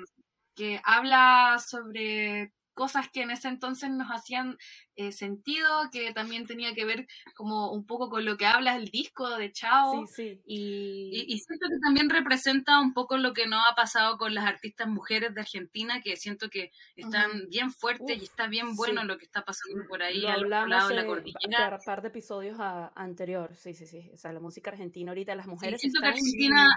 que 0.57 0.81
habla 0.85 1.59
sobre 1.65 2.53
cosas 2.75 3.09
que 3.11 3.23
en 3.23 3.31
ese 3.31 3.49
entonces 3.49 3.91
nos 3.91 4.09
hacían 4.09 4.59
eh, 4.97 5.13
sentido, 5.13 5.67
que 5.91 6.13
también 6.13 6.47
tenía 6.47 6.75
que 6.75 6.85
ver 6.85 7.07
como 7.35 7.73
un 7.73 7.87
poco 7.87 8.11
con 8.11 8.25
lo 8.25 8.37
que 8.37 8.47
habla 8.47 8.77
el 8.77 8.87
disco 8.91 9.29
de 9.37 9.53
Chao. 9.53 10.05
Y... 10.47 11.43
siento 11.45 11.67
que 11.69 11.79
también 11.83 12.11
representa 12.11 12.81
un 12.81 12.93
poco 12.93 13.17
lo 13.17 13.33
que 13.33 13.47
nos 13.47 13.61
ha 13.69 13.75
pasado 13.75 14.19
con 14.19 14.35
las 14.35 14.45
artistas 14.45 14.89
mujeres 14.89 15.35
de 15.35 15.41
Argentina, 15.41 16.01
que 16.01 16.17
siento 16.17 16.49
que 16.51 16.71
están 16.97 17.49
bien 17.49 17.73
fuertes 17.73 18.21
y 18.21 18.25
está 18.25 18.47
bien 18.47 18.77
bueno 18.77 19.05
lo 19.05 19.19
que 19.19 19.25
está 19.25 19.45
pasando 19.45 19.87
por 19.89 20.03
ahí 20.03 20.27
al 20.27 20.49
lado 20.49 20.89
de 20.89 20.95
la 20.95 21.07
cordillera. 21.07 21.79
Un 21.79 21.85
par 21.85 22.03
de 22.03 22.09
episodios 22.09 22.57
anterior, 22.95 23.55
sí, 23.57 23.75
sí, 23.75 23.87
sí. 23.87 24.11
O 24.13 24.17
sea, 24.17 24.33
la 24.33 24.41
música 24.41 24.71
argentina 24.71 25.11
ahorita, 25.11 25.35
las 25.35 25.47
mujeres. 25.47 25.81
siento 25.81 26.01
que 26.01 26.09
Argentina 26.09 26.69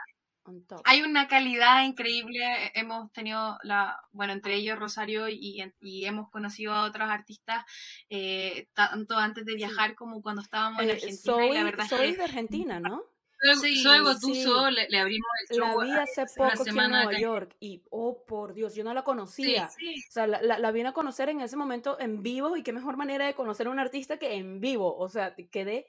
hay 0.84 1.02
una 1.02 1.28
calidad 1.28 1.84
increíble, 1.84 2.40
hemos 2.74 3.12
tenido, 3.12 3.58
la, 3.64 4.00
bueno, 4.12 4.34
entre 4.34 4.56
ellos 4.56 4.80
Rosario 4.80 5.28
y, 5.30 5.64
hemos 6.06 6.30
conocido 6.30 6.74
a 6.74 6.84
otros 6.84 7.10
artistas 7.10 7.66
eh, 8.10 8.68
tanto 8.74 9.18
antes 9.18 9.46
de 9.46 9.56
viajar 9.56 9.96
como 9.96 10.22
cuando 10.22 10.42
estábamos 10.42 10.82
en 10.82 10.90
eh, 10.90 10.94
Argentina. 10.94 11.22
soy, 11.22 11.52
la 11.52 11.64
verdad 11.64 11.88
soy 11.88 12.16
de 12.16 12.24
Argentina, 12.24 12.80
¿no? 12.80 13.04
Sí, 13.62 13.84
Zoe 13.84 14.02
Gotuso 14.02 14.70
le, 14.72 14.90
le, 14.90 15.00
abrimos 15.00 15.28
el 15.50 15.58
show. 15.58 15.82
La 15.82 15.86
vi 15.86 15.92
hace 15.92 16.26
poco 16.36 16.50
aquí 16.50 16.70
en 16.70 16.76
Nueva 16.76 17.20
York 17.20 17.56
y, 17.60 17.84
oh 17.92 18.24
por 18.26 18.54
Dios, 18.54 18.74
yo 18.74 18.84
no 18.84 18.94
la 18.94 19.04
conocía. 19.04 19.68
O 19.68 20.12
sea, 20.12 20.26
la, 20.26 20.42
la, 20.42 20.72
vine 20.72 20.90
a 20.90 20.94
conocer 20.94 21.30
en 21.30 21.42
ese 21.42 21.56
momento 21.56 22.00
en 22.00 22.24
vivo 22.24 22.58
y 22.58 22.64
qué 22.64 22.74
mejor 22.74 22.98
manera 22.98 23.28
de 23.28 23.36
conocer 23.36 23.68
a 23.68 23.70
un 23.70 23.80
artista 23.80 24.18
que 24.18 24.34
en 24.36 24.60
vivo. 24.60 24.98
O 24.98 25.08
sea, 25.08 25.36
quedé 25.52 25.88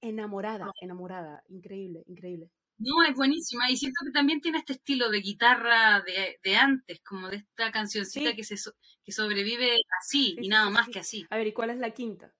enamorada, 0.00 0.72
enamorada. 0.80 1.42
Increíble, 1.48 2.04
increíble. 2.06 2.50
No, 2.78 3.02
es 3.02 3.14
buenísima. 3.14 3.70
Y 3.70 3.76
siento 3.76 4.04
que 4.04 4.12
también 4.12 4.40
tiene 4.40 4.58
este 4.58 4.74
estilo 4.74 5.10
de 5.10 5.20
guitarra 5.20 6.00
de, 6.00 6.38
de 6.42 6.56
antes, 6.56 7.00
como 7.04 7.28
de 7.28 7.38
esta 7.38 7.72
cancioncita 7.72 8.34
que, 8.34 8.44
se, 8.44 8.54
que 9.04 9.12
sobrevive 9.12 9.76
así 10.00 10.36
y 10.40 10.48
nada 10.48 10.70
más 10.70 10.88
que 10.88 11.00
así. 11.00 11.26
A 11.30 11.36
ver, 11.36 11.48
¿y 11.48 11.52
cuál 11.52 11.70
es 11.70 11.78
la 11.78 11.90
quinta? 11.90 12.32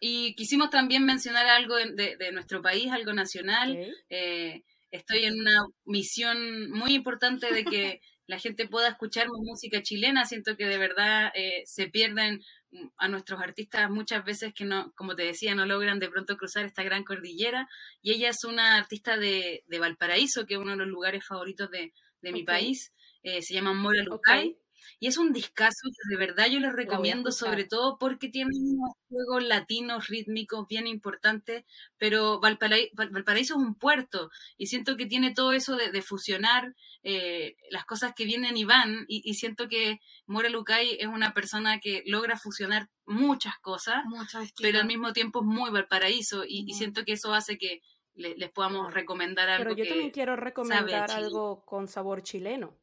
Y 0.00 0.34
quisimos 0.34 0.70
también 0.70 1.04
mencionar 1.04 1.46
algo 1.46 1.76
de, 1.76 2.16
de 2.16 2.32
nuestro 2.32 2.60
país, 2.60 2.90
algo 2.90 3.12
nacional. 3.12 3.78
Eh, 4.10 4.64
estoy 4.90 5.24
en 5.24 5.40
una 5.40 5.66
misión 5.84 6.70
muy 6.70 6.94
importante 6.94 7.52
de 7.52 7.64
que 7.64 8.00
la 8.26 8.38
gente 8.38 8.66
pueda 8.66 8.88
escuchar 8.88 9.28
música 9.28 9.82
chilena. 9.82 10.24
Siento 10.24 10.56
que 10.56 10.66
de 10.66 10.78
verdad 10.78 11.30
eh, 11.34 11.62
se 11.66 11.88
pierden 11.88 12.40
a 12.96 13.08
nuestros 13.08 13.40
artistas 13.40 13.90
muchas 13.90 14.24
veces 14.24 14.52
que 14.54 14.64
no, 14.64 14.92
como 14.94 15.14
te 15.14 15.24
decía, 15.24 15.54
no 15.54 15.66
logran 15.66 15.98
de 15.98 16.08
pronto 16.08 16.36
cruzar 16.36 16.64
esta 16.64 16.82
gran 16.82 17.04
cordillera. 17.04 17.68
Y 18.02 18.12
ella 18.12 18.30
es 18.30 18.44
una 18.44 18.76
artista 18.76 19.16
de, 19.16 19.64
de 19.66 19.78
Valparaíso, 19.78 20.46
que 20.46 20.54
es 20.54 20.60
uno 20.60 20.72
de 20.72 20.78
los 20.78 20.88
lugares 20.88 21.24
favoritos 21.26 21.70
de, 21.70 21.92
de 22.20 22.32
mi 22.32 22.42
país. 22.42 22.92
Eh, 23.22 23.42
se 23.42 23.54
llama 23.54 23.72
Mora 23.72 24.02
Lucay. 24.02 24.56
Y 24.98 25.06
es 25.06 25.18
un 25.18 25.32
discazo 25.32 25.88
que 25.90 26.14
de 26.14 26.18
verdad 26.18 26.46
yo 26.46 26.60
les 26.60 26.72
recomiendo, 26.72 27.32
sobre 27.32 27.64
todo 27.64 27.98
porque 27.98 28.28
tiene 28.28 28.50
unos 28.54 28.92
juegos 29.08 29.44
latinos 29.44 30.08
rítmicos 30.08 30.66
bien 30.68 30.86
importantes, 30.86 31.64
pero 31.98 32.40
Valparaíso, 32.40 33.54
es 33.54 33.58
un 33.58 33.74
puerto 33.74 34.30
y 34.56 34.66
siento 34.66 34.96
que 34.96 35.06
tiene 35.06 35.32
todo 35.32 35.52
eso 35.52 35.76
de, 35.76 36.02
fusionar 36.02 36.74
eh, 37.02 37.56
las 37.70 37.84
cosas 37.84 38.12
que 38.14 38.24
vienen 38.24 38.56
y 38.56 38.64
van 38.64 39.04
y, 39.08 39.34
siento 39.34 39.68
que 39.68 40.00
Mora 40.26 40.48
Lucay 40.48 40.96
es 41.00 41.06
una 41.06 41.34
persona 41.34 41.80
que 41.80 42.02
logra 42.06 42.36
fusionar 42.36 42.88
muchas 43.06 43.58
cosas, 43.58 44.04
pero 44.60 44.80
al 44.80 44.86
mismo 44.86 45.12
tiempo 45.12 45.40
es 45.40 45.46
muy 45.46 45.70
Valparaíso 45.70 46.44
y, 46.46 46.72
siento 46.74 47.04
que 47.04 47.12
eso 47.12 47.32
hace 47.34 47.58
que 47.58 47.82
les 48.14 48.50
podamos 48.50 48.92
recomendar 48.94 49.48
algo. 49.48 49.64
Pero 49.70 49.76
yo 49.76 49.88
también 49.88 50.10
quiero 50.10 50.36
recomendar 50.36 51.10
algo 51.10 51.64
con 51.64 51.88
sabor 51.88 52.22
chileno. 52.22 52.76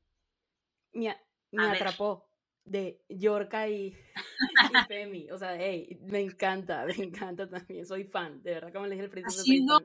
Mira, 0.93 1.22
me 1.52 1.66
atrapó 1.66 2.28
de 2.66 3.02
Yorka 3.10 3.68
y, 3.70 3.95
Femi. 4.88 5.30
O 5.32 5.38
sea, 5.38 5.56
hey, 5.58 5.99
me 6.04 6.20
encanta, 6.20 6.86
me 6.97 7.04
encanta 7.04 7.49
también. 7.49 7.86
Soy 7.86 8.06
fan, 8.06 8.41
de 8.43 8.54
verdad, 8.56 8.74
como 8.74 8.86
le 8.86 8.95
dije 8.95 9.06
al 9.06 9.10
principio. 9.10 9.80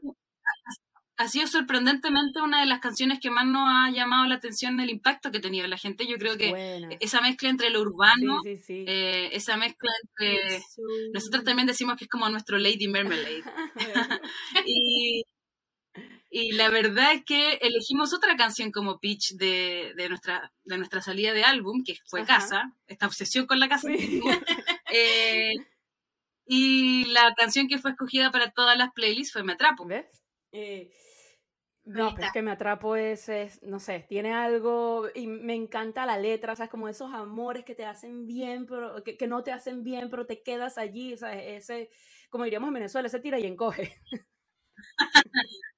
Ha 1.18 1.28
sido, 1.28 1.46
sorprendentemente 1.46 2.42
una 2.42 2.60
de 2.60 2.66
las 2.66 2.78
canciones 2.80 3.20
que 3.20 3.30
más 3.30 3.46
nos 3.46 3.66
ha 3.66 3.90
llamado 3.90 4.26
la 4.26 4.34
atención 4.34 4.76
del 4.76 4.90
impacto 4.90 5.30
que 5.30 5.40
tenido 5.40 5.66
la 5.66 5.78
gente. 5.78 6.06
Yo 6.06 6.18
creo 6.18 6.36
que 6.36 6.98
esa 7.00 7.22
mezcla 7.22 7.48
entre 7.48 7.70
lo 7.70 7.80
urbano, 7.80 8.42
eh, 8.44 9.30
esa 9.32 9.56
mezcla 9.56 9.90
entre. 10.02 10.62
Nosotros 11.14 11.42
también 11.42 11.66
decimos 11.66 11.96
que 11.96 12.04
es 12.04 12.10
como 12.10 12.28
nuestro 12.28 12.58
Lady 12.58 12.86
Marmalade. 12.86 13.42
y 14.66 15.24
y 16.38 16.52
la 16.52 16.68
verdad 16.68 17.14
es 17.14 17.24
que 17.24 17.54
elegimos 17.62 18.12
otra 18.12 18.36
canción 18.36 18.70
como 18.70 19.00
pitch 19.00 19.36
de, 19.36 19.94
de 19.96 20.08
nuestra, 20.10 20.52
de 20.64 20.76
nuestra 20.76 21.00
salida 21.00 21.32
de 21.32 21.44
álbum, 21.44 21.82
que 21.82 21.94
fue 22.04 22.26
Casa, 22.26 22.74
esta 22.86 23.06
obsesión 23.06 23.46
con 23.46 23.58
la 23.58 23.68
casa. 23.70 23.88
Eh, 24.92 25.54
y 26.44 27.06
la 27.06 27.34
canción 27.36 27.66
que 27.66 27.78
fue 27.78 27.92
escogida 27.92 28.30
para 28.30 28.50
todas 28.50 28.76
las 28.76 28.92
playlists 28.92 29.32
fue 29.32 29.42
Me 29.42 29.54
Atrapo. 29.54 29.86
¿Ves? 29.86 30.06
Eh, 30.52 30.92
no, 31.84 32.14
pero 32.14 32.26
es 32.26 32.32
que 32.32 32.42
Me 32.42 32.50
Atrapo 32.50 32.96
es, 32.96 33.28
no 33.62 33.80
sé, 33.80 34.04
tiene 34.06 34.34
algo, 34.34 35.08
y 35.14 35.26
me 35.26 35.54
encanta 35.54 36.04
la 36.04 36.18
letra, 36.18 36.52
o 36.52 36.56
sea, 36.56 36.68
como 36.68 36.88
esos 36.88 37.14
amores 37.14 37.64
que 37.64 37.74
te 37.74 37.86
hacen 37.86 38.26
bien, 38.26 38.66
pero 38.66 39.02
que, 39.02 39.16
que 39.16 39.26
no 39.26 39.42
te 39.42 39.52
hacen 39.52 39.82
bien, 39.82 40.10
pero 40.10 40.26
te 40.26 40.42
quedas 40.42 40.76
allí, 40.76 41.14
o 41.14 41.16
sea, 41.16 41.32
ese, 41.32 41.90
como 42.28 42.44
diríamos 42.44 42.68
en 42.68 42.74
Venezuela, 42.74 43.08
ese 43.08 43.20
tira 43.20 43.38
y 43.38 43.46
encoge. 43.46 43.96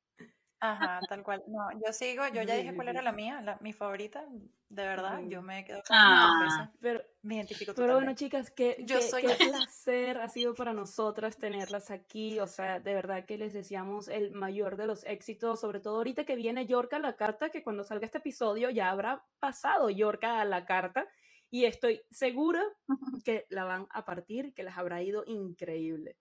Ajá, 0.61 1.01
tal 1.09 1.23
cual. 1.23 1.43
No, 1.47 1.69
yo 1.85 1.93
sigo, 1.93 2.27
yo 2.29 2.43
ya 2.43 2.55
dije 2.55 2.75
cuál 2.75 2.89
era 2.89 3.01
la 3.01 3.13
mía, 3.13 3.41
la, 3.41 3.59
mi 3.61 3.73
favorita, 3.73 4.25
de 4.69 4.83
verdad, 4.83 5.21
yo 5.29 5.41
me 5.41 5.65
quedo 5.65 5.83
con 5.87 5.97
ah, 5.97 6.71
pero, 6.81 7.01
me 7.23 7.37
identifico 7.37 7.73
Pero 7.75 7.95
bueno, 7.95 8.15
chicas, 8.15 8.51
que 8.51 8.77
yo 8.81 9.01
soy 9.01 9.23
qué 9.23 9.37
placer 9.67 10.19
ha 10.19 10.29
sido 10.29 10.55
para 10.55 10.73
nosotras 10.73 11.37
tenerlas 11.37 11.91
aquí, 11.91 12.41
o 12.41 12.47
sea, 12.47 12.81
de 12.81 12.93
verdad 12.93 13.25
que 13.25 13.39
les 13.39 13.53
deseamos 13.53 14.09
el 14.09 14.33
mayor 14.33 14.77
de 14.77 14.87
los 14.87 15.05
éxitos, 15.05 15.61
sobre 15.61 15.81
todo 15.81 15.97
ahorita 15.97 16.25
que 16.25 16.35
viene 16.35 16.67
Yorka 16.67 16.97
a 16.97 17.01
la 17.01 17.17
carta, 17.17 17.51
que 17.51 17.63
cuando 17.63 17.85
salga 17.85 18.07
este 18.07 18.19
episodio 18.19 18.69
ya 18.71 18.91
habrá 18.91 19.25
pasado 19.39 19.91
Yorka 19.91 20.41
a 20.41 20.45
la 20.45 20.67
carta, 20.67 21.07
y 21.51 21.65
estoy 21.65 22.03
segura 22.11 22.63
que 23.25 23.47
la 23.49 23.65
van 23.65 23.87
a 23.91 24.05
partir, 24.05 24.53
que 24.55 24.65
les 24.65 24.77
habrá 24.77 25.03
ido 25.03 25.25
increíble. 25.27 26.17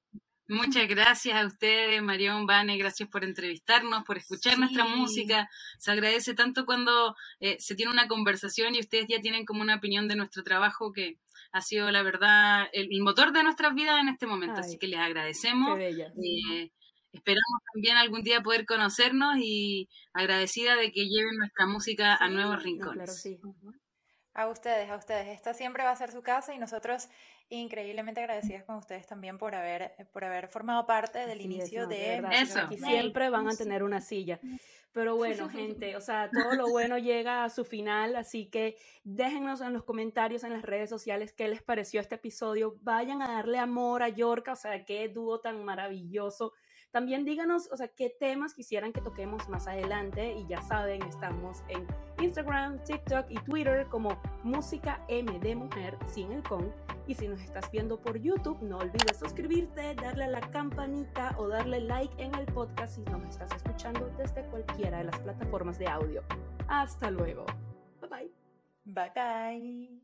Muchas 0.49 0.87
gracias 0.87 1.35
a 1.35 1.45
ustedes, 1.45 2.01
Marión, 2.01 2.45
Vane, 2.45 2.77
gracias 2.77 3.09
por 3.09 3.25
entrevistarnos, 3.25 4.05
por 4.05 4.17
escuchar 4.17 4.57
nuestra 4.57 4.85
música. 4.85 5.49
Se 5.77 5.91
agradece 5.91 6.33
tanto 6.35 6.65
cuando 6.65 7.15
eh, 7.41 7.57
se 7.59 7.75
tiene 7.75 7.91
una 7.91 8.07
conversación 8.07 8.73
y 8.73 8.79
ustedes 8.79 9.07
ya 9.09 9.19
tienen 9.19 9.45
como 9.45 9.61
una 9.61 9.75
opinión 9.75 10.07
de 10.07 10.15
nuestro 10.15 10.43
trabajo 10.43 10.93
que 10.93 11.17
ha 11.51 11.61
sido, 11.61 11.91
la 11.91 12.01
verdad, 12.01 12.67
el, 12.71 13.01
motor 13.01 13.33
de 13.33 13.43
nuestras 13.43 13.75
vidas 13.75 13.99
en 13.99 14.07
este 14.07 14.25
momento. 14.25 14.61
Así 14.61 14.77
que 14.77 14.87
les 14.87 14.99
agradecemos. 14.99 15.77
Eh, 15.79 16.71
esperamos 17.11 17.61
también 17.73 17.97
algún 17.97 18.23
día 18.23 18.41
poder 18.41 18.65
conocernos 18.65 19.37
y 19.39 19.89
agradecida 20.13 20.75
de 20.77 20.93
que 20.93 21.09
lleven 21.09 21.37
nuestra 21.37 21.65
música 21.65 22.15
a 22.15 22.29
nuevos 22.29 22.63
rincones. 22.63 23.27
A 24.33 24.47
ustedes, 24.47 24.89
a 24.89 24.95
ustedes. 24.95 25.27
Esta 25.29 25.53
siempre 25.53 25.83
va 25.83 25.91
a 25.91 25.95
ser 25.95 26.11
su 26.11 26.21
casa 26.21 26.53
y 26.53 26.59
nosotros 26.59 27.09
increíblemente 27.49 28.21
agradecidas 28.21 28.63
con 28.63 28.75
ustedes 28.75 29.07
también 29.07 29.37
por 29.37 29.55
haber, 29.55 29.95
por 30.11 30.23
haber 30.23 30.47
formado 30.47 30.85
parte 30.85 31.25
del 31.25 31.41
inicio 31.41 31.87
de... 31.87 32.23
Eso. 32.31 32.59
Y 32.69 32.77
siempre 32.77 33.29
van 33.29 33.47
a 33.47 33.55
tener 33.55 33.83
una 33.83 34.01
silla. 34.01 34.39
Pero 34.97 35.15
bueno, 35.15 35.47
gente, 35.47 35.95
o 35.95 36.01
sea, 36.01 36.27
todo 36.31 36.55
lo 36.55 36.69
bueno 36.69 36.97
llega 36.97 37.43
a 37.43 37.49
su 37.49 37.63
final, 37.63 38.15
así 38.15 38.47
que 38.47 38.77
déjenos 39.03 39.61
en 39.61 39.73
los 39.73 39.83
comentarios 39.83 40.43
en 40.43 40.53
las 40.53 40.63
redes 40.63 40.89
sociales 40.89 41.33
qué 41.33 41.47
les 41.47 41.61
pareció 41.61 42.01
este 42.01 42.15
episodio. 42.15 42.77
Vayan 42.81 43.21
a 43.21 43.27
darle 43.27 43.59
amor 43.59 44.01
a 44.01 44.09
Yorka, 44.09 44.53
o 44.53 44.55
sea, 44.55 44.85
qué 44.85 45.07
dúo 45.07 45.39
tan 45.39 45.63
maravilloso. 45.63 46.53
También 46.89 47.25
díganos, 47.25 47.69
o 47.71 47.77
sea, 47.77 47.89
qué 47.89 48.09
temas 48.09 48.55
quisieran 48.55 48.91
que 48.91 49.01
toquemos 49.01 49.47
más 49.49 49.67
adelante 49.67 50.33
y 50.33 50.47
ya 50.47 50.63
saben, 50.63 51.03
estamos 51.03 51.63
en 51.67 51.85
Instagram, 52.19 52.83
TikTok 52.83 53.27
y 53.29 53.35
Twitter 53.41 53.85
como 53.87 54.19
Música 54.43 55.05
M 55.09 55.39
de 55.39 55.55
Mujer 55.55 55.95
sin 56.11 56.31
el 56.31 56.41
con. 56.41 56.73
Y 57.07 57.15
si 57.15 57.27
nos 57.27 57.41
estás 57.41 57.71
viendo 57.71 57.99
por 58.01 58.17
YouTube, 58.17 58.61
no 58.61 58.79
olvides 58.79 59.17
suscribirte, 59.17 59.95
darle 59.95 60.25
a 60.25 60.27
la 60.27 60.41
campanita 60.41 61.33
o 61.37 61.47
darle 61.47 61.79
like 61.79 62.21
en 62.21 62.35
el 62.35 62.45
podcast 62.47 62.95
si 62.95 63.01
nos 63.03 63.23
estás 63.23 63.49
escuchando 63.55 64.11
desde 64.17 64.43
cualquiera 64.47 64.97
de 64.99 65.05
las 65.05 65.19
plataformas 65.19 65.79
de 65.79 65.87
audio. 65.87 66.21
Hasta 66.67 67.09
luego. 67.09 67.45
Bye 68.01 68.09
bye. 68.09 68.31
Bye 68.85 69.11
bye. 69.15 70.01